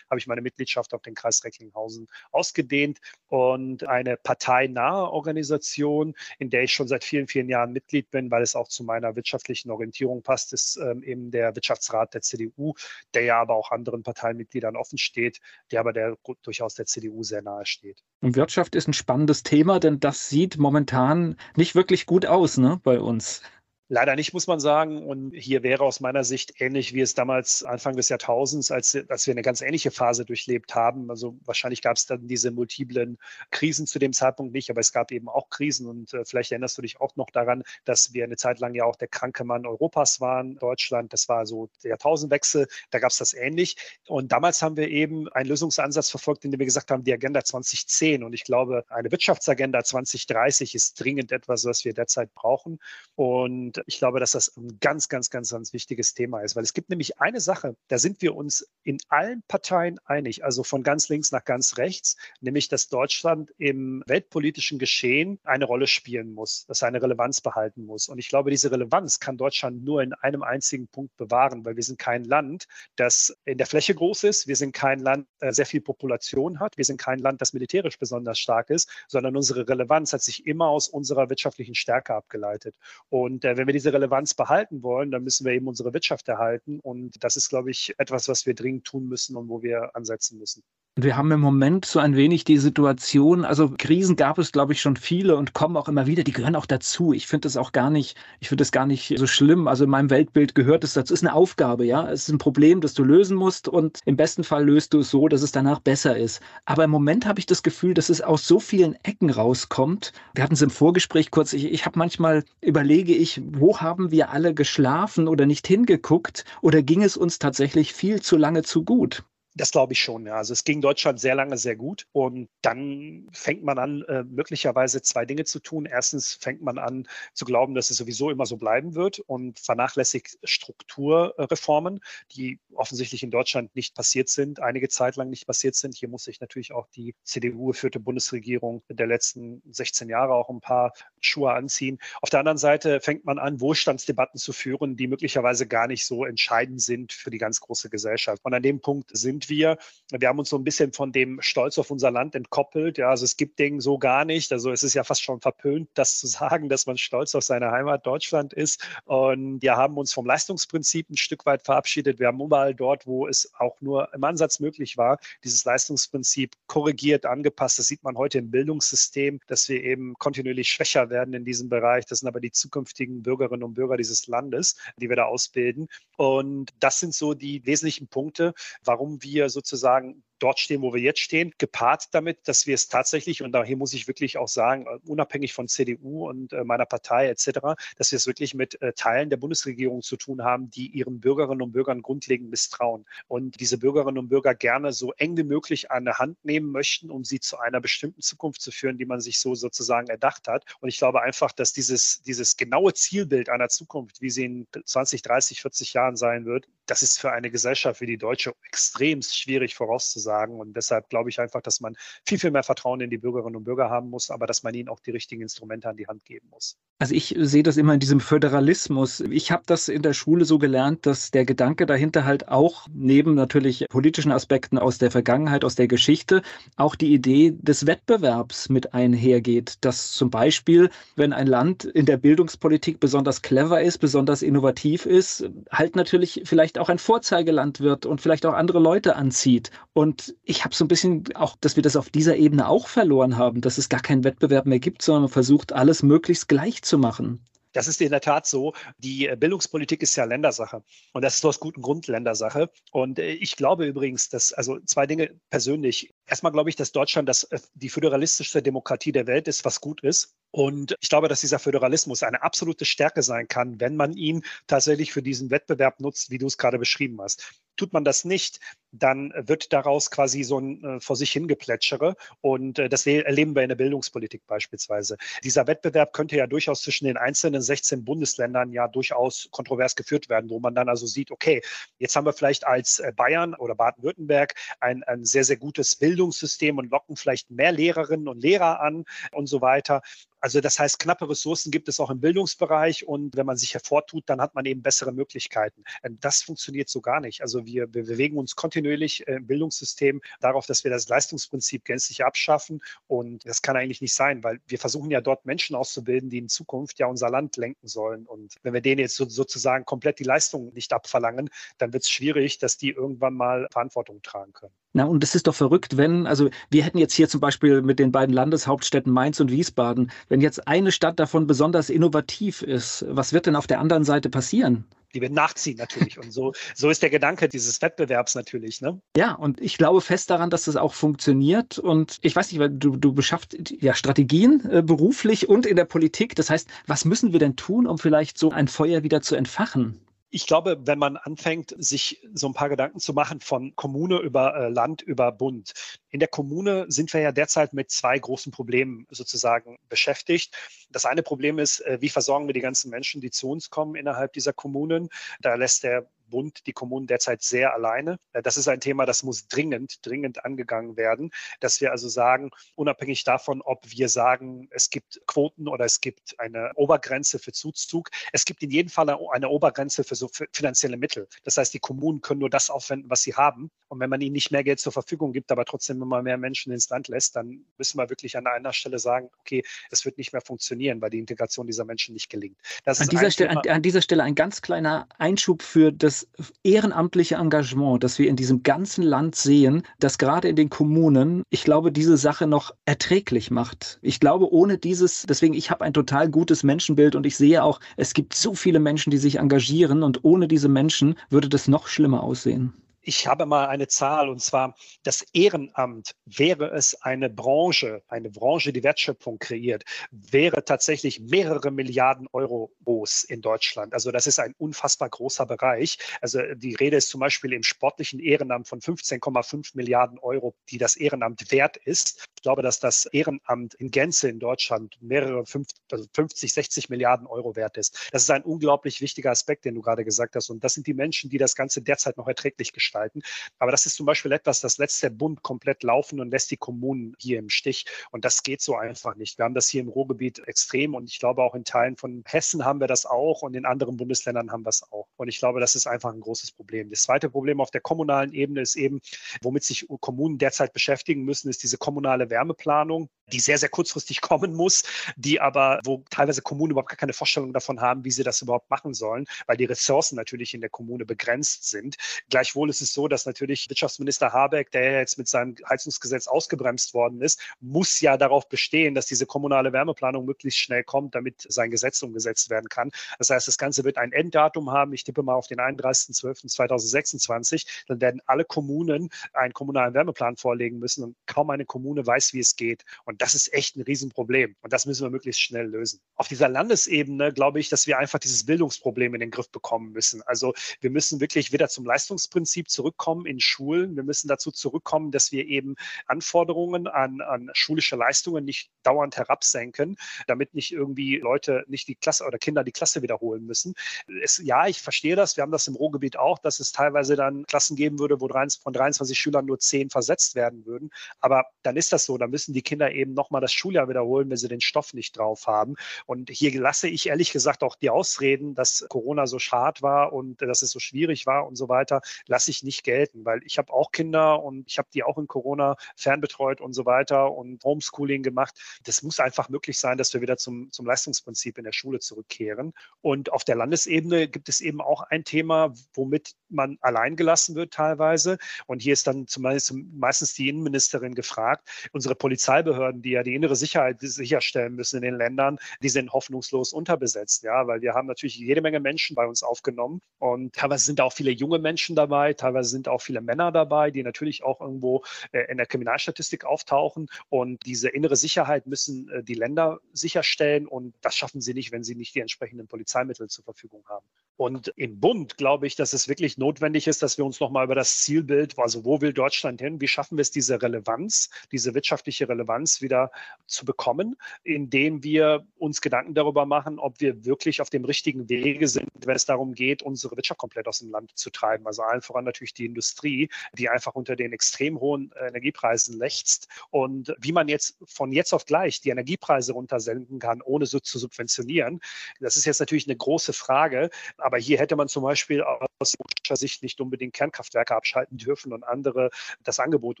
habe 0.10 0.18
ich 0.18 0.26
meine 0.26 0.42
Mitgliedschaft 0.42 0.94
auf 0.94 1.02
den 1.02 1.14
Kreis 1.14 1.44
Recklinghausen 1.44 2.06
ausgedehnt 2.32 2.98
und 3.28 3.86
eine 3.86 4.16
parteinahe 4.16 5.10
Organisation, 5.10 6.14
in 6.38 6.50
der 6.50 6.62
ich 6.62 6.72
schon 6.72 6.88
seit 6.88 7.04
vielen, 7.04 7.28
vielen 7.28 7.48
Jahren 7.48 7.72
Mitglied 7.72 8.10
bin, 8.10 8.30
weil 8.30 8.42
es 8.42 8.54
auch 8.54 8.68
zu 8.68 8.84
meiner 8.84 9.16
wirtschaftlichen 9.16 9.70
Orientierung 9.70 10.22
passt, 10.22 10.52
ist 10.52 10.76
ähm, 10.76 11.02
eben 11.02 11.30
der 11.30 11.54
Wirtschaftsrat 11.54 12.14
der 12.14 12.22
CDU, 12.22 12.74
der 13.14 13.22
ja 13.22 13.40
aber 13.40 13.54
auch 13.54 13.70
anderen 13.70 14.02
Parteimitgliedern 14.02 14.76
offen 14.76 14.98
steht, 14.98 15.40
der 15.70 15.80
aber 15.80 15.92
der 15.92 16.16
durchaus 16.42 16.74
der 16.74 16.86
CDU 16.86 17.22
sehr 17.22 17.42
nahe 17.42 17.66
steht. 17.66 18.02
Und 18.20 18.36
Wirtschaft 18.36 18.74
ist 18.74 18.88
ein 18.88 18.92
spannendes 18.92 19.42
Thema, 19.42 19.78
denn 19.78 20.00
das 20.00 20.28
sieht 20.28 20.58
momentan 20.58 21.36
nicht 21.56 21.74
wirklich 21.74 22.06
gut 22.06 22.26
aus 22.26 22.58
ne, 22.58 22.80
bei 22.82 23.00
uns. 23.00 23.42
Leider 23.90 24.16
nicht, 24.16 24.34
muss 24.34 24.46
man 24.46 24.60
sagen. 24.60 25.02
Und 25.02 25.32
hier 25.32 25.62
wäre 25.62 25.82
aus 25.82 26.00
meiner 26.00 26.22
Sicht 26.22 26.60
ähnlich 26.60 26.92
wie 26.92 27.00
es 27.00 27.14
damals 27.14 27.62
Anfang 27.62 27.96
des 27.96 28.10
Jahrtausends, 28.10 28.70
als, 28.70 28.94
als 29.08 29.26
wir 29.26 29.32
eine 29.32 29.40
ganz 29.40 29.62
ähnliche 29.62 29.90
Phase 29.90 30.26
durchlebt 30.26 30.74
haben. 30.74 31.08
Also 31.08 31.38
wahrscheinlich 31.46 31.80
gab 31.80 31.96
es 31.96 32.04
dann 32.04 32.28
diese 32.28 32.50
multiplen 32.50 33.16
Krisen 33.50 33.86
zu 33.86 33.98
dem 33.98 34.12
Zeitpunkt 34.12 34.52
nicht, 34.52 34.68
aber 34.68 34.80
es 34.80 34.92
gab 34.92 35.10
eben 35.10 35.30
auch 35.30 35.48
Krisen. 35.48 35.86
Und 35.86 36.12
äh, 36.12 36.26
vielleicht 36.26 36.52
erinnerst 36.52 36.76
du 36.76 36.82
dich 36.82 37.00
auch 37.00 37.16
noch 37.16 37.30
daran, 37.30 37.62
dass 37.86 38.12
wir 38.12 38.24
eine 38.24 38.36
Zeit 38.36 38.60
lang 38.60 38.74
ja 38.74 38.84
auch 38.84 38.96
der 38.96 39.08
kranke 39.08 39.44
Mann 39.44 39.64
Europas 39.64 40.20
waren, 40.20 40.56
Deutschland. 40.56 41.14
Das 41.14 41.30
war 41.30 41.46
so 41.46 41.70
der 41.82 41.90
Jahrtausendwechsel. 41.90 42.66
Da 42.90 42.98
gab 42.98 43.10
es 43.10 43.16
das 43.16 43.32
ähnlich. 43.32 43.76
Und 44.06 44.32
damals 44.32 44.60
haben 44.60 44.76
wir 44.76 44.88
eben 44.88 45.28
einen 45.28 45.48
Lösungsansatz 45.48 46.10
verfolgt, 46.10 46.44
indem 46.44 46.60
wir 46.60 46.66
gesagt 46.66 46.90
haben, 46.90 47.04
die 47.04 47.12
Agenda 47.14 47.42
2010. 47.42 48.22
Und 48.22 48.34
ich 48.34 48.44
glaube, 48.44 48.84
eine 48.90 49.10
Wirtschaftsagenda 49.10 49.82
2030 49.82 50.74
ist 50.74 51.00
dringend 51.00 51.32
etwas, 51.32 51.64
was 51.64 51.86
wir 51.86 51.94
derzeit 51.94 52.34
brauchen. 52.34 52.78
Und 53.14 53.77
ich 53.86 53.98
glaube, 53.98 54.20
dass 54.20 54.32
das 54.32 54.56
ein 54.56 54.78
ganz, 54.80 55.08
ganz, 55.08 55.30
ganz, 55.30 55.50
ganz 55.50 55.72
wichtiges 55.72 56.14
Thema 56.14 56.40
ist, 56.40 56.56
weil 56.56 56.62
es 56.62 56.72
gibt 56.72 56.90
nämlich 56.90 57.20
eine 57.20 57.40
Sache, 57.40 57.76
da 57.88 57.98
sind 57.98 58.22
wir 58.22 58.34
uns 58.34 58.68
in 58.82 58.98
allen 59.08 59.42
Parteien 59.48 59.98
einig, 60.04 60.44
also 60.44 60.64
von 60.64 60.82
ganz 60.82 61.08
links 61.08 61.32
nach 61.32 61.44
ganz 61.44 61.78
rechts, 61.78 62.16
nämlich, 62.40 62.68
dass 62.68 62.88
Deutschland 62.88 63.52
im 63.58 64.02
weltpolitischen 64.06 64.78
Geschehen 64.78 65.38
eine 65.44 65.64
Rolle 65.64 65.86
spielen 65.86 66.32
muss, 66.32 66.66
dass 66.66 66.82
er 66.82 66.88
eine 66.88 67.02
Relevanz 67.02 67.40
behalten 67.40 67.84
muss. 67.84 68.08
Und 68.08 68.18
ich 68.18 68.28
glaube, 68.28 68.50
diese 68.50 68.70
Relevanz 68.70 69.20
kann 69.20 69.36
Deutschland 69.36 69.84
nur 69.84 70.02
in 70.02 70.12
einem 70.14 70.42
einzigen 70.42 70.88
Punkt 70.88 71.16
bewahren, 71.16 71.64
weil 71.64 71.76
wir 71.76 71.82
sind 71.82 71.98
kein 71.98 72.24
Land, 72.24 72.66
das 72.96 73.36
in 73.44 73.58
der 73.58 73.66
Fläche 73.66 73.94
groß 73.94 74.24
ist. 74.24 74.46
Wir 74.46 74.56
sind 74.56 74.72
kein 74.72 74.98
Land, 74.98 75.26
das 75.38 75.56
sehr 75.56 75.66
viel 75.66 75.80
Population 75.80 76.60
hat. 76.60 76.76
Wir 76.76 76.84
sind 76.84 77.00
kein 77.00 77.18
Land, 77.18 77.40
das 77.40 77.52
militärisch 77.52 77.98
besonders 77.98 78.38
stark 78.38 78.70
ist, 78.70 78.90
sondern 79.08 79.36
unsere 79.36 79.68
Relevanz 79.68 80.12
hat 80.12 80.22
sich 80.22 80.46
immer 80.46 80.68
aus 80.68 80.88
unserer 80.88 81.28
wirtschaftlichen 81.30 81.74
Stärke 81.74 82.14
abgeleitet. 82.14 82.76
Und 83.08 83.44
äh, 83.44 83.56
wenn 83.56 83.67
wir 83.68 83.72
diese 83.72 83.92
Relevanz 83.92 84.34
behalten 84.34 84.82
wollen, 84.82 85.12
dann 85.12 85.22
müssen 85.22 85.44
wir 85.46 85.52
eben 85.52 85.68
unsere 85.68 85.92
Wirtschaft 85.92 86.26
erhalten. 86.28 86.80
Und 86.80 87.22
das 87.22 87.36
ist, 87.36 87.48
glaube 87.48 87.70
ich, 87.70 87.94
etwas, 87.98 88.28
was 88.28 88.46
wir 88.46 88.54
dringend 88.54 88.84
tun 88.84 89.06
müssen 89.06 89.36
und 89.36 89.48
wo 89.48 89.62
wir 89.62 89.94
ansetzen 89.94 90.38
müssen. 90.38 90.64
Wir 91.00 91.16
haben 91.16 91.30
im 91.30 91.38
Moment 91.38 91.84
so 91.84 92.00
ein 92.00 92.16
wenig 92.16 92.42
die 92.42 92.58
Situation, 92.58 93.44
also 93.44 93.72
Krisen 93.78 94.16
gab 94.16 94.36
es, 94.36 94.50
glaube 94.50 94.72
ich, 94.72 94.80
schon 94.80 94.96
viele 94.96 95.36
und 95.36 95.52
kommen 95.52 95.76
auch 95.76 95.88
immer 95.88 96.08
wieder, 96.08 96.24
die 96.24 96.32
gehören 96.32 96.56
auch 96.56 96.66
dazu. 96.66 97.12
Ich 97.12 97.28
finde 97.28 97.42
das 97.42 97.56
auch 97.56 97.70
gar 97.70 97.88
nicht, 97.88 98.16
ich 98.40 98.48
finde 98.48 98.62
das 98.62 98.72
gar 98.72 98.84
nicht 98.84 99.14
so 99.16 99.28
schlimm. 99.28 99.68
Also 99.68 99.84
in 99.84 99.90
meinem 99.90 100.10
Weltbild 100.10 100.56
gehört 100.56 100.82
es 100.82 100.94
dazu. 100.94 101.14
Es 101.14 101.20
ist 101.20 101.24
eine 101.24 101.36
Aufgabe, 101.36 101.86
ja. 101.86 102.10
Es 102.10 102.22
ist 102.22 102.30
ein 102.30 102.38
Problem, 102.38 102.80
das 102.80 102.94
du 102.94 103.04
lösen 103.04 103.36
musst 103.36 103.68
und 103.68 104.00
im 104.06 104.16
besten 104.16 104.42
Fall 104.42 104.64
löst 104.64 104.92
du 104.92 104.98
es 104.98 105.10
so, 105.10 105.28
dass 105.28 105.42
es 105.42 105.52
danach 105.52 105.78
besser 105.78 106.16
ist. 106.16 106.42
Aber 106.64 106.82
im 106.82 106.90
Moment 106.90 107.26
habe 107.26 107.38
ich 107.38 107.46
das 107.46 107.62
Gefühl, 107.62 107.94
dass 107.94 108.08
es 108.08 108.20
aus 108.20 108.48
so 108.48 108.58
vielen 108.58 108.96
Ecken 109.04 109.30
rauskommt. 109.30 110.12
Wir 110.34 110.42
hatten 110.42 110.54
es 110.54 110.62
im 110.62 110.70
Vorgespräch 110.70 111.30
kurz. 111.30 111.52
Ich, 111.52 111.66
ich 111.66 111.86
habe 111.86 111.96
manchmal 111.96 112.42
überlege 112.60 113.14
ich, 113.14 113.40
wo 113.44 113.78
haben 113.78 114.10
wir 114.10 114.30
alle 114.30 114.52
geschlafen 114.52 115.28
oder 115.28 115.46
nicht 115.46 115.68
hingeguckt 115.68 116.44
oder 116.60 116.82
ging 116.82 117.04
es 117.04 117.16
uns 117.16 117.38
tatsächlich 117.38 117.92
viel 117.92 118.20
zu 118.20 118.36
lange 118.36 118.64
zu 118.64 118.84
gut? 118.84 119.22
Das 119.58 119.72
glaube 119.72 119.92
ich 119.92 120.00
schon. 120.00 120.24
Ja. 120.24 120.36
Also 120.36 120.52
es 120.52 120.62
ging 120.62 120.80
Deutschland 120.80 121.18
sehr 121.18 121.34
lange 121.34 121.58
sehr 121.58 121.74
gut 121.74 122.06
und 122.12 122.48
dann 122.62 123.26
fängt 123.32 123.64
man 123.64 123.76
an, 123.78 124.02
äh, 124.02 124.22
möglicherweise 124.22 125.02
zwei 125.02 125.24
Dinge 125.24 125.44
zu 125.44 125.58
tun. 125.58 125.84
Erstens 125.84 126.34
fängt 126.34 126.62
man 126.62 126.78
an 126.78 127.08
zu 127.34 127.44
glauben, 127.44 127.74
dass 127.74 127.90
es 127.90 127.96
sowieso 127.96 128.30
immer 128.30 128.46
so 128.46 128.56
bleiben 128.56 128.94
wird 128.94 129.18
und 129.18 129.58
vernachlässigt 129.58 130.38
Strukturreformen, 130.44 131.98
die 132.36 132.60
offensichtlich 132.72 133.24
in 133.24 133.32
Deutschland 133.32 133.74
nicht 133.74 133.96
passiert 133.96 134.28
sind, 134.28 134.60
einige 134.60 134.88
Zeit 134.88 135.16
lang 135.16 135.28
nicht 135.28 135.48
passiert 135.48 135.74
sind. 135.74 135.96
Hier 135.96 136.08
muss 136.08 136.22
sich 136.22 136.40
natürlich 136.40 136.72
auch 136.72 136.86
die 136.94 137.16
CDU-geführte 137.24 137.98
Bundesregierung 137.98 138.84
der 138.88 139.08
letzten 139.08 139.60
16 139.72 140.08
Jahre 140.08 140.34
auch 140.34 140.50
ein 140.50 140.60
paar 140.60 140.92
Schuhe 141.20 141.52
anziehen. 141.52 141.98
Auf 142.22 142.30
der 142.30 142.38
anderen 142.38 142.58
Seite 142.58 143.00
fängt 143.00 143.24
man 143.24 143.40
an, 143.40 143.60
Wohlstandsdebatten 143.60 144.38
zu 144.38 144.52
führen, 144.52 144.96
die 144.96 145.08
möglicherweise 145.08 145.66
gar 145.66 145.88
nicht 145.88 146.06
so 146.06 146.24
entscheidend 146.24 146.80
sind 146.80 147.12
für 147.12 147.30
die 147.30 147.38
ganz 147.38 147.58
große 147.58 147.90
Gesellschaft. 147.90 148.44
Und 148.44 148.54
an 148.54 148.62
dem 148.62 148.80
Punkt 148.80 149.10
wir. 149.48 149.78
Wir 150.10 150.28
haben 150.28 150.38
uns 150.38 150.48
so 150.48 150.56
ein 150.56 150.64
bisschen 150.64 150.92
von 150.92 151.12
dem 151.12 151.40
Stolz 151.42 151.78
auf 151.78 151.90
unser 151.90 152.10
Land 152.10 152.34
entkoppelt. 152.34 152.98
Ja, 152.98 153.10
also 153.10 153.24
es 153.24 153.36
gibt 153.36 153.58
Dinge 153.58 153.80
so 153.80 153.98
gar 153.98 154.24
nicht. 154.24 154.52
Also 154.52 154.70
es 154.70 154.82
ist 154.82 154.94
ja 154.94 155.04
fast 155.04 155.22
schon 155.22 155.40
verpönt, 155.40 155.90
das 155.94 156.18
zu 156.18 156.26
sagen, 156.26 156.68
dass 156.68 156.86
man 156.86 156.96
stolz 156.96 157.34
auf 157.34 157.44
seine 157.44 157.70
Heimat 157.70 158.06
Deutschland 158.06 158.52
ist. 158.52 158.82
Und 159.04 159.60
wir 159.62 159.76
haben 159.76 159.96
uns 159.96 160.12
vom 160.12 160.26
Leistungsprinzip 160.26 161.10
ein 161.10 161.16
Stück 161.16 161.46
weit 161.46 161.62
verabschiedet. 161.62 162.18
Wir 162.18 162.28
haben 162.28 162.40
überall 162.40 162.74
dort, 162.74 163.06
wo 163.06 163.26
es 163.26 163.52
auch 163.58 163.80
nur 163.80 164.12
im 164.14 164.24
Ansatz 164.24 164.60
möglich 164.60 164.96
war, 164.96 165.18
dieses 165.44 165.64
Leistungsprinzip 165.64 166.54
korrigiert, 166.66 167.26
angepasst. 167.26 167.78
Das 167.78 167.86
sieht 167.86 168.02
man 168.02 168.16
heute 168.16 168.38
im 168.38 168.50
Bildungssystem, 168.50 169.40
dass 169.46 169.68
wir 169.68 169.82
eben 169.82 170.14
kontinuierlich 170.14 170.68
schwächer 170.68 171.10
werden 171.10 171.34
in 171.34 171.44
diesem 171.44 171.68
Bereich. 171.68 172.06
Das 172.06 172.20
sind 172.20 172.28
aber 172.28 172.40
die 172.40 172.50
zukünftigen 172.50 173.22
Bürgerinnen 173.22 173.62
und 173.62 173.74
Bürger 173.74 173.96
dieses 173.96 174.26
Landes, 174.26 174.76
die 174.96 175.08
wir 175.08 175.16
da 175.16 175.24
ausbilden. 175.24 175.88
Und 176.16 176.72
das 176.80 177.00
sind 177.00 177.14
so 177.14 177.34
die 177.34 177.64
wesentlichen 177.66 178.08
Punkte, 178.08 178.54
warum 178.84 179.22
wir 179.22 179.27
wir 179.32 179.48
sozusagen 179.48 180.24
dort 180.38 180.58
stehen, 180.58 180.82
wo 180.82 180.94
wir 180.94 181.00
jetzt 181.00 181.20
stehen, 181.20 181.52
gepaart 181.58 182.08
damit, 182.12 182.46
dass 182.46 182.66
wir 182.66 182.74
es 182.74 182.88
tatsächlich, 182.88 183.42
und 183.42 183.52
daher 183.52 183.76
muss 183.76 183.92
ich 183.92 184.08
wirklich 184.08 184.38
auch 184.38 184.48
sagen, 184.48 184.86
äh, 184.86 184.98
unabhängig 185.06 185.52
von 185.52 185.68
CDU 185.68 186.28
und 186.28 186.52
äh, 186.52 186.64
meiner 186.64 186.86
Partei 186.86 187.28
etc., 187.28 187.60
dass 187.96 188.12
wir 188.12 188.16
es 188.16 188.26
wirklich 188.26 188.54
mit 188.54 188.80
äh, 188.82 188.92
Teilen 188.92 189.30
der 189.30 189.36
Bundesregierung 189.36 190.02
zu 190.02 190.16
tun 190.16 190.44
haben, 190.44 190.70
die 190.70 190.88
ihren 190.88 191.20
Bürgerinnen 191.20 191.62
und 191.62 191.72
Bürgern 191.72 192.02
grundlegend 192.02 192.50
misstrauen 192.50 193.04
und 193.26 193.60
diese 193.60 193.78
Bürgerinnen 193.78 194.18
und 194.18 194.28
Bürger 194.28 194.54
gerne 194.54 194.92
so 194.92 195.12
eng 195.12 195.36
wie 195.36 195.44
möglich 195.44 195.90
an 195.90 196.04
der 196.04 196.18
Hand 196.18 196.44
nehmen 196.44 196.70
möchten, 196.70 197.10
um 197.10 197.24
sie 197.24 197.40
zu 197.40 197.58
einer 197.58 197.80
bestimmten 197.80 198.20
Zukunft 198.20 198.60
zu 198.60 198.70
führen, 198.70 198.98
die 198.98 199.06
man 199.06 199.20
sich 199.20 199.40
so 199.40 199.54
sozusagen 199.54 200.08
erdacht 200.08 200.48
hat. 200.48 200.64
Und 200.80 200.88
ich 200.88 200.98
glaube 200.98 201.22
einfach, 201.22 201.52
dass 201.52 201.72
dieses, 201.72 202.22
dieses 202.22 202.56
genaue 202.56 202.94
Zielbild 202.94 203.48
einer 203.48 203.68
Zukunft, 203.68 204.20
wie 204.20 204.30
sie 204.30 204.44
in 204.44 204.66
20, 204.84 205.22
30, 205.22 205.60
40 205.60 205.92
Jahren 205.92 206.16
sein 206.16 206.44
wird, 206.44 206.68
das 206.86 207.02
ist 207.02 207.20
für 207.20 207.32
eine 207.32 207.50
Gesellschaft 207.50 208.00
wie 208.00 208.06
die 208.06 208.16
deutsche 208.16 208.54
extrem 208.66 209.20
schwierig 209.22 209.74
vorauszusagen 209.74 210.27
sagen. 210.28 210.60
Und 210.60 210.76
deshalb 210.76 211.08
glaube 211.08 211.30
ich 211.30 211.40
einfach, 211.40 211.62
dass 211.62 211.80
man 211.80 211.96
viel, 212.26 212.38
viel 212.38 212.50
mehr 212.50 212.62
Vertrauen 212.62 213.00
in 213.00 213.10
die 213.10 213.18
Bürgerinnen 213.18 213.56
und 213.56 213.64
Bürger 213.64 213.88
haben 213.88 214.10
muss, 214.10 214.30
aber 214.30 214.46
dass 214.46 214.62
man 214.62 214.74
ihnen 214.74 214.88
auch 214.88 215.00
die 215.00 215.10
richtigen 215.10 215.42
Instrumente 215.42 215.88
an 215.88 215.96
die 215.96 216.06
Hand 216.06 216.24
geben 216.26 216.48
muss. 216.50 216.76
Also 217.00 217.14
ich 217.14 217.34
sehe 217.38 217.62
das 217.62 217.76
immer 217.76 217.94
in 217.94 218.00
diesem 218.00 218.20
Föderalismus. 218.20 219.20
Ich 219.20 219.52
habe 219.52 219.62
das 219.66 219.88
in 219.88 220.02
der 220.02 220.12
Schule 220.12 220.44
so 220.44 220.58
gelernt, 220.58 221.06
dass 221.06 221.30
der 221.30 221.44
Gedanke 221.44 221.86
dahinter 221.86 222.24
halt 222.24 222.48
auch 222.48 222.88
neben 222.92 223.34
natürlich 223.34 223.86
politischen 223.88 224.32
Aspekten 224.32 224.78
aus 224.78 224.98
der 224.98 225.12
Vergangenheit, 225.12 225.64
aus 225.64 225.76
der 225.76 225.86
Geschichte, 225.86 226.42
auch 226.76 226.96
die 226.96 227.14
Idee 227.14 227.56
des 227.56 227.86
Wettbewerbs 227.86 228.68
mit 228.68 228.94
einhergeht. 228.94 229.76
Dass 229.82 230.12
zum 230.12 230.30
Beispiel, 230.30 230.90
wenn 231.14 231.32
ein 231.32 231.46
Land 231.46 231.84
in 231.84 232.04
der 232.04 232.16
Bildungspolitik 232.16 232.98
besonders 232.98 233.42
clever 233.42 233.80
ist, 233.80 233.98
besonders 233.98 234.42
innovativ 234.42 235.06
ist, 235.06 235.48
halt 235.70 235.94
natürlich 235.94 236.42
vielleicht 236.44 236.78
auch 236.78 236.88
ein 236.88 236.98
Vorzeigeland 236.98 237.80
wird 237.80 238.06
und 238.06 238.20
vielleicht 238.20 238.44
auch 238.44 238.54
andere 238.54 238.80
Leute 238.80 239.14
anzieht. 239.14 239.70
Und 239.92 240.17
ich 240.44 240.64
habe 240.64 240.74
so 240.74 240.84
ein 240.84 240.88
bisschen 240.88 241.24
auch, 241.34 241.56
dass 241.60 241.76
wir 241.76 241.82
das 241.82 241.96
auf 241.96 242.10
dieser 242.10 242.36
Ebene 242.36 242.68
auch 242.68 242.88
verloren 242.88 243.36
haben, 243.36 243.60
dass 243.60 243.78
es 243.78 243.88
gar 243.88 244.00
keinen 244.00 244.24
Wettbewerb 244.24 244.66
mehr 244.66 244.78
gibt, 244.78 245.02
sondern 245.02 245.22
man 245.22 245.30
versucht, 245.30 245.72
alles 245.72 246.02
möglichst 246.02 246.48
gleich 246.48 246.82
zu 246.82 246.98
machen. 246.98 247.44
Das 247.72 247.86
ist 247.86 248.00
in 248.00 248.10
der 248.10 248.20
Tat 248.20 248.46
so. 248.46 248.72
Die 248.98 249.28
äh, 249.28 249.36
Bildungspolitik 249.36 250.02
ist 250.02 250.16
ja 250.16 250.24
Ländersache. 250.24 250.82
Und 251.12 251.22
das 251.22 251.36
ist 251.36 251.44
aus 251.44 251.60
gutem 251.60 251.82
Grund 251.82 252.06
Ländersache. 252.06 252.70
Und 252.92 253.18
äh, 253.18 253.32
ich 253.32 253.56
glaube 253.56 253.86
übrigens, 253.86 254.28
dass, 254.28 254.52
also 254.52 254.80
zwei 254.80 255.06
Dinge 255.06 255.38
persönlich. 255.50 256.12
Erstmal 256.26 256.52
glaube 256.52 256.70
ich, 256.70 256.76
dass 256.76 256.92
Deutschland 256.92 257.28
das, 257.28 257.44
äh, 257.44 257.60
die 257.74 257.88
föderalistischste 257.88 258.62
Demokratie 258.62 259.12
der 259.12 259.26
Welt 259.26 259.48
ist, 259.48 259.64
was 259.64 259.80
gut 259.80 260.02
ist. 260.02 260.34
Und 260.50 260.96
ich 261.00 261.10
glaube, 261.10 261.28
dass 261.28 261.40
dieser 261.40 261.58
Föderalismus 261.58 262.22
eine 262.22 262.42
absolute 262.42 262.86
Stärke 262.86 263.22
sein 263.22 263.48
kann, 263.48 263.78
wenn 263.80 263.96
man 263.96 264.14
ihn 264.14 264.44
tatsächlich 264.66 265.12
für 265.12 265.22
diesen 265.22 265.50
Wettbewerb 265.50 266.00
nutzt, 266.00 266.30
wie 266.30 266.38
du 266.38 266.46
es 266.46 266.56
gerade 266.56 266.78
beschrieben 266.78 267.20
hast. 267.20 267.52
Tut 267.76 267.92
man 267.92 268.02
das 268.02 268.24
nicht, 268.24 268.58
dann 268.92 269.32
wird 269.36 269.72
daraus 269.72 270.10
quasi 270.10 270.42
so 270.44 270.58
ein 270.58 270.84
äh, 270.84 271.00
vor 271.00 271.16
sich 271.16 271.32
hingeplätschere. 271.32 272.16
Und 272.40 272.78
äh, 272.78 272.88
das 272.88 273.06
erleben 273.06 273.54
wir 273.54 273.62
in 273.62 273.68
der 273.68 273.76
Bildungspolitik 273.76 274.46
beispielsweise. 274.46 275.16
Dieser 275.44 275.66
Wettbewerb 275.66 276.12
könnte 276.12 276.36
ja 276.36 276.46
durchaus 276.46 276.82
zwischen 276.82 277.06
den 277.06 277.16
einzelnen 277.16 277.62
16 277.62 278.04
Bundesländern 278.04 278.72
ja 278.72 278.88
durchaus 278.88 279.48
kontrovers 279.50 279.96
geführt 279.96 280.28
werden, 280.28 280.50
wo 280.50 280.60
man 280.60 280.74
dann 280.74 280.88
also 280.88 281.06
sieht, 281.06 281.30
okay, 281.30 281.62
jetzt 281.98 282.16
haben 282.16 282.24
wir 282.24 282.32
vielleicht 282.32 282.66
als 282.66 282.98
äh, 282.98 283.12
Bayern 283.14 283.54
oder 283.54 283.74
Baden-Württemberg 283.74 284.54
ein, 284.80 285.02
ein 285.04 285.24
sehr, 285.24 285.44
sehr 285.44 285.56
gutes 285.56 285.96
Bildungssystem 285.96 286.78
und 286.78 286.90
locken 286.90 287.16
vielleicht 287.16 287.50
mehr 287.50 287.72
Lehrerinnen 287.72 288.28
und 288.28 288.40
Lehrer 288.40 288.80
an 288.80 289.04
und 289.32 289.46
so 289.46 289.60
weiter. 289.60 290.02
Also 290.40 290.60
das 290.60 290.78
heißt, 290.78 290.98
knappe 290.98 291.28
Ressourcen 291.28 291.70
gibt 291.70 291.88
es 291.88 291.98
auch 291.98 292.10
im 292.10 292.20
Bildungsbereich 292.20 293.06
und 293.06 293.36
wenn 293.36 293.46
man 293.46 293.56
sich 293.56 293.74
hervortut, 293.74 294.24
dann 294.26 294.40
hat 294.40 294.54
man 294.54 294.64
eben 294.66 294.82
bessere 294.82 295.12
Möglichkeiten. 295.12 295.82
Das 296.20 296.42
funktioniert 296.42 296.88
so 296.88 297.00
gar 297.00 297.20
nicht. 297.20 297.42
Also 297.42 297.66
wir, 297.66 297.92
wir 297.92 298.04
bewegen 298.04 298.38
uns 298.38 298.54
kontinuierlich 298.54 298.77
im 298.78 299.46
Bildungssystem 299.46 300.20
darauf, 300.40 300.66
dass 300.66 300.84
wir 300.84 300.90
das 300.90 301.08
Leistungsprinzip 301.08 301.84
gänzlich 301.84 302.24
abschaffen 302.24 302.80
und 303.06 303.46
das 303.46 303.62
kann 303.62 303.76
eigentlich 303.76 304.00
nicht 304.00 304.14
sein, 304.14 304.42
weil 304.42 304.60
wir 304.66 304.78
versuchen 304.78 305.10
ja 305.10 305.20
dort 305.20 305.46
Menschen 305.46 305.76
auszubilden, 305.76 306.30
die 306.30 306.38
in 306.38 306.48
Zukunft 306.48 306.98
ja 306.98 307.06
unser 307.06 307.30
Land 307.30 307.56
lenken 307.56 307.88
sollen 307.88 308.26
und 308.26 308.56
wenn 308.62 308.74
wir 308.74 308.80
denen 308.80 309.00
jetzt 309.00 309.16
so, 309.16 309.28
sozusagen 309.28 309.84
komplett 309.84 310.18
die 310.18 310.24
Leistung 310.24 310.72
nicht 310.74 310.92
abverlangen, 310.92 311.50
dann 311.78 311.92
wird 311.92 312.04
es 312.04 312.10
schwierig, 312.10 312.58
dass 312.58 312.76
die 312.76 312.90
irgendwann 312.90 313.34
mal 313.34 313.68
Verantwortung 313.70 314.22
tragen 314.22 314.52
können. 314.52 314.72
Na, 314.94 315.04
und 315.04 315.22
es 315.22 315.34
ist 315.34 315.46
doch 315.46 315.54
verrückt, 315.54 315.96
wenn, 315.96 316.26
also 316.26 316.48
wir 316.70 316.82
hätten 316.82 316.98
jetzt 316.98 317.14
hier 317.14 317.28
zum 317.28 317.40
Beispiel 317.40 317.82
mit 317.82 317.98
den 317.98 318.10
beiden 318.10 318.34
Landeshauptstädten 318.34 319.12
Mainz 319.12 319.38
und 319.38 319.50
Wiesbaden, 319.50 320.10
wenn 320.28 320.40
jetzt 320.40 320.66
eine 320.66 320.92
Stadt 320.92 321.20
davon 321.20 321.46
besonders 321.46 321.90
innovativ 321.90 322.62
ist, 322.62 323.04
was 323.08 323.32
wird 323.32 323.46
denn 323.46 323.56
auf 323.56 323.66
der 323.66 323.80
anderen 323.80 324.04
Seite 324.04 324.30
passieren? 324.30 324.84
Die 325.14 325.20
wir 325.20 325.30
nachziehen 325.30 325.76
natürlich. 325.76 326.18
Und 326.18 326.32
so, 326.32 326.52
so 326.74 326.90
ist 326.90 327.02
der 327.02 327.10
Gedanke 327.10 327.48
dieses 327.48 327.80
Wettbewerbs 327.80 328.34
natürlich. 328.34 328.80
Ne? 328.80 329.00
Ja, 329.16 329.34
und 329.34 329.60
ich 329.60 329.78
glaube 329.78 330.00
fest 330.00 330.30
daran, 330.30 330.50
dass 330.50 330.64
das 330.64 330.76
auch 330.76 330.94
funktioniert. 330.94 331.78
Und 331.78 332.18
ich 332.22 332.34
weiß 332.34 332.50
nicht, 332.52 332.60
weil 332.60 332.70
du, 332.70 332.96
du 332.96 333.12
beschafft 333.12 333.56
ja 333.80 333.94
Strategien 333.94 334.68
äh, 334.70 334.82
beruflich 334.82 335.48
und 335.48 335.66
in 335.66 335.76
der 335.76 335.84
Politik. 335.84 336.34
Das 336.34 336.50
heißt, 336.50 336.68
was 336.86 337.04
müssen 337.04 337.32
wir 337.32 337.38
denn 337.38 337.56
tun, 337.56 337.86
um 337.86 337.98
vielleicht 337.98 338.38
so 338.38 338.50
ein 338.50 338.68
Feuer 338.68 339.02
wieder 339.02 339.22
zu 339.22 339.34
entfachen? 339.34 340.00
Ich 340.30 340.46
glaube, 340.46 340.78
wenn 340.84 340.98
man 340.98 341.16
anfängt, 341.16 341.74
sich 341.78 342.20
so 342.34 342.48
ein 342.48 342.54
paar 342.54 342.68
Gedanken 342.68 343.00
zu 343.00 343.14
machen 343.14 343.40
von 343.40 343.74
Kommune 343.76 344.18
über 344.18 344.54
äh, 344.54 344.68
Land 344.68 345.00
über 345.00 345.32
Bund. 345.32 345.72
In 346.10 346.20
der 346.20 346.28
Kommune 346.28 346.84
sind 346.88 347.12
wir 347.14 347.20
ja 347.20 347.32
derzeit 347.32 347.72
mit 347.72 347.90
zwei 347.90 348.18
großen 348.18 348.52
Problemen 348.52 349.06
sozusagen 349.10 349.78
beschäftigt. 349.88 350.54
Das 350.90 351.06
eine 351.06 351.22
Problem 351.22 351.58
ist, 351.58 351.80
äh, 351.80 351.98
wie 352.00 352.10
versorgen 352.10 352.46
wir 352.46 352.54
die 352.54 352.60
ganzen 352.60 352.90
Menschen, 352.90 353.20
die 353.20 353.30
zu 353.30 353.48
uns 353.50 353.70
kommen 353.70 353.94
innerhalb 353.94 354.34
dieser 354.34 354.52
Kommunen? 354.52 355.08
Da 355.40 355.54
lässt 355.54 355.82
der 355.82 356.06
Bund 356.30 356.66
die 356.66 356.72
Kommunen 356.72 357.06
derzeit 357.06 357.42
sehr 357.42 357.74
alleine. 357.74 358.18
Äh, 358.32 358.42
das 358.42 358.56
ist 358.56 358.68
ein 358.68 358.80
Thema, 358.80 359.06
das 359.06 359.22
muss 359.22 359.48
dringend, 359.48 360.04
dringend 360.06 360.44
angegangen 360.44 360.96
werden, 360.96 361.30
dass 361.60 361.80
wir 361.80 361.90
also 361.90 362.08
sagen, 362.08 362.50
unabhängig 362.74 363.24
davon, 363.24 363.62
ob 363.62 363.90
wir 363.90 364.08
sagen, 364.08 364.68
es 364.70 364.90
gibt 364.90 365.20
Quoten 365.26 365.68
oder 365.68 365.84
es 365.84 366.00
gibt 366.00 366.38
eine 366.38 366.72
Obergrenze 366.74 367.38
für 367.38 367.52
Zuzug, 367.52 368.10
es 368.32 368.44
gibt 368.44 368.62
in 368.62 368.70
jedem 368.70 368.88
Fall 368.88 369.08
eine 369.08 369.48
Obergrenze 369.48 370.04
für 370.04 370.14
so 370.14 370.28
finanzielle 370.52 370.96
Mittel. 370.96 371.28
Das 371.44 371.56
heißt, 371.56 371.72
die 371.74 371.78
Kommunen 371.78 372.20
können 372.20 372.40
nur 372.40 372.50
das 372.50 372.70
aufwenden, 372.70 373.10
was 373.10 373.22
sie 373.22 373.34
haben. 373.34 373.70
Und 373.88 374.00
wenn 374.00 374.10
man 374.10 374.20
ihnen 374.20 374.34
nicht 374.34 374.50
mehr 374.50 374.64
Geld 374.64 374.80
zur 374.80 374.92
Verfügung 374.92 375.32
gibt, 375.32 375.50
aber 375.50 375.64
trotzdem 375.64 376.02
immer 376.02 376.22
mehr 376.22 376.36
Menschen 376.36 376.72
ins 376.72 376.88
Land 376.90 377.08
lässt, 377.08 377.36
dann 377.36 377.64
müssen 377.78 377.98
wir 377.98 378.10
wirklich 378.10 378.36
an 378.36 378.46
einer 378.46 378.72
Stelle 378.72 378.98
sagen, 378.98 379.30
okay, 379.40 379.64
es 379.90 380.04
wird 380.04 380.18
nicht 380.18 380.32
mehr 380.32 380.42
funktionieren, 380.42 381.00
weil 381.00 381.10
die 381.10 381.18
Integration 381.18 381.66
dieser 381.66 381.84
Menschen 381.84 382.12
nicht 382.12 382.28
gelingt. 382.28 382.58
An 382.84 383.08
dieser, 383.08 383.30
Stelle, 383.30 383.50
an, 383.50 383.58
an 383.66 383.82
dieser 383.82 384.02
Stelle 384.02 384.22
ein 384.22 384.34
ganz 384.34 384.60
kleiner 384.62 385.08
Einschub 385.18 385.62
für 385.62 385.92
das 385.92 386.17
ehrenamtliche 386.62 387.36
Engagement, 387.36 388.02
das 388.02 388.18
wir 388.18 388.28
in 388.28 388.36
diesem 388.36 388.62
ganzen 388.62 389.02
Land 389.02 389.36
sehen, 389.36 389.82
das 389.98 390.18
gerade 390.18 390.48
in 390.48 390.56
den 390.56 390.70
Kommunen, 390.70 391.42
ich 391.50 391.64
glaube, 391.64 391.92
diese 391.92 392.16
Sache 392.16 392.46
noch 392.46 392.72
erträglich 392.84 393.50
macht. 393.50 393.98
Ich 394.02 394.20
glaube, 394.20 394.52
ohne 394.52 394.78
dieses, 394.78 395.26
deswegen, 395.28 395.54
ich 395.54 395.70
habe 395.70 395.84
ein 395.84 395.92
total 395.92 396.28
gutes 396.28 396.62
Menschenbild 396.62 397.14
und 397.14 397.26
ich 397.26 397.36
sehe 397.36 397.62
auch, 397.62 397.80
es 397.96 398.14
gibt 398.14 398.34
so 398.34 398.54
viele 398.54 398.80
Menschen, 398.80 399.10
die 399.10 399.18
sich 399.18 399.38
engagieren 399.38 400.02
und 400.02 400.24
ohne 400.24 400.48
diese 400.48 400.68
Menschen 400.68 401.16
würde 401.30 401.48
das 401.48 401.68
noch 401.68 401.86
schlimmer 401.88 402.22
aussehen. 402.22 402.72
Ich 403.08 403.26
habe 403.26 403.46
mal 403.46 403.68
eine 403.68 403.88
Zahl 403.88 404.28
und 404.28 404.42
zwar 404.42 404.74
das 405.02 405.22
Ehrenamt, 405.32 406.10
wäre 406.26 406.72
es 406.72 406.94
eine 407.00 407.30
Branche, 407.30 408.02
eine 408.06 408.28
Branche, 408.28 408.70
die 408.70 408.82
Wertschöpfung 408.82 409.38
kreiert, 409.38 409.84
wäre 410.10 410.62
tatsächlich 410.62 411.18
mehrere 411.18 411.70
Milliarden 411.70 412.26
Euro 412.34 412.70
groß 412.84 413.24
in 413.24 413.40
Deutschland. 413.40 413.94
Also 413.94 414.12
das 414.12 414.26
ist 414.26 414.38
ein 414.38 414.54
unfassbar 414.58 415.08
großer 415.08 415.46
Bereich. 415.46 415.96
Also 416.20 416.40
die 416.54 416.74
Rede 416.74 416.98
ist 416.98 417.08
zum 417.08 417.20
Beispiel 417.20 417.54
im 417.54 417.62
sportlichen 417.62 418.20
Ehrenamt 418.20 418.68
von 418.68 418.80
15,5 418.80 419.70
Milliarden 419.72 420.18
Euro, 420.18 420.54
die 420.68 420.76
das 420.76 420.94
Ehrenamt 420.94 421.50
wert 421.50 421.78
ist. 421.78 422.26
Ich 422.36 422.42
glaube, 422.42 422.60
dass 422.60 422.78
das 422.78 423.06
Ehrenamt 423.06 423.72
in 423.76 423.90
Gänze 423.90 424.28
in 424.28 424.38
Deutschland 424.38 424.98
mehrere 425.00 425.46
50, 425.46 426.52
60 426.52 426.84
also 426.84 426.92
Milliarden 426.92 427.26
Euro 427.26 427.56
wert 427.56 427.78
ist. 427.78 428.10
Das 428.12 428.22
ist 428.24 428.30
ein 428.30 428.42
unglaublich 428.42 429.00
wichtiger 429.00 429.30
Aspekt, 429.30 429.64
den 429.64 429.76
du 429.76 429.80
gerade 429.80 430.04
gesagt 430.04 430.36
hast. 430.36 430.50
Und 430.50 430.62
das 430.62 430.74
sind 430.74 430.86
die 430.86 430.92
Menschen, 430.92 431.30
die 431.30 431.38
das 431.38 431.56
Ganze 431.56 431.80
derzeit 431.80 432.18
noch 432.18 432.28
erträglich 432.28 432.74
gestalten 432.74 432.97
gestalten. 432.98 433.22
Aber 433.58 433.70
das 433.70 433.86
ist 433.86 433.96
zum 433.96 434.06
Beispiel 434.06 434.32
etwas, 434.32 434.60
das 434.60 434.78
lässt 434.78 435.02
der 435.02 435.10
Bund 435.10 435.42
komplett 435.42 435.82
laufen 435.82 436.20
und 436.20 436.30
lässt 436.30 436.50
die 436.50 436.56
Kommunen 436.56 437.14
hier 437.18 437.38
im 437.38 437.48
Stich. 437.48 437.86
Und 438.10 438.24
das 438.24 438.42
geht 438.42 438.60
so 438.60 438.76
einfach 438.76 439.14
nicht. 439.16 439.38
Wir 439.38 439.44
haben 439.44 439.54
das 439.54 439.68
hier 439.68 439.80
im 439.80 439.88
Ruhrgebiet 439.88 440.40
extrem 440.46 440.94
und 440.94 441.08
ich 441.08 441.18
glaube 441.18 441.42
auch 441.42 441.54
in 441.54 441.64
Teilen 441.64 441.96
von 441.96 442.22
Hessen 442.26 442.64
haben 442.64 442.80
wir 442.80 442.86
das 442.86 443.06
auch 443.06 443.42
und 443.42 443.54
in 443.54 443.64
anderen 443.64 443.96
Bundesländern 443.96 444.50
haben 444.50 444.64
wir 444.64 444.70
es 444.70 444.82
auch. 444.92 445.08
Und 445.16 445.28
ich 445.28 445.38
glaube, 445.38 445.60
das 445.60 445.74
ist 445.74 445.86
einfach 445.86 446.12
ein 446.12 446.20
großes 446.20 446.52
Problem. 446.52 446.90
Das 446.90 447.02
zweite 447.02 447.30
Problem 447.30 447.60
auf 447.60 447.70
der 447.70 447.80
kommunalen 447.80 448.32
Ebene 448.32 448.60
ist 448.60 448.76
eben, 448.76 449.00
womit 449.42 449.64
sich 449.64 449.86
Kommunen 450.00 450.38
derzeit 450.38 450.72
beschäftigen 450.72 451.24
müssen, 451.24 451.48
ist 451.48 451.62
diese 451.62 451.78
kommunale 451.78 452.30
Wärmeplanung 452.30 453.08
die 453.32 453.40
sehr, 453.40 453.58
sehr 453.58 453.68
kurzfristig 453.68 454.20
kommen 454.20 454.54
muss, 454.54 454.84
die 455.16 455.40
aber, 455.40 455.80
wo 455.84 456.04
teilweise 456.10 456.42
Kommunen 456.42 456.72
überhaupt 456.72 456.90
gar 456.90 456.96
keine 456.96 457.12
Vorstellung 457.12 457.52
davon 457.52 457.80
haben, 457.80 458.04
wie 458.04 458.10
sie 458.10 458.22
das 458.22 458.42
überhaupt 458.42 458.70
machen 458.70 458.94
sollen, 458.94 459.26
weil 459.46 459.56
die 459.56 459.64
Ressourcen 459.64 460.16
natürlich 460.16 460.54
in 460.54 460.60
der 460.60 460.70
Kommune 460.70 461.04
begrenzt 461.04 461.68
sind. 461.68 461.96
Gleichwohl 462.30 462.70
ist 462.70 462.80
es 462.80 462.87
so, 462.92 463.08
dass 463.08 463.26
natürlich 463.26 463.68
Wirtschaftsminister 463.68 464.32
Habeck, 464.32 464.70
der 464.70 465.00
jetzt 465.00 465.18
mit 465.18 465.28
seinem 465.28 465.56
Heizungsgesetz 465.68 466.26
ausgebremst 466.26 466.94
worden 466.94 467.20
ist, 467.22 467.40
muss 467.60 468.00
ja 468.00 468.16
darauf 468.16 468.48
bestehen, 468.48 468.94
dass 468.94 469.06
diese 469.06 469.26
kommunale 469.26 469.72
Wärmeplanung 469.72 470.24
möglichst 470.24 470.60
schnell 470.60 470.84
kommt, 470.84 471.14
damit 471.14 471.46
sein 471.48 471.70
Gesetz 471.70 472.02
umgesetzt 472.02 472.50
werden 472.50 472.68
kann. 472.68 472.90
Das 473.18 473.30
heißt, 473.30 473.48
das 473.48 473.58
Ganze 473.58 473.84
wird 473.84 473.98
ein 473.98 474.12
Enddatum 474.12 474.70
haben. 474.70 474.92
Ich 474.92 475.04
tippe 475.04 475.22
mal 475.22 475.34
auf 475.34 475.46
den 475.46 475.58
31.12.2026. 475.58 477.66
Dann 477.86 478.00
werden 478.00 478.20
alle 478.26 478.44
Kommunen 478.44 479.10
einen 479.32 479.52
kommunalen 479.52 479.94
Wärmeplan 479.94 480.36
vorlegen 480.36 480.78
müssen 480.78 481.04
und 481.04 481.16
kaum 481.26 481.50
eine 481.50 481.64
Kommune 481.64 482.06
weiß, 482.06 482.32
wie 482.32 482.40
es 482.40 482.56
geht. 482.56 482.84
Und 483.04 483.22
das 483.22 483.34
ist 483.34 483.52
echt 483.52 483.76
ein 483.76 483.82
Riesenproblem. 483.82 484.56
Und 484.60 484.72
das 484.72 484.86
müssen 484.86 485.04
wir 485.04 485.10
möglichst 485.10 485.40
schnell 485.40 485.66
lösen. 485.66 486.00
Auf 486.16 486.28
dieser 486.28 486.48
Landesebene 486.48 487.32
glaube 487.32 487.60
ich, 487.60 487.68
dass 487.68 487.86
wir 487.86 487.98
einfach 487.98 488.18
dieses 488.18 488.46
Bildungsproblem 488.46 489.14
in 489.14 489.20
den 489.20 489.30
Griff 489.30 489.50
bekommen 489.50 489.92
müssen. 489.92 490.22
Also 490.22 490.54
wir 490.80 490.90
müssen 490.90 491.20
wirklich 491.20 491.52
wieder 491.52 491.68
zum 491.68 491.84
Leistungsprinzip 491.84 492.67
zurückkommen 492.68 493.26
in 493.26 493.40
Schulen. 493.40 493.96
Wir 493.96 494.04
müssen 494.04 494.28
dazu 494.28 494.50
zurückkommen, 494.50 495.10
dass 495.10 495.32
wir 495.32 495.46
eben 495.46 495.74
Anforderungen 496.06 496.86
an, 496.86 497.20
an 497.20 497.50
schulische 497.52 497.96
Leistungen 497.96 498.44
nicht 498.44 498.70
dauernd 498.82 499.16
herabsenken, 499.16 499.96
damit 500.26 500.54
nicht 500.54 500.72
irgendwie 500.72 501.16
Leute 501.16 501.64
nicht 501.68 501.88
die 501.88 501.96
Klasse 501.96 502.24
oder 502.24 502.38
Kinder 502.38 502.64
die 502.64 502.72
Klasse 502.72 503.02
wiederholen 503.02 503.44
müssen. 503.44 503.74
Es, 504.22 504.38
ja, 504.38 504.66
ich 504.66 504.80
verstehe 504.80 505.16
das. 505.16 505.36
Wir 505.36 505.42
haben 505.42 505.52
das 505.52 505.66
im 505.66 505.74
Ruhrgebiet 505.74 506.16
auch, 506.16 506.38
dass 506.38 506.60
es 506.60 506.72
teilweise 506.72 507.16
dann 507.16 507.44
Klassen 507.46 507.76
geben 507.76 507.98
würde, 507.98 508.20
wo 508.20 508.28
von 508.62 508.72
23 508.72 509.18
Schülern 509.18 509.46
nur 509.46 509.58
10 509.58 509.90
versetzt 509.90 510.34
werden 510.34 510.64
würden. 510.66 510.90
Aber 511.20 511.46
dann 511.62 511.76
ist 511.76 511.92
das 511.92 512.04
so. 512.04 512.18
Da 512.18 512.26
müssen 512.26 512.52
die 512.52 512.62
Kinder 512.62 512.92
eben 512.92 513.14
nochmal 513.14 513.40
das 513.40 513.52
Schuljahr 513.52 513.88
wiederholen, 513.88 514.30
wenn 514.30 514.36
sie 514.36 514.48
den 514.48 514.60
Stoff 514.60 514.94
nicht 514.94 515.16
drauf 515.16 515.46
haben. 515.46 515.74
Und 516.06 516.30
hier 516.30 516.58
lasse 516.60 516.88
ich 516.88 517.08
ehrlich 517.08 517.32
gesagt 517.32 517.62
auch 517.62 517.76
die 517.76 517.90
Ausreden, 517.90 518.54
dass 518.54 518.86
Corona 518.88 519.26
so 519.26 519.38
schad 519.38 519.82
war 519.82 520.12
und 520.12 520.40
dass 520.42 520.62
es 520.62 520.70
so 520.70 520.78
schwierig 520.78 521.26
war 521.26 521.46
und 521.46 521.56
so 521.56 521.68
weiter, 521.68 522.00
lasse 522.26 522.50
ich 522.50 522.57
nicht 522.62 522.84
gelten, 522.84 523.24
weil 523.24 523.40
ich 523.44 523.58
habe 523.58 523.72
auch 523.72 523.92
Kinder 523.92 524.42
und 524.42 524.68
ich 524.68 524.78
habe 524.78 524.88
die 524.92 525.02
auch 525.02 525.18
in 525.18 525.26
Corona 525.26 525.76
fernbetreut 525.96 526.60
und 526.60 526.72
so 526.72 526.86
weiter 526.86 527.32
und 527.32 527.62
Homeschooling 527.64 528.22
gemacht. 528.22 528.58
Das 528.84 529.02
muss 529.02 529.20
einfach 529.20 529.48
möglich 529.48 529.78
sein, 529.78 529.98
dass 529.98 530.14
wir 530.14 530.20
wieder 530.20 530.36
zum, 530.36 530.70
zum 530.72 530.86
Leistungsprinzip 530.86 531.58
in 531.58 531.64
der 531.64 531.72
Schule 531.72 531.98
zurückkehren. 532.00 532.72
Und 533.00 533.32
auf 533.32 533.44
der 533.44 533.56
Landesebene 533.56 534.28
gibt 534.28 534.48
es 534.48 534.60
eben 534.60 534.80
auch 534.80 535.02
ein 535.02 535.24
Thema, 535.24 535.72
womit 535.94 536.32
man 536.48 536.78
allein 536.80 537.16
gelassen 537.16 537.54
wird 537.54 537.72
teilweise. 537.72 538.38
Und 538.66 538.82
hier 538.82 538.92
ist 538.92 539.06
dann 539.06 539.26
zumindest 539.26 539.74
meistens 539.92 540.34
die 540.34 540.48
Innenministerin 540.48 541.14
gefragt. 541.14 541.68
Unsere 541.92 542.14
Polizeibehörden 542.14 542.78
Behörden, 542.78 543.02
die 543.02 543.10
ja 543.10 543.22
die 543.22 543.34
innere 543.34 543.56
Sicherheit 543.56 544.00
sicherstellen 544.00 544.74
müssen 544.74 544.96
in 544.96 545.02
den 545.02 545.16
Ländern, 545.16 545.58
die 545.82 545.88
sind 545.88 546.12
hoffnungslos 546.12 546.72
unterbesetzt, 546.72 547.42
ja, 547.42 547.66
weil 547.66 547.80
wir 547.80 547.94
haben 547.94 548.06
natürlich 548.06 548.36
jede 548.36 548.60
Menge 548.60 548.80
Menschen 548.80 549.16
bei 549.16 549.26
uns 549.26 549.42
aufgenommen 549.42 550.00
und 550.18 550.54
teilweise 550.54 550.84
sind 550.84 550.98
da 550.98 551.04
auch 551.04 551.12
viele 551.12 551.30
junge 551.30 551.58
Menschen 551.58 551.96
dabei, 551.96 552.34
teilweise 552.34 552.47
sind 552.64 552.88
auch 552.88 553.00
viele 553.00 553.20
Männer 553.20 553.52
dabei, 553.52 553.90
die 553.90 554.02
natürlich 554.02 554.42
auch 554.42 554.60
irgendwo 554.60 555.04
äh, 555.32 555.50
in 555.50 555.56
der 555.56 555.66
Kriminalstatistik 555.66 556.44
auftauchen 556.44 557.08
und 557.28 557.64
diese 557.66 557.88
innere 557.88 558.16
Sicherheit 558.16 558.66
müssen 558.66 559.08
äh, 559.10 559.22
die 559.22 559.34
Länder 559.34 559.80
sicherstellen 559.92 560.66
und 560.66 560.94
das 561.00 561.14
schaffen 561.14 561.40
sie 561.40 561.54
nicht, 561.54 561.72
wenn 561.72 561.84
sie 561.84 561.94
nicht 561.94 562.14
die 562.14 562.20
entsprechenden 562.20 562.68
Polizeimittel 562.68 563.28
zur 563.28 563.44
Verfügung 563.44 563.84
haben. 563.88 564.06
Und 564.38 564.72
im 564.76 565.00
Bund 565.00 565.36
glaube 565.36 565.66
ich, 565.66 565.74
dass 565.74 565.92
es 565.92 566.06
wirklich 566.06 566.38
notwendig 566.38 566.86
ist, 566.86 567.02
dass 567.02 567.18
wir 567.18 567.24
uns 567.24 567.40
nochmal 567.40 567.64
über 567.64 567.74
das 567.74 568.02
Zielbild, 568.02 568.56
also 568.56 568.84
wo 568.84 569.00
will 569.00 569.12
Deutschland 569.12 569.60
hin, 569.60 569.80
wie 569.80 569.88
schaffen 569.88 570.16
wir 570.16 570.22
es, 570.22 570.30
diese 570.30 570.62
Relevanz, 570.62 571.28
diese 571.50 571.74
wirtschaftliche 571.74 572.28
Relevanz 572.28 572.80
wieder 572.80 573.10
zu 573.46 573.64
bekommen, 573.64 574.16
indem 574.44 575.02
wir 575.02 575.44
uns 575.56 575.80
Gedanken 575.80 576.14
darüber 576.14 576.46
machen, 576.46 576.78
ob 576.78 577.00
wir 577.00 577.24
wirklich 577.24 577.60
auf 577.60 577.68
dem 577.68 577.84
richtigen 577.84 578.28
Wege 578.28 578.68
sind, 578.68 578.88
wenn 579.04 579.16
es 579.16 579.24
darum 579.24 579.54
geht, 579.54 579.82
unsere 579.82 580.16
Wirtschaft 580.16 580.38
komplett 580.38 580.68
aus 580.68 580.78
dem 580.78 580.92
Land 580.92 581.18
zu 581.18 581.30
treiben. 581.30 581.66
Also 581.66 581.82
allen 581.82 582.00
voran 582.00 582.24
natürlich 582.24 582.54
die 582.54 582.66
Industrie, 582.66 583.30
die 583.54 583.68
einfach 583.68 583.96
unter 583.96 584.14
den 584.14 584.32
extrem 584.32 584.78
hohen 584.78 585.12
Energiepreisen 585.20 585.98
lechzt. 585.98 586.46
Und 586.70 587.12
wie 587.18 587.32
man 587.32 587.48
jetzt 587.48 587.76
von 587.86 588.12
jetzt 588.12 588.32
auf 588.32 588.46
gleich 588.46 588.80
die 588.80 588.90
Energiepreise 588.90 589.52
runtersenden 589.52 590.20
kann, 590.20 590.42
ohne 590.42 590.66
so 590.66 590.78
zu 590.78 591.00
subventionieren, 591.00 591.80
das 592.20 592.36
ist 592.36 592.44
jetzt 592.44 592.60
natürlich 592.60 592.86
eine 592.86 592.96
große 592.96 593.32
Frage. 593.32 593.90
Aber 594.28 594.36
hier 594.36 594.58
hätte 594.58 594.76
man 594.76 594.88
zum 594.88 595.04
Beispiel 595.04 595.42
aus 595.42 595.96
politischer 595.96 596.36
Sicht 596.36 596.62
nicht 596.62 596.78
unbedingt 596.82 597.14
Kernkraftwerke 597.14 597.74
abschalten 597.74 598.18
dürfen 598.18 598.52
und 598.52 598.62
andere 598.62 599.08
das 599.42 599.58
Angebot 599.58 600.00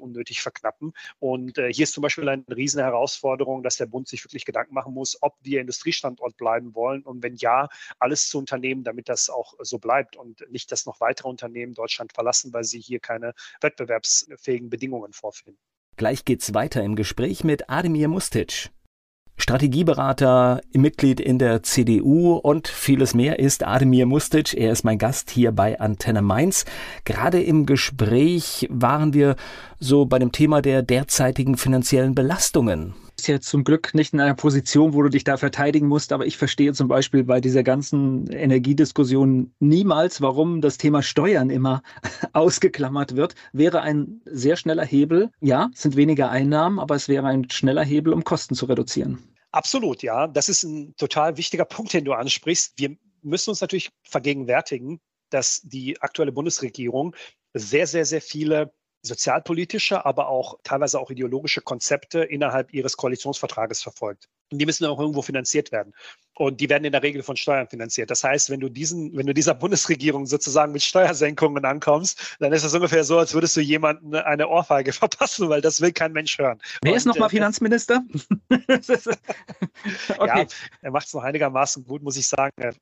unnötig 0.00 0.42
verknappen. 0.42 0.92
Und 1.18 1.56
äh, 1.56 1.72
hier 1.72 1.84
ist 1.84 1.94
zum 1.94 2.02
Beispiel 2.02 2.28
eine 2.28 2.44
riesen 2.54 2.82
Herausforderung, 2.82 3.62
dass 3.62 3.78
der 3.78 3.86
Bund 3.86 4.06
sich 4.06 4.22
wirklich 4.22 4.44
Gedanken 4.44 4.74
machen 4.74 4.92
muss, 4.92 5.16
ob 5.22 5.38
wir 5.40 5.62
Industriestandort 5.62 6.36
bleiben 6.36 6.74
wollen 6.74 7.04
und 7.04 7.22
wenn 7.22 7.36
ja, 7.36 7.68
alles 8.00 8.28
zu 8.28 8.36
unternehmen, 8.36 8.84
damit 8.84 9.08
das 9.08 9.30
auch 9.30 9.54
so 9.60 9.78
bleibt 9.78 10.14
und 10.16 10.44
nicht, 10.50 10.70
dass 10.72 10.84
noch 10.84 11.00
weitere 11.00 11.28
Unternehmen 11.28 11.72
Deutschland 11.72 12.12
verlassen, 12.12 12.52
weil 12.52 12.64
sie 12.64 12.80
hier 12.80 13.00
keine 13.00 13.32
wettbewerbsfähigen 13.62 14.68
Bedingungen 14.68 15.14
vorfinden. 15.14 15.58
Gleich 15.96 16.26
geht's 16.26 16.52
weiter 16.52 16.82
im 16.82 16.96
Gespräch 16.96 17.44
mit 17.44 17.70
Ademir 17.70 18.08
Mustic. 18.08 18.68
Strategieberater, 19.38 20.60
Mitglied 20.72 21.20
in 21.20 21.38
der 21.38 21.62
CDU 21.62 22.34
und 22.34 22.68
vieles 22.68 23.14
mehr 23.14 23.38
ist 23.38 23.66
Ademir 23.66 24.04
Mustic. 24.04 24.52
Er 24.54 24.72
ist 24.72 24.84
mein 24.84 24.98
Gast 24.98 25.30
hier 25.30 25.52
bei 25.52 25.80
Antenne 25.80 26.22
Mainz. 26.22 26.64
Gerade 27.04 27.42
im 27.42 27.64
Gespräch 27.64 28.66
waren 28.70 29.14
wir 29.14 29.36
so 29.80 30.04
bei 30.04 30.18
dem 30.18 30.32
Thema 30.32 30.60
der 30.60 30.82
derzeitigen 30.82 31.56
finanziellen 31.56 32.14
Belastungen 32.14 32.94
ja 33.26 33.40
zum 33.40 33.64
Glück 33.64 33.94
nicht 33.94 34.12
in 34.12 34.20
einer 34.20 34.34
Position, 34.34 34.94
wo 34.94 35.02
du 35.02 35.08
dich 35.08 35.24
da 35.24 35.36
verteidigen 35.36 35.88
musst, 35.88 36.12
aber 36.12 36.26
ich 36.26 36.36
verstehe 36.36 36.72
zum 36.72 36.88
Beispiel 36.88 37.24
bei 37.24 37.40
dieser 37.40 37.62
ganzen 37.62 38.30
Energiediskussion 38.30 39.52
niemals, 39.58 40.20
warum 40.20 40.60
das 40.60 40.78
Thema 40.78 41.02
Steuern 41.02 41.50
immer 41.50 41.82
ausgeklammert 42.32 43.16
wird. 43.16 43.34
Wäre 43.52 43.82
ein 43.82 44.20
sehr 44.24 44.56
schneller 44.56 44.84
Hebel. 44.84 45.30
Ja, 45.40 45.70
es 45.74 45.82
sind 45.82 45.96
weniger 45.96 46.30
Einnahmen, 46.30 46.78
aber 46.78 46.94
es 46.94 47.08
wäre 47.08 47.26
ein 47.26 47.50
schneller 47.50 47.84
Hebel, 47.84 48.12
um 48.12 48.24
Kosten 48.24 48.54
zu 48.54 48.66
reduzieren. 48.66 49.18
Absolut, 49.50 50.02
ja. 50.02 50.26
Das 50.26 50.48
ist 50.48 50.62
ein 50.62 50.94
total 50.96 51.36
wichtiger 51.36 51.64
Punkt, 51.66 51.92
den 51.92 52.04
du 52.04 52.12
ansprichst. 52.12 52.74
Wir 52.76 52.96
müssen 53.22 53.50
uns 53.50 53.60
natürlich 53.60 53.90
vergegenwärtigen, 54.02 55.00
dass 55.30 55.60
die 55.62 56.00
aktuelle 56.00 56.32
Bundesregierung 56.32 57.14
sehr, 57.54 57.86
sehr, 57.86 58.04
sehr 58.04 58.20
viele 58.20 58.72
sozialpolitische, 59.02 60.04
aber 60.04 60.28
auch 60.28 60.58
teilweise 60.62 61.00
auch 61.00 61.10
ideologische 61.10 61.60
Konzepte 61.60 62.20
innerhalb 62.20 62.72
ihres 62.72 62.96
Koalitionsvertrages 62.96 63.82
verfolgt. 63.82 64.28
Und 64.50 64.58
die 64.58 64.66
müssen 64.66 64.86
auch 64.86 64.98
irgendwo 64.98 65.22
finanziert 65.22 65.72
werden. 65.72 65.94
Und 66.38 66.60
die 66.60 66.70
werden 66.70 66.84
in 66.84 66.92
der 66.92 67.02
Regel 67.02 67.24
von 67.24 67.36
Steuern 67.36 67.66
finanziert. 67.66 68.12
Das 68.12 68.22
heißt, 68.22 68.48
wenn 68.48 68.60
du 68.60 68.68
diesen, 68.68 69.16
wenn 69.16 69.26
du 69.26 69.34
dieser 69.34 69.54
Bundesregierung 69.54 70.24
sozusagen 70.26 70.70
mit 70.70 70.84
Steuersenkungen 70.84 71.64
ankommst, 71.64 72.36
dann 72.38 72.52
ist 72.52 72.64
das 72.64 72.72
ungefähr 72.74 73.02
so, 73.02 73.18
als 73.18 73.34
würdest 73.34 73.56
du 73.56 73.60
jemanden 73.60 74.14
eine 74.14 74.48
Ohrfeige 74.48 74.92
verpassen, 74.98 75.48
weil 75.48 75.60
das 75.60 75.80
will 75.80 75.90
kein 75.90 76.12
Mensch 76.12 76.38
hören. 76.38 76.60
Wer 76.82 76.94
ist 76.94 77.06
nochmal 77.06 77.26
äh, 77.26 77.30
Finanzminister? 77.30 78.04
okay. 78.50 79.16
Ja, 80.18 80.46
er 80.82 80.90
macht 80.92 81.08
es 81.08 81.14
noch 81.14 81.24
einigermaßen 81.24 81.84
gut, 81.84 82.04
muss 82.04 82.16
ich 82.16 82.28
sagen. 82.28 82.52
Er 82.56 82.72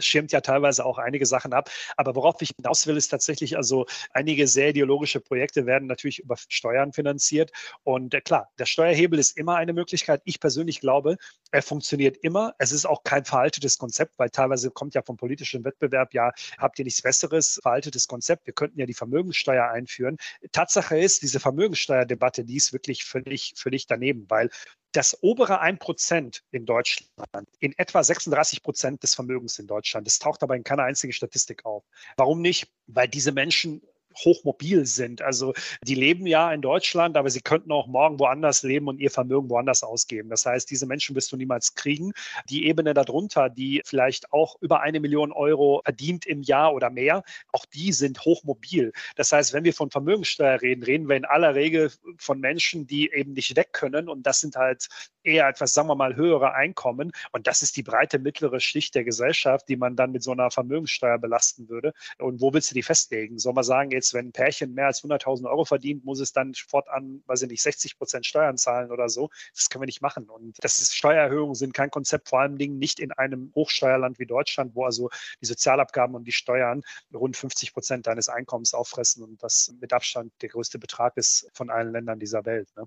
schirmt 0.00 0.32
ja 0.32 0.40
teilweise 0.40 0.86
auch 0.86 0.96
einige 0.96 1.26
Sachen 1.26 1.52
ab. 1.52 1.68
Aber 1.98 2.14
worauf 2.14 2.40
ich 2.40 2.52
hinaus 2.56 2.86
will, 2.86 2.96
ist 2.96 3.08
tatsächlich, 3.08 3.58
also 3.58 3.84
einige 4.14 4.48
sehr 4.48 4.70
ideologische 4.70 5.20
Projekte 5.20 5.66
werden 5.66 5.86
natürlich 5.86 6.20
über 6.20 6.36
Steuern 6.48 6.94
finanziert. 6.94 7.52
Und 7.84 8.14
äh, 8.14 8.22
klar, 8.22 8.48
der 8.58 8.64
Steuerhebel 8.64 9.18
ist 9.18 9.36
immer 9.36 9.56
eine 9.56 9.74
Möglichkeit. 9.74 10.22
Ich 10.24 10.40
persönlich 10.40 10.80
glaube, 10.80 11.18
er 11.50 11.62
funktioniert 11.62 12.16
immer. 12.16 12.54
Es 12.56 12.72
ist 12.72 12.85
auch 12.86 13.02
kein 13.04 13.24
veraltetes 13.24 13.78
Konzept, 13.78 14.18
weil 14.18 14.30
teilweise 14.30 14.70
kommt 14.70 14.94
ja 14.94 15.02
vom 15.02 15.16
politischen 15.16 15.64
Wettbewerb, 15.64 16.14
ja, 16.14 16.32
habt 16.58 16.78
ihr 16.78 16.84
nichts 16.84 17.02
Besseres, 17.02 17.58
veraltetes 17.62 18.08
Konzept. 18.08 18.46
Wir 18.46 18.54
könnten 18.54 18.78
ja 18.78 18.86
die 18.86 18.94
Vermögenssteuer 18.94 19.68
einführen. 19.68 20.16
Tatsache 20.52 20.98
ist, 20.98 21.22
diese 21.22 21.40
Vermögenssteuerdebatte, 21.40 22.44
die 22.44 22.56
ist 22.56 22.72
wirklich 22.72 23.04
völlig, 23.04 23.54
völlig 23.56 23.86
daneben, 23.86 24.26
weil 24.28 24.50
das 24.92 25.22
obere 25.22 25.62
1% 25.62 26.40
in 26.52 26.64
Deutschland 26.64 27.48
in 27.60 27.76
etwa 27.76 28.02
36 28.02 28.62
Prozent 28.62 29.02
des 29.02 29.14
Vermögens 29.14 29.58
in 29.58 29.66
Deutschland. 29.66 30.06
Das 30.06 30.18
taucht 30.18 30.42
aber 30.42 30.56
in 30.56 30.64
keiner 30.64 30.84
einzigen 30.84 31.12
Statistik 31.12 31.66
auf. 31.66 31.84
Warum 32.16 32.40
nicht? 32.40 32.72
Weil 32.86 33.06
diese 33.06 33.32
Menschen 33.32 33.82
hochmobil 34.24 34.86
sind. 34.86 35.22
Also 35.22 35.54
die 35.82 35.94
leben 35.94 36.26
ja 36.26 36.52
in 36.52 36.62
Deutschland, 36.62 37.16
aber 37.16 37.30
sie 37.30 37.40
könnten 37.40 37.72
auch 37.72 37.86
morgen 37.86 38.18
woanders 38.18 38.62
leben 38.62 38.88
und 38.88 38.98
ihr 38.98 39.10
Vermögen 39.10 39.50
woanders 39.50 39.82
ausgeben. 39.82 40.28
Das 40.30 40.46
heißt, 40.46 40.70
diese 40.70 40.86
Menschen 40.86 41.16
wirst 41.16 41.32
du 41.32 41.36
niemals 41.36 41.74
kriegen. 41.74 42.12
Die 42.48 42.66
Ebene 42.66 42.94
darunter, 42.94 43.48
die 43.48 43.82
vielleicht 43.84 44.32
auch 44.32 44.56
über 44.60 44.80
eine 44.80 45.00
Million 45.00 45.32
Euro 45.32 45.82
verdient 45.84 46.26
im 46.26 46.42
Jahr 46.42 46.74
oder 46.74 46.90
mehr, 46.90 47.22
auch 47.52 47.64
die 47.66 47.92
sind 47.92 48.24
hochmobil. 48.24 48.92
Das 49.16 49.32
heißt, 49.32 49.52
wenn 49.52 49.64
wir 49.64 49.74
von 49.74 49.90
Vermögenssteuer 49.90 50.60
reden, 50.60 50.82
reden 50.82 51.08
wir 51.08 51.16
in 51.16 51.24
aller 51.24 51.54
Regel 51.54 51.90
von 52.18 52.40
Menschen, 52.40 52.86
die 52.86 53.10
eben 53.12 53.32
nicht 53.32 53.56
weg 53.56 53.72
können. 53.72 54.08
Und 54.08 54.26
das 54.26 54.40
sind 54.40 54.56
halt 54.56 54.88
eher 55.22 55.48
etwas, 55.48 55.74
sagen 55.74 55.88
wir 55.88 55.96
mal, 55.96 56.16
höhere 56.16 56.54
Einkommen. 56.54 57.12
Und 57.32 57.46
das 57.46 57.62
ist 57.62 57.76
die 57.76 57.82
breite 57.82 58.18
mittlere 58.18 58.60
Schicht 58.60 58.94
der 58.94 59.04
Gesellschaft, 59.04 59.68
die 59.68 59.76
man 59.76 59.96
dann 59.96 60.12
mit 60.12 60.22
so 60.22 60.32
einer 60.32 60.50
Vermögenssteuer 60.50 61.18
belasten 61.18 61.68
würde. 61.68 61.92
Und 62.18 62.40
wo 62.40 62.52
willst 62.52 62.70
du 62.70 62.74
die 62.74 62.82
festlegen? 62.82 63.38
Soll 63.38 63.52
man 63.52 63.64
sagen, 63.64 63.90
jetzt, 63.90 64.05
wenn 64.14 64.28
ein 64.28 64.32
Pärchen 64.32 64.74
mehr 64.74 64.86
als 64.86 65.02
100.000 65.02 65.48
Euro 65.48 65.64
verdient, 65.64 66.04
muss 66.04 66.20
es 66.20 66.32
dann 66.32 66.54
fortan, 66.54 67.22
weiß 67.26 67.42
ich 67.42 67.50
nicht, 67.50 67.62
60 67.62 67.98
Prozent 67.98 68.26
Steuern 68.26 68.56
zahlen 68.56 68.90
oder 68.90 69.08
so? 69.08 69.30
Das 69.54 69.68
können 69.70 69.82
wir 69.82 69.86
nicht 69.86 70.02
machen. 70.02 70.28
Und 70.28 70.56
das 70.62 70.78
ist, 70.80 70.94
Steuererhöhungen 70.96 71.54
sind 71.54 71.74
kein 71.74 71.90
Konzept, 71.90 72.28
vor 72.28 72.40
allen 72.40 72.58
Dingen 72.58 72.78
nicht 72.78 73.00
in 73.00 73.12
einem 73.12 73.52
Hochsteuerland 73.54 74.18
wie 74.18 74.26
Deutschland, 74.26 74.74
wo 74.74 74.84
also 74.84 75.10
die 75.40 75.46
Sozialabgaben 75.46 76.14
und 76.14 76.24
die 76.24 76.32
Steuern 76.32 76.82
rund 77.12 77.36
50 77.36 77.72
Prozent 77.72 78.06
deines 78.06 78.28
Einkommens 78.28 78.74
auffressen 78.74 79.22
und 79.22 79.42
das 79.42 79.74
mit 79.80 79.92
Abstand 79.92 80.32
der 80.42 80.48
größte 80.48 80.78
Betrag 80.78 81.16
ist 81.16 81.48
von 81.54 81.70
allen 81.70 81.92
Ländern 81.92 82.18
dieser 82.18 82.44
Welt. 82.44 82.68
Ne? 82.76 82.86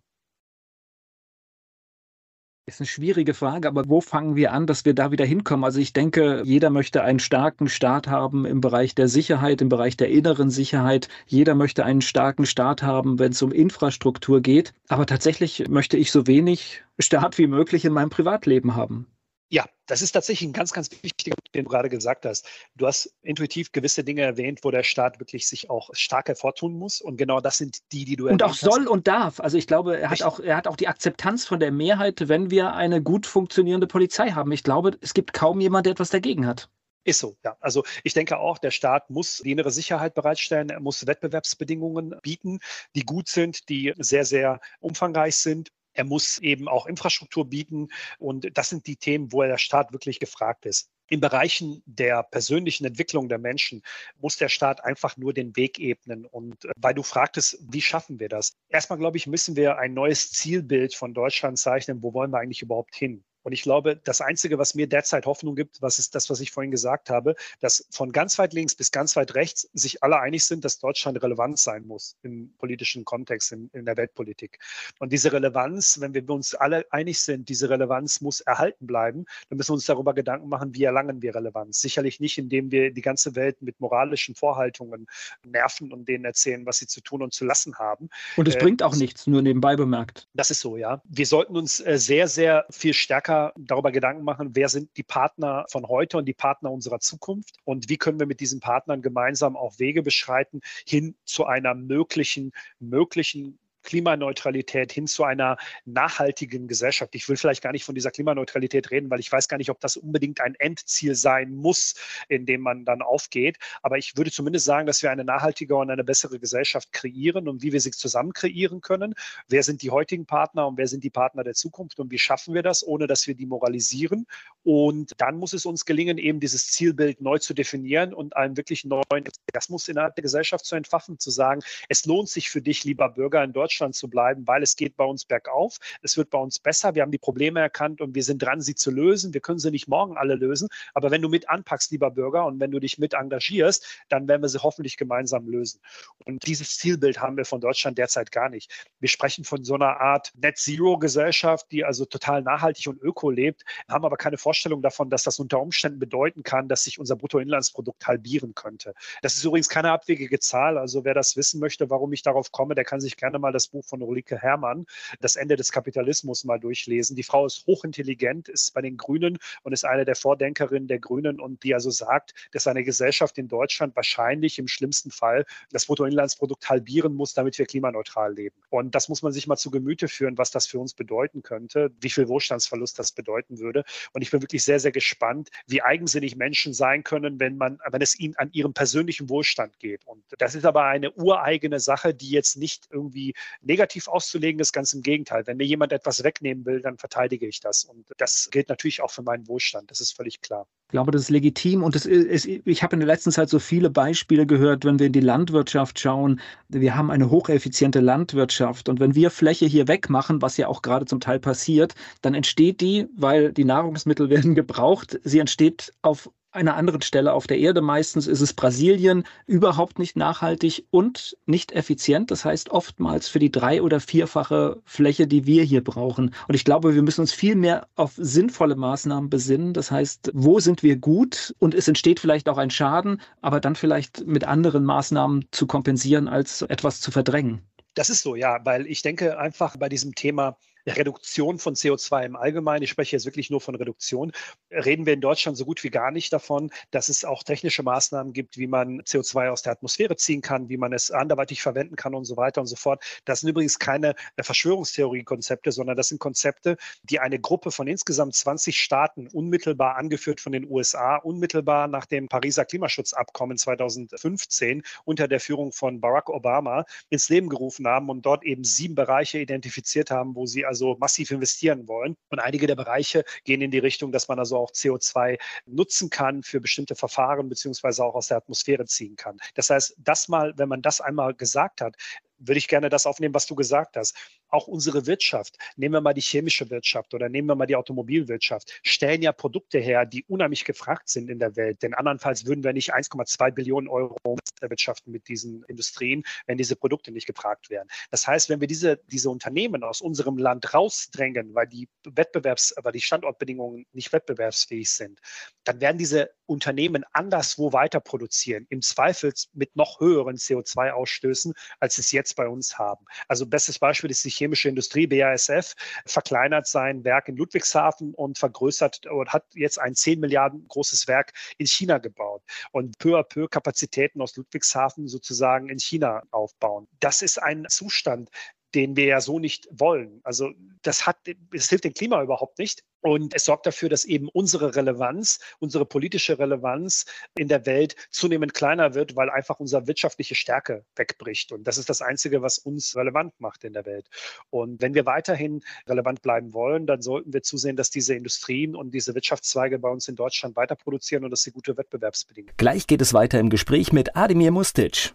Ist 2.70 2.82
eine 2.82 2.86
schwierige 2.86 3.34
Frage, 3.34 3.68
aber 3.68 3.90
wo 3.90 4.00
fangen 4.00 4.36
wir 4.36 4.54
an, 4.54 4.68
dass 4.68 4.86
wir 4.86 4.94
da 4.94 5.10
wieder 5.10 5.26
hinkommen? 5.26 5.64
Also 5.64 5.80
ich 5.80 5.92
denke, 5.92 6.44
jeder 6.46 6.70
möchte 6.70 7.02
einen 7.02 7.18
starken 7.18 7.68
Staat 7.68 8.08
haben 8.08 8.46
im 8.46 8.62
Bereich 8.62 8.94
der 8.94 9.08
Sicherheit, 9.08 9.64
im 9.64 9.70
Bereich 9.70 9.98
der 9.98 10.10
inneren 10.10 10.52
Sicherheit. 10.52 11.08
Jeder 11.26 11.56
möchte 11.56 11.84
einen 11.84 12.02
starken 12.02 12.46
Staat 12.46 12.84
haben, 12.84 13.18
wenn 13.18 13.32
es 13.32 13.42
um 13.42 13.52
Infrastruktur 13.52 14.42
geht. 14.42 14.76
Aber 14.88 15.08
tatsächlich 15.08 15.68
möchte 15.68 15.98
ich 15.98 16.12
so 16.12 16.28
wenig 16.28 16.84
Staat 17.00 17.40
wie 17.40 17.48
möglich 17.48 17.86
in 17.86 17.94
meinem 17.94 18.12
Privatleben 18.12 18.76
haben. 18.76 19.08
Ja, 19.52 19.66
das 19.88 20.04
ist 20.04 20.12
tatsächlich 20.12 20.48
ein 20.48 20.54
ganz, 20.54 20.74
ganz 20.74 20.92
wichtiger 20.92 21.36
Punkt, 21.36 21.56
den 21.56 21.66
du 21.66 21.72
gerade 21.72 21.90
gesagt 21.90 22.26
hast. 22.26 22.48
Du 22.76 22.86
hast 22.86 23.16
intuitiv 23.24 23.72
gewisse 23.72 24.04
Dinge 24.04 24.22
erwähnt, 24.22 24.60
wo 24.62 24.70
der 24.70 24.84
Staat 24.84 25.20
wirklich 25.20 25.48
sich 25.48 25.72
auch 25.72 25.90
stark 25.94 26.28
hervortun 26.28 26.74
muss. 26.74 27.02
Und 27.02 27.18
genau 27.18 27.42
das 27.42 27.58
sind 27.58 27.80
die, 27.92 28.06
die 28.06 28.16
du 28.16 28.30
Und 28.30 28.44
auch 28.44 28.54
soll 28.54 28.88
und 28.88 29.08
darf. 29.08 29.40
Also 29.40 29.58
ich 29.58 29.66
glaube, 29.66 29.98
er 30.00 30.12
hat, 30.12 30.22
auch, 30.22 30.40
er 30.40 30.56
hat 30.56 30.68
auch 30.68 30.76
die 30.76 30.88
Akzeptanz 30.88 31.46
von 31.46 31.60
der 31.60 31.72
Mehrheit, 31.72 32.28
wenn 32.30 32.52
wir 32.52 32.74
eine 32.74 33.02
gut 33.02 33.26
funktionierende 33.26 33.88
Polizei 33.88 34.30
haben. 34.32 34.52
Ich 34.52 34.64
glaube, 34.64 34.98
es 35.02 35.16
gibt 35.16 35.34
kaum 35.34 35.60
jemand, 35.62 35.88
der 35.88 35.92
etwas 35.94 36.12
dagegen 36.12 36.46
hat. 36.46 36.70
Ist 37.04 37.20
so, 37.20 37.38
ja. 37.44 37.58
Also 37.60 37.84
ich 38.04 38.14
denke 38.14 38.38
auch, 38.38 38.60
der 38.60 38.70
Staat 38.70 39.10
muss 39.10 39.38
die 39.38 39.52
innere 39.52 39.72
Sicherheit 39.72 40.14
bereitstellen, 40.14 40.70
er 40.70 40.80
muss 40.80 41.08
Wettbewerbsbedingungen 41.08 42.14
bieten, 42.22 42.60
die 42.94 43.04
gut 43.04 43.30
sind, 43.30 43.70
die 43.70 43.94
sehr, 43.98 44.26
sehr 44.26 44.60
umfangreich 44.80 45.38
sind. 45.38 45.70
Er 46.00 46.06
muss 46.06 46.38
eben 46.38 46.70
auch 46.70 46.86
Infrastruktur 46.86 47.50
bieten. 47.50 47.90
Und 48.20 48.58
das 48.58 48.70
sind 48.70 48.88
die 48.88 48.96
Themen, 48.96 49.34
wo 49.34 49.44
der 49.44 49.58
Staat 49.58 49.92
wirklich 49.92 50.22
gefragt 50.22 50.66
ist. 50.66 50.90
In 51.10 51.20
Bereichen 51.20 51.84
der 51.86 52.24
persönlichen 52.24 52.86
Entwicklung 52.86 53.28
der 53.28 53.38
Menschen 53.38 53.82
muss 54.18 54.38
der 54.38 54.48
Staat 54.48 54.82
einfach 54.82 55.18
nur 55.18 55.34
den 55.34 55.58
Weg 55.58 55.78
ebnen. 55.78 56.26
Und 56.26 56.64
äh, 56.64 56.72
weil 56.78 56.94
du 56.94 57.04
fragtest, 57.04 57.58
wie 57.70 57.82
schaffen 57.82 58.18
wir 58.18 58.30
das? 58.30 58.54
Erstmal, 58.70 58.98
glaube 58.98 59.18
ich, 59.18 59.28
müssen 59.28 59.58
wir 59.58 59.78
ein 59.78 59.94
neues 59.94 60.32
Zielbild 60.32 60.96
von 60.96 61.14
Deutschland 61.14 61.60
zeichnen. 61.60 62.02
Wo 62.02 62.14
wollen 62.14 62.32
wir 62.32 62.40
eigentlich 62.40 62.62
überhaupt 62.62 62.96
hin? 62.96 63.26
Und 63.50 63.54
ich 63.54 63.64
glaube, 63.64 64.00
das 64.04 64.22
Einzige, 64.22 64.60
was 64.60 64.76
mir 64.76 64.86
derzeit 64.86 65.26
Hoffnung 65.26 65.56
gibt, 65.56 65.82
was 65.82 65.98
ist 65.98 66.14
das, 66.14 66.30
was 66.30 66.40
ich 66.40 66.52
vorhin 66.52 66.70
gesagt 66.70 67.10
habe, 67.10 67.34
dass 67.62 67.84
von 67.90 68.12
ganz 68.12 68.38
weit 68.38 68.54
links 68.54 68.76
bis 68.76 68.92
ganz 68.92 69.16
weit 69.16 69.34
rechts 69.34 69.68
sich 69.74 70.04
alle 70.04 70.20
einig 70.20 70.46
sind, 70.46 70.64
dass 70.64 70.78
Deutschland 70.78 71.20
relevant 71.24 71.58
sein 71.58 71.88
muss 71.88 72.16
im 72.22 72.54
politischen 72.60 73.06
Kontext, 73.06 73.52
in, 73.52 73.72
in 73.74 73.86
der 73.86 73.98
Weltpolitik. 73.98 74.60
Und 75.00 75.12
diese 75.12 75.34
Relevanz, 75.34 76.00
wenn 76.00 76.14
wir 76.14 76.30
uns 76.30 76.54
alle 76.54 76.86
einig 76.92 77.22
sind, 77.22 77.50
diese 77.50 77.72
Relevanz 77.72 78.22
muss 78.22 78.40
erhalten 78.42 78.86
bleiben, 78.86 79.26
dann 79.50 79.58
müssen 79.58 79.70
wir 79.70 79.78
uns 79.78 79.88
darüber 79.88 80.14
Gedanken 80.14 80.48
machen, 80.48 80.76
wie 80.76 80.84
erlangen 80.84 81.24
wir 81.24 81.34
Relevanz. 81.34 81.82
Sicherlich 81.82 82.20
nicht, 82.20 82.38
indem 82.38 82.70
wir 82.70 82.94
die 82.94 83.02
ganze 83.02 83.34
Welt 83.34 83.64
mit 83.64 83.80
moralischen 83.80 84.36
Vorhaltungen 84.36 85.08
nerven 85.44 85.92
und 85.92 86.08
denen 86.08 86.24
erzählen, 86.24 86.68
was 86.68 86.78
sie 86.78 86.86
zu 86.86 87.02
tun 87.02 87.24
und 87.24 87.34
zu 87.34 87.46
lassen 87.46 87.80
haben. 87.80 88.10
Und 88.38 88.48
es 88.48 88.58
äh, 88.58 88.60
bringt 88.60 88.84
auch 88.84 88.96
nichts, 88.96 89.26
nur 89.26 89.42
nebenbei 89.42 89.76
bemerkt. 89.76 90.28
Das 90.36 90.52
ist 90.52 90.60
so, 90.60 90.78
ja. 90.78 91.02
Wir 91.06 91.26
sollten 91.26 91.58
uns 91.58 91.80
äh, 91.80 91.98
sehr, 91.98 92.28
sehr 92.28 92.68
viel 92.70 92.94
stärker 92.94 93.39
darüber 93.58 93.92
Gedanken 93.92 94.24
machen, 94.24 94.56
wer 94.56 94.70
sind 94.70 94.96
die 94.98 95.04
Partner 95.04 95.66
von 95.70 95.88
heute 95.88 96.18
und 96.18 96.26
die 96.26 96.34
Partner 96.34 96.72
unserer 96.72 97.00
Zukunft? 97.00 97.58
Und 97.64 97.90
wie 97.90 97.98
können 97.98 98.20
wir 98.20 98.28
mit 98.28 98.40
diesen 98.40 98.60
Partnern 98.60 99.02
gemeinsam 99.02 99.56
auch 99.56 99.80
Wege 99.80 100.04
beschreiten 100.04 100.62
hin 100.86 101.16
zu 101.26 101.46
einer 101.46 101.74
möglichen, 101.76 102.52
möglichen 102.80 103.60
Klimaneutralität 103.84 104.92
hin 104.92 105.08
zu 105.08 105.24
einer 105.24 105.58
nachhaltigen 105.86 106.68
Gesellschaft. 106.68 107.16
Ich 107.16 107.28
will 107.30 107.38
vielleicht 107.38 107.62
gar 107.62 107.72
nicht 107.72 107.86
von 107.86 107.96
dieser 107.96 108.12
Klimaneutralität 108.12 108.92
reden, 108.92 109.10
weil 109.10 109.20
ich 109.20 109.32
weiß 109.32 109.48
gar 109.48 109.58
nicht, 109.58 109.70
ob 109.70 109.80
das 109.80 109.98
unbedingt 109.98 110.42
ein 110.42 110.56
Endziel 110.56 111.16
sein 111.16 111.54
muss, 111.54 111.96
in 112.28 112.46
dem 112.46 112.62
man 112.62 112.86
dann 112.86 113.02
aufgeht. 113.02 113.58
Aber 113.82 113.98
ich 113.98 114.18
würde 114.18 114.32
zumindest 114.32 114.66
sagen, 114.66 114.86
dass 114.86 115.02
wir 115.02 115.12
eine 115.12 115.24
nachhaltige 115.24 115.76
und 115.76 115.90
eine 115.90 116.04
bessere 116.04 116.40
Gesellschaft 116.40 116.92
kreieren 116.92 117.48
und 117.48 117.62
wie 117.62 117.72
wir 117.72 117.82
sie 117.82 117.92
zusammen 117.92 118.34
kreieren 118.34 118.82
können. 118.82 119.16
Wer 119.48 119.64
sind 119.64 119.82
die 119.82 119.92
heutigen 119.92 120.26
Partner 120.26 120.68
und 120.68 120.78
wer 120.78 120.88
sind 120.88 121.04
die 121.04 121.10
Partner 121.10 121.44
der 121.44 121.54
Zukunft 121.54 122.00
und 122.00 122.12
wie 122.12 122.20
schaffen 122.20 122.54
wir 122.54 122.64
das, 122.64 122.86
ohne 122.86 123.08
dass 123.08 123.28
wir 123.28 123.36
die 123.36 123.46
moralisieren? 123.46 124.28
Und 124.64 125.14
dann 125.18 125.38
muss 125.38 125.54
es 125.54 125.66
uns 125.66 125.86
gelingen, 125.86 126.18
eben 126.18 126.40
dieses 126.40 126.68
Zielbild 126.68 127.22
neu 127.22 127.40
zu 127.40 127.54
definieren 127.54 128.14
und 128.14 128.36
einen 128.36 128.58
wirklich 128.58 128.86
neuen, 128.86 129.24
das 129.54 129.70
muss 129.70 129.88
innerhalb 129.88 130.16
der 130.16 130.24
Gesellschaft 130.24 130.66
zu 130.66 130.76
entfachen, 130.76 131.18
zu 131.18 131.32
sagen, 131.32 131.62
es 131.88 132.06
lohnt 132.06 132.30
sich 132.30 132.50
für 132.50 132.62
dich, 132.62 132.84
lieber 132.84 133.10
Bürger 133.10 133.44
in 133.44 133.54
Deutschland, 133.54 133.69
Deutschland 133.70 133.94
zu 133.94 134.10
bleiben, 134.10 134.48
weil 134.48 134.64
es 134.64 134.76
geht 134.76 134.98
bei 134.98 135.04
uns 135.04 135.26
bergauf. 135.26 135.78
Es 136.02 136.18
wird 136.18 136.32
bei 136.32 136.40
uns 136.40 136.58
besser. 136.58 136.96
Wir 136.96 137.04
haben 137.04 137.12
die 137.12 137.20
Probleme 137.20 137.60
erkannt 137.60 138.02
und 138.02 138.16
wir 138.16 138.24
sind 138.24 138.42
dran, 138.42 138.62
sie 138.62 138.74
zu 138.74 138.90
lösen. 138.90 139.32
Wir 139.32 139.42
können 139.42 139.60
sie 139.60 139.70
nicht 139.70 139.88
morgen 139.88 140.18
alle 140.18 140.34
lösen. 140.34 140.70
Aber 140.96 141.12
wenn 141.12 141.22
du 141.22 141.30
mit 141.30 141.48
anpackst, 141.50 141.92
lieber 141.92 142.10
Bürger, 142.10 142.48
und 142.48 142.60
wenn 142.60 142.72
du 142.72 142.80
dich 142.80 142.98
mit 142.98 143.14
engagierst, 143.14 143.86
dann 144.10 144.28
werden 144.28 144.42
wir 144.42 144.50
sie 144.50 144.58
hoffentlich 144.58 144.98
gemeinsam 144.98 145.48
lösen. 145.48 145.82
Und 146.26 146.48
dieses 146.48 146.78
Zielbild 146.78 147.22
haben 147.22 147.38
wir 147.38 147.46
von 147.46 147.62
Deutschland 147.62 148.00
derzeit 148.00 148.32
gar 148.32 148.50
nicht. 148.50 148.88
Wir 149.00 149.10
sprechen 149.10 149.44
von 149.44 149.64
so 149.64 149.76
einer 149.76 150.02
Art 150.02 150.32
Net-Zero-Gesellschaft, 150.36 151.68
die 151.72 151.86
also 151.86 152.06
total 152.06 152.42
nachhaltig 152.42 152.88
und 152.88 153.00
öko 153.04 153.30
lebt, 153.30 153.64
haben 153.88 154.04
aber 154.04 154.18
keine 154.18 154.40
Vorstellung 154.40 154.82
davon, 154.82 155.12
dass 155.12 155.24
das 155.24 155.38
unter 155.38 155.62
Umständen 155.62 156.00
bedeuten 156.00 156.42
kann, 156.42 156.68
dass 156.68 156.86
sich 156.86 157.00
unser 157.00 157.16
Bruttoinlandsprodukt 157.16 158.08
halbieren 158.08 158.56
könnte. 158.56 158.96
Das 159.22 159.38
ist 159.38 159.44
übrigens 159.44 159.70
keine 159.70 159.92
abwegige 159.92 160.40
Zahl. 160.40 160.80
Also 160.80 161.06
wer 161.06 161.14
das 161.14 161.38
wissen 161.38 161.60
möchte, 161.60 161.92
warum 161.92 162.12
ich 162.14 162.24
darauf 162.24 162.52
komme, 162.52 162.74
der 162.74 162.84
kann 162.84 163.00
sich 163.00 163.16
gerne 163.16 163.38
mal 163.38 163.52
das 163.52 163.59
das 163.60 163.68
Buch 163.68 163.84
von 163.86 164.02
Ulrike 164.02 164.38
Herrmann, 164.38 164.86
Das 165.20 165.36
Ende 165.36 165.56
des 165.58 165.72
Kapitalismus, 165.72 166.46
mal 166.46 166.60
durchlesen. 166.60 167.16
Die 167.16 167.24
Frau 167.24 167.46
ist 167.46 167.66
hochintelligent, 167.68 168.48
ist 168.48 168.74
bei 168.74 168.82
den 168.82 168.96
Grünen 168.96 169.38
und 169.64 169.74
ist 169.74 169.84
eine 169.84 170.06
der 170.06 170.16
Vordenkerinnen 170.16 170.88
der 170.88 171.00
Grünen 171.00 171.40
und 171.40 171.64
die 171.64 171.74
also 171.74 171.90
sagt, 171.92 172.34
dass 172.54 172.68
eine 172.68 172.84
Gesellschaft 172.84 173.38
in 173.38 173.48
Deutschland 173.48 173.96
wahrscheinlich 173.96 174.60
im 174.60 174.68
schlimmsten 174.68 175.12
Fall 175.12 175.46
das 175.72 175.86
Bruttoinlandsprodukt 175.88 176.70
halbieren 176.70 177.14
muss, 177.14 177.34
damit 177.34 177.58
wir 177.58 177.66
klimaneutral 177.66 178.34
leben. 178.34 178.56
Und 178.70 178.96
das 178.96 179.10
muss 179.10 179.22
man 179.22 179.34
sich 179.34 179.46
mal 179.48 179.58
zu 179.58 179.72
Gemüte 179.72 180.08
führen, 180.08 180.38
was 180.38 180.52
das 180.52 180.66
für 180.68 180.80
uns 180.80 180.94
bedeuten 180.94 181.44
könnte, 181.44 181.92
wie 182.00 182.10
viel 182.10 182.28
Wohlstandsverlust 182.28 182.98
das 182.98 183.12
bedeuten 183.12 183.60
würde. 183.60 183.84
Und 184.14 184.22
ich 184.22 184.32
bin 184.32 184.42
wirklich 184.42 184.64
sehr, 184.64 184.80
sehr 184.80 184.92
gespannt, 184.92 185.50
wie 185.68 185.82
eigensinnig 185.82 186.36
Menschen 186.38 186.74
sein 186.74 187.04
können, 187.04 187.40
wenn 187.40 187.58
man, 187.58 187.80
wenn 187.92 188.02
es 188.02 188.18
ihnen 188.18 188.36
an 188.38 188.50
ihrem 188.54 188.74
persönlichen 188.74 189.28
Wohlstand 189.30 189.80
geht. 189.80 190.06
Und 190.06 190.24
das 190.38 190.56
ist 190.56 190.66
aber 190.66 190.86
eine 190.86 191.12
ureigene 191.12 191.80
Sache, 191.80 192.14
die 192.14 192.30
jetzt 192.30 192.56
nicht 192.56 192.88
irgendwie 192.92 193.34
negativ 193.62 194.08
auszulegen 194.08 194.60
ist, 194.60 194.74
ganz 194.74 194.94
im 194.94 195.02
Gegenteil. 195.02 195.46
Wenn 195.46 195.58
mir 195.58 195.66
jemand 195.66 195.92
etwas 195.92 196.24
wegnehmen 196.24 196.66
will, 196.66 196.82
dann 196.82 196.98
verteidige 196.98 197.48
ich 197.48 197.60
das. 197.60 197.84
Und 197.84 198.06
das 198.18 198.50
gilt 198.52 198.70
natürlich 198.70 199.02
auch 199.02 199.12
für 199.12 199.22
meinen 199.22 199.48
Wohlstand. 199.48 199.92
Das 199.92 200.02
ist 200.02 200.16
völlig 200.16 200.42
klar. 200.42 200.68
Ich 200.90 200.92
glaube, 200.92 201.12
das 201.12 201.24
ist 201.24 201.30
legitim 201.30 201.84
und 201.84 201.96
es 201.96 202.08
ist, 202.08 202.48
ich 202.48 202.82
habe 202.82 202.96
in 202.96 203.00
der 203.00 203.06
letzten 203.06 203.32
Zeit 203.32 203.48
so 203.48 203.60
viele 203.60 203.92
Beispiele 203.92 204.48
gehört, 204.48 204.86
wenn 204.86 204.98
wir 204.98 205.06
in 205.06 205.14
die 205.14 205.20
Landwirtschaft 205.20 206.00
schauen. 206.00 206.42
Wir 206.68 206.96
haben 206.96 207.12
eine 207.12 207.30
hocheffiziente 207.30 208.00
Landwirtschaft 208.00 208.90
und 208.90 209.00
wenn 209.00 209.14
wir 209.14 209.30
Fläche 209.30 209.68
hier 209.68 209.88
wegmachen, 209.88 210.42
was 210.42 210.58
ja 210.58 210.68
auch 210.68 210.82
gerade 210.82 211.06
zum 211.06 211.20
Teil 211.20 211.40
passiert, 211.40 211.94
dann 212.24 212.34
entsteht 212.34 212.82
die, 212.82 213.08
weil 213.16 213.54
die 213.54 213.66
Nahrungsmittel 213.66 214.30
werden 214.32 214.56
gebraucht, 214.56 215.20
sie 215.24 215.38
entsteht 215.38 215.94
auf 216.02 216.32
einer 216.52 216.76
anderen 216.76 217.02
Stelle 217.02 217.34
auf 217.34 217.48
der 217.48 217.60
Erde. 217.60 217.82
Meistens 217.82 218.28
ist 218.28 218.42
es 218.42 218.54
Brasilien 218.54 219.24
überhaupt 219.46 220.00
nicht 220.00 220.16
nachhaltig 220.16 220.86
und 220.90 221.38
nicht 221.46 221.72
effizient. 221.72 222.32
Das 222.32 222.46
heißt 222.46 222.70
oftmals 222.70 223.28
für 223.28 223.40
die 223.40 223.52
drei- 223.52 223.82
oder 223.82 224.00
vierfache 224.00 224.82
Fläche, 224.86 225.28
die 225.28 225.46
wir 225.46 225.64
hier 225.64 225.84
brauchen. 225.84 226.34
Und 226.48 226.56
ich 226.56 226.66
glaube, 226.66 226.96
wir 226.96 227.02
müssen 227.02 227.22
uns 227.22 227.34
viel 227.34 227.56
mehr 227.56 227.88
auf 227.96 228.14
sinnvolle 228.18 228.76
Maßnahmen 228.76 229.30
besinnen. 229.30 229.74
Das 229.74 229.92
heißt, 229.92 230.32
wo 230.34 230.60
sind 230.60 230.84
wir 230.84 230.96
gut 230.98 231.54
und 231.60 231.74
es 231.74 231.88
entsteht 231.88 232.20
vielleicht 232.20 232.50
auch 232.50 232.58
ein 232.58 232.72
Schaden, 232.72 233.22
aber 233.42 233.60
dann 233.60 233.76
vielleicht 233.76 234.26
mit 234.26 234.44
anderen 234.44 234.86
Maßnahmen 234.86 235.46
zu 235.52 235.68
kompensieren, 235.68 236.28
als 236.28 236.64
etwas 236.64 237.02
zu 237.02 237.12
verdrängen. 237.12 237.62
Das 237.96 238.10
ist 238.10 238.22
so, 238.22 238.36
ja, 238.36 238.60
weil 238.64 238.88
ich 238.88 239.02
denke 239.02 239.38
einfach 239.38 239.78
bei 239.78 239.90
diesem 239.90 240.16
Thema 240.16 240.58
Reduktion 240.90 241.60
von 241.60 241.76
CO2 241.76 242.26
im 242.26 242.36
Allgemeinen, 242.36 242.84
ich 242.84 242.90
spreche 242.90 243.16
jetzt 243.16 243.26
wirklich 243.26 243.50
nur 243.50 243.62
von 243.62 243.76
Reduktion, 243.76 244.32
reden 244.72 245.06
wir 245.06 245.14
in 245.14 245.22
Deutschland 245.22 245.58
so 245.58 245.66
gut 245.66 245.84
wie 245.84 245.90
gar 245.90 246.12
nicht 246.12 246.34
davon, 246.34 246.72
dass 246.92 247.10
es 247.10 247.26
auch 247.26 247.44
technische 247.44 247.84
Maßnahmen 247.84 248.34
gibt, 248.34 248.58
wie 248.58 248.68
man 248.68 249.02
CO2 249.02 249.50
aus 249.50 249.62
der 249.62 249.74
Atmosphäre 249.74 250.16
ziehen 250.16 250.42
kann, 250.42 250.70
wie 250.70 250.78
man 250.78 250.94
es 250.94 251.12
anderweitig 251.12 251.62
verwenden 251.62 251.96
kann 251.96 252.14
und 252.14 252.26
so 252.26 252.38
weiter 252.38 252.62
und 252.62 252.68
so 252.68 252.76
fort. 252.76 253.04
Das 253.26 253.42
sind 253.42 253.50
übrigens 253.50 253.80
keine 253.80 254.16
Verschwörungstheorie-Konzepte, 254.40 255.72
sondern 255.72 255.98
das 255.98 256.08
sind 256.10 256.20
Konzepte, 256.20 256.78
die 257.04 257.20
eine 257.20 257.40
Gruppe 257.40 257.72
von 257.72 257.88
insgesamt 257.88 258.36
20 258.36 258.80
Staaten, 258.80 259.28
unmittelbar 259.28 259.96
angeführt 259.96 260.42
von 260.42 260.52
den 260.52 260.70
USA, 260.70 261.18
unmittelbar 261.18 261.88
nach 261.88 262.06
dem 262.06 262.28
Pariser 262.28 262.66
Klimaschutzabkommen 262.66 263.58
2015 263.58 264.84
unter 265.06 265.28
der 265.28 265.40
Führung 265.40 265.72
von 265.72 266.00
Barack 266.00 266.30
Obama 266.30 266.86
ins 267.10 267.30
Leben 267.30 267.50
gerufen 267.50 267.88
haben 267.88 268.10
und 268.10 268.26
dort 268.26 268.44
eben 268.44 268.64
sieben 268.64 268.96
Bereiche 268.96 269.40
identifiziert 269.40 270.12
haben, 270.12 270.36
wo 270.36 270.46
sie 270.46 270.66
also 270.66 270.79
massiv 271.00 271.32
investieren 271.32 271.88
wollen. 271.88 272.16
Und 272.30 272.40
einige 272.40 272.68
der 272.68 272.76
Bereiche 272.76 273.24
gehen 273.44 273.62
in 273.62 273.72
die 273.72 273.80
Richtung, 273.80 274.12
dass 274.12 274.28
man 274.28 274.40
also 274.40 274.58
auch 274.58 274.72
CO2 274.72 275.38
nutzen 275.66 276.10
kann 276.10 276.44
für 276.44 276.60
bestimmte 276.60 276.96
Verfahren 276.96 277.50
beziehungsweise 277.50 278.04
auch 278.04 278.16
aus 278.16 278.28
der 278.28 278.38
Atmosphäre 278.38 278.86
ziehen 278.86 279.16
kann. 279.16 279.38
Das 279.56 279.70
heißt, 279.70 279.96
das 279.98 280.28
mal, 280.28 280.54
wenn 280.58 280.70
man 280.70 280.82
das 280.82 281.02
einmal 281.02 281.34
gesagt 281.34 281.82
hat, 281.82 281.96
würde 282.40 282.58
ich 282.58 282.68
gerne 282.68 282.90
das 282.90 283.06
aufnehmen, 283.06 283.34
was 283.34 283.46
du 283.46 283.56
gesagt 283.56 283.98
hast. 283.98 284.16
Auch 284.50 284.68
unsere 284.68 285.06
Wirtschaft, 285.06 285.58
nehmen 285.76 285.94
wir 285.94 286.02
mal 286.02 286.14
die 286.14 286.22
chemische 286.22 286.70
Wirtschaft 286.70 287.14
oder 287.14 287.30
nehmen 287.30 287.48
wir 287.48 287.56
mal 287.56 287.66
die 287.66 287.76
Automobilwirtschaft, 287.76 288.80
stellen 288.84 289.22
ja 289.22 289.32
Produkte 289.32 289.80
her, 289.80 290.06
die 290.06 290.24
unheimlich 290.26 290.66
gefragt 290.66 291.10
sind 291.10 291.30
in 291.30 291.40
der 291.40 291.56
Welt. 291.56 291.82
Denn 291.84 291.94
andernfalls 291.94 292.46
würden 292.46 292.64
wir 292.64 292.74
nicht 292.74 292.94
1,2 292.94 293.52
Billionen 293.52 293.88
Euro 293.88 294.38
wirtschaften 294.62 295.12
mit 295.12 295.28
diesen 295.28 295.64
Industrien, 295.68 296.24
wenn 296.46 296.58
diese 296.58 296.76
Produkte 296.76 297.12
nicht 297.12 297.28
gefragt 297.28 297.70
wären. 297.70 297.88
Das 298.12 298.28
heißt, 298.28 298.50
wenn 298.50 298.60
wir 298.60 298.68
diese, 298.68 298.98
diese 299.08 299.30
Unternehmen 299.30 299.84
aus 299.84 300.02
unserem 300.02 300.38
Land 300.38 300.74
rausdrängen, 300.74 301.54
weil 301.56 301.68
die 301.68 301.88
Wettbewerbs, 302.04 302.76
weil 302.82 302.92
die 302.92 303.02
Standortbedingungen 303.02 303.86
nicht 303.94 304.12
wettbewerbsfähig 304.12 304.90
sind, 304.90 305.20
dann 305.64 305.80
werden 305.82 305.98
diese 305.98 306.32
Unternehmen 306.46 307.06
anderswo 307.14 307.74
weiter 307.74 308.00
produzieren, 308.00 308.66
im 308.70 308.82
Zweifel 308.82 309.34
mit 309.54 309.76
noch 309.76 310.00
höheren 310.00 310.38
CO2-Ausstößen, 310.38 311.54
als 311.80 311.98
es 311.98 312.12
jetzt 312.12 312.36
bei 312.36 312.48
uns 312.48 312.78
haben. 312.78 313.06
Also 313.28 313.46
bestes 313.46 313.78
Beispiel 313.80 314.10
ist 314.10 314.26
die 314.26 314.32
chemische 314.40 314.70
Industrie, 314.70 315.08
BASF, 315.08 315.76
verkleinert 316.06 316.68
sein 316.68 317.04
Werk 317.04 317.28
in 317.28 317.36
Ludwigshafen 317.36 318.14
und 318.14 318.38
vergrößert 318.38 319.06
und 319.06 319.30
hat 319.30 319.46
jetzt 319.54 319.80
ein 319.80 319.96
10 319.96 320.20
Milliarden 320.20 320.68
großes 320.68 321.08
Werk 321.08 321.34
in 321.58 321.68
China 321.68 321.98
gebaut 321.98 322.42
und 322.72 322.98
peu 322.98 323.18
à 323.20 323.24
peu 323.24 323.48
Kapazitäten 323.48 324.22
aus 324.22 324.36
Ludwigshafen 324.36 325.08
sozusagen 325.08 325.70
in 325.70 325.80
China 325.80 326.24
aufbauen. 326.32 326.88
Das 327.00 327.22
ist 327.22 327.38
ein 327.38 327.66
Zustand, 327.70 328.30
den 328.76 328.96
wir 328.96 329.06
ja 329.06 329.22
so 329.22 329.40
nicht 329.40 329.68
wollen. 329.72 330.22
Also 330.24 330.52
das 330.82 331.06
hat, 331.08 331.18
es 331.52 331.70
hilft 331.70 331.84
dem 331.84 331.94
Klima 331.94 332.22
überhaupt 332.22 332.60
nicht. 332.60 332.84
Und 333.02 333.34
es 333.34 333.46
sorgt 333.46 333.66
dafür, 333.66 333.88
dass 333.88 334.04
eben 334.04 334.28
unsere 334.28 334.76
Relevanz, 334.76 335.40
unsere 335.60 335.86
politische 335.86 336.38
Relevanz 336.38 337.06
in 337.38 337.48
der 337.48 337.66
Welt 337.66 337.96
zunehmend 338.10 338.54
kleiner 338.54 338.94
wird, 338.94 339.16
weil 339.16 339.30
einfach 339.30 339.60
unsere 339.60 339.88
wirtschaftliche 339.88 340.36
Stärke 340.36 340.84
wegbricht. 340.96 341.54
Und 341.54 341.64
das 341.64 341.78
ist 341.78 341.90
das 341.90 342.02
Einzige, 342.02 342.42
was 342.42 342.58
uns 342.58 342.96
relevant 342.98 343.40
macht 343.40 343.64
in 343.64 343.74
der 343.74 343.86
Welt. 343.86 344.10
Und 344.50 344.82
wenn 344.82 344.94
wir 344.94 345.06
weiterhin 345.06 345.62
relevant 345.88 346.22
bleiben 346.22 346.54
wollen, 346.54 346.88
dann 346.88 347.02
sollten 347.02 347.32
wir 347.32 347.42
zusehen, 347.42 347.78
dass 347.78 347.90
diese 347.90 348.16
Industrien 348.16 348.76
und 348.76 348.92
diese 348.92 349.16
Wirtschaftszweige 349.16 349.80
bei 349.80 349.90
uns 349.90 350.08
in 350.10 350.16
Deutschland 350.16 350.58
weiter 350.58 350.76
produzieren 350.76 351.24
und 351.24 351.32
dass 351.32 351.44
sie 351.44 351.52
gute 351.52 351.78
Wettbewerbsbedingungen. 351.78 352.54
Gleich 352.58 352.86
geht 352.86 353.02
es 353.02 353.14
weiter 353.14 353.40
im 353.40 353.50
Gespräch 353.50 353.94
mit 353.94 354.18
Ademir 354.18 354.52
Mustic. 354.52 355.14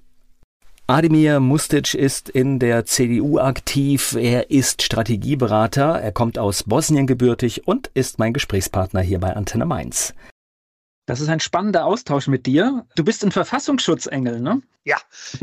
Ademir 0.87 1.41
Mustic 1.41 1.95
ist 1.95 2.28
in 2.28 2.59
der 2.59 2.85
CDU 2.85 3.39
aktiv. 3.39 4.14
Er 4.20 4.51
ist 4.51 4.82
Strategieberater. 4.82 5.99
Er 5.99 6.12
kommt 6.12 6.39
aus 6.39 6.64
Bosnien 6.64 7.07
gebürtig 7.07 7.66
und 7.66 7.91
ist 7.95 8.18
mein 8.18 8.35
Gesprächspartner 8.35 9.01
hier 9.01 9.18
bei 9.18 9.35
Antenne 9.35 9.64
Mainz. 9.64 10.12
Das 11.07 11.20
ist 11.20 11.30
ein 11.30 11.41
spannender 11.41 11.87
Austausch 11.87 12.28
mit 12.28 12.45
dir. 12.45 12.87
Du 12.97 13.05
bist 13.05 13.24
ein 13.24 13.32
Verfassungsschutzengel, 13.32 14.41
ne? 14.41 14.61
Ja, 14.85 14.99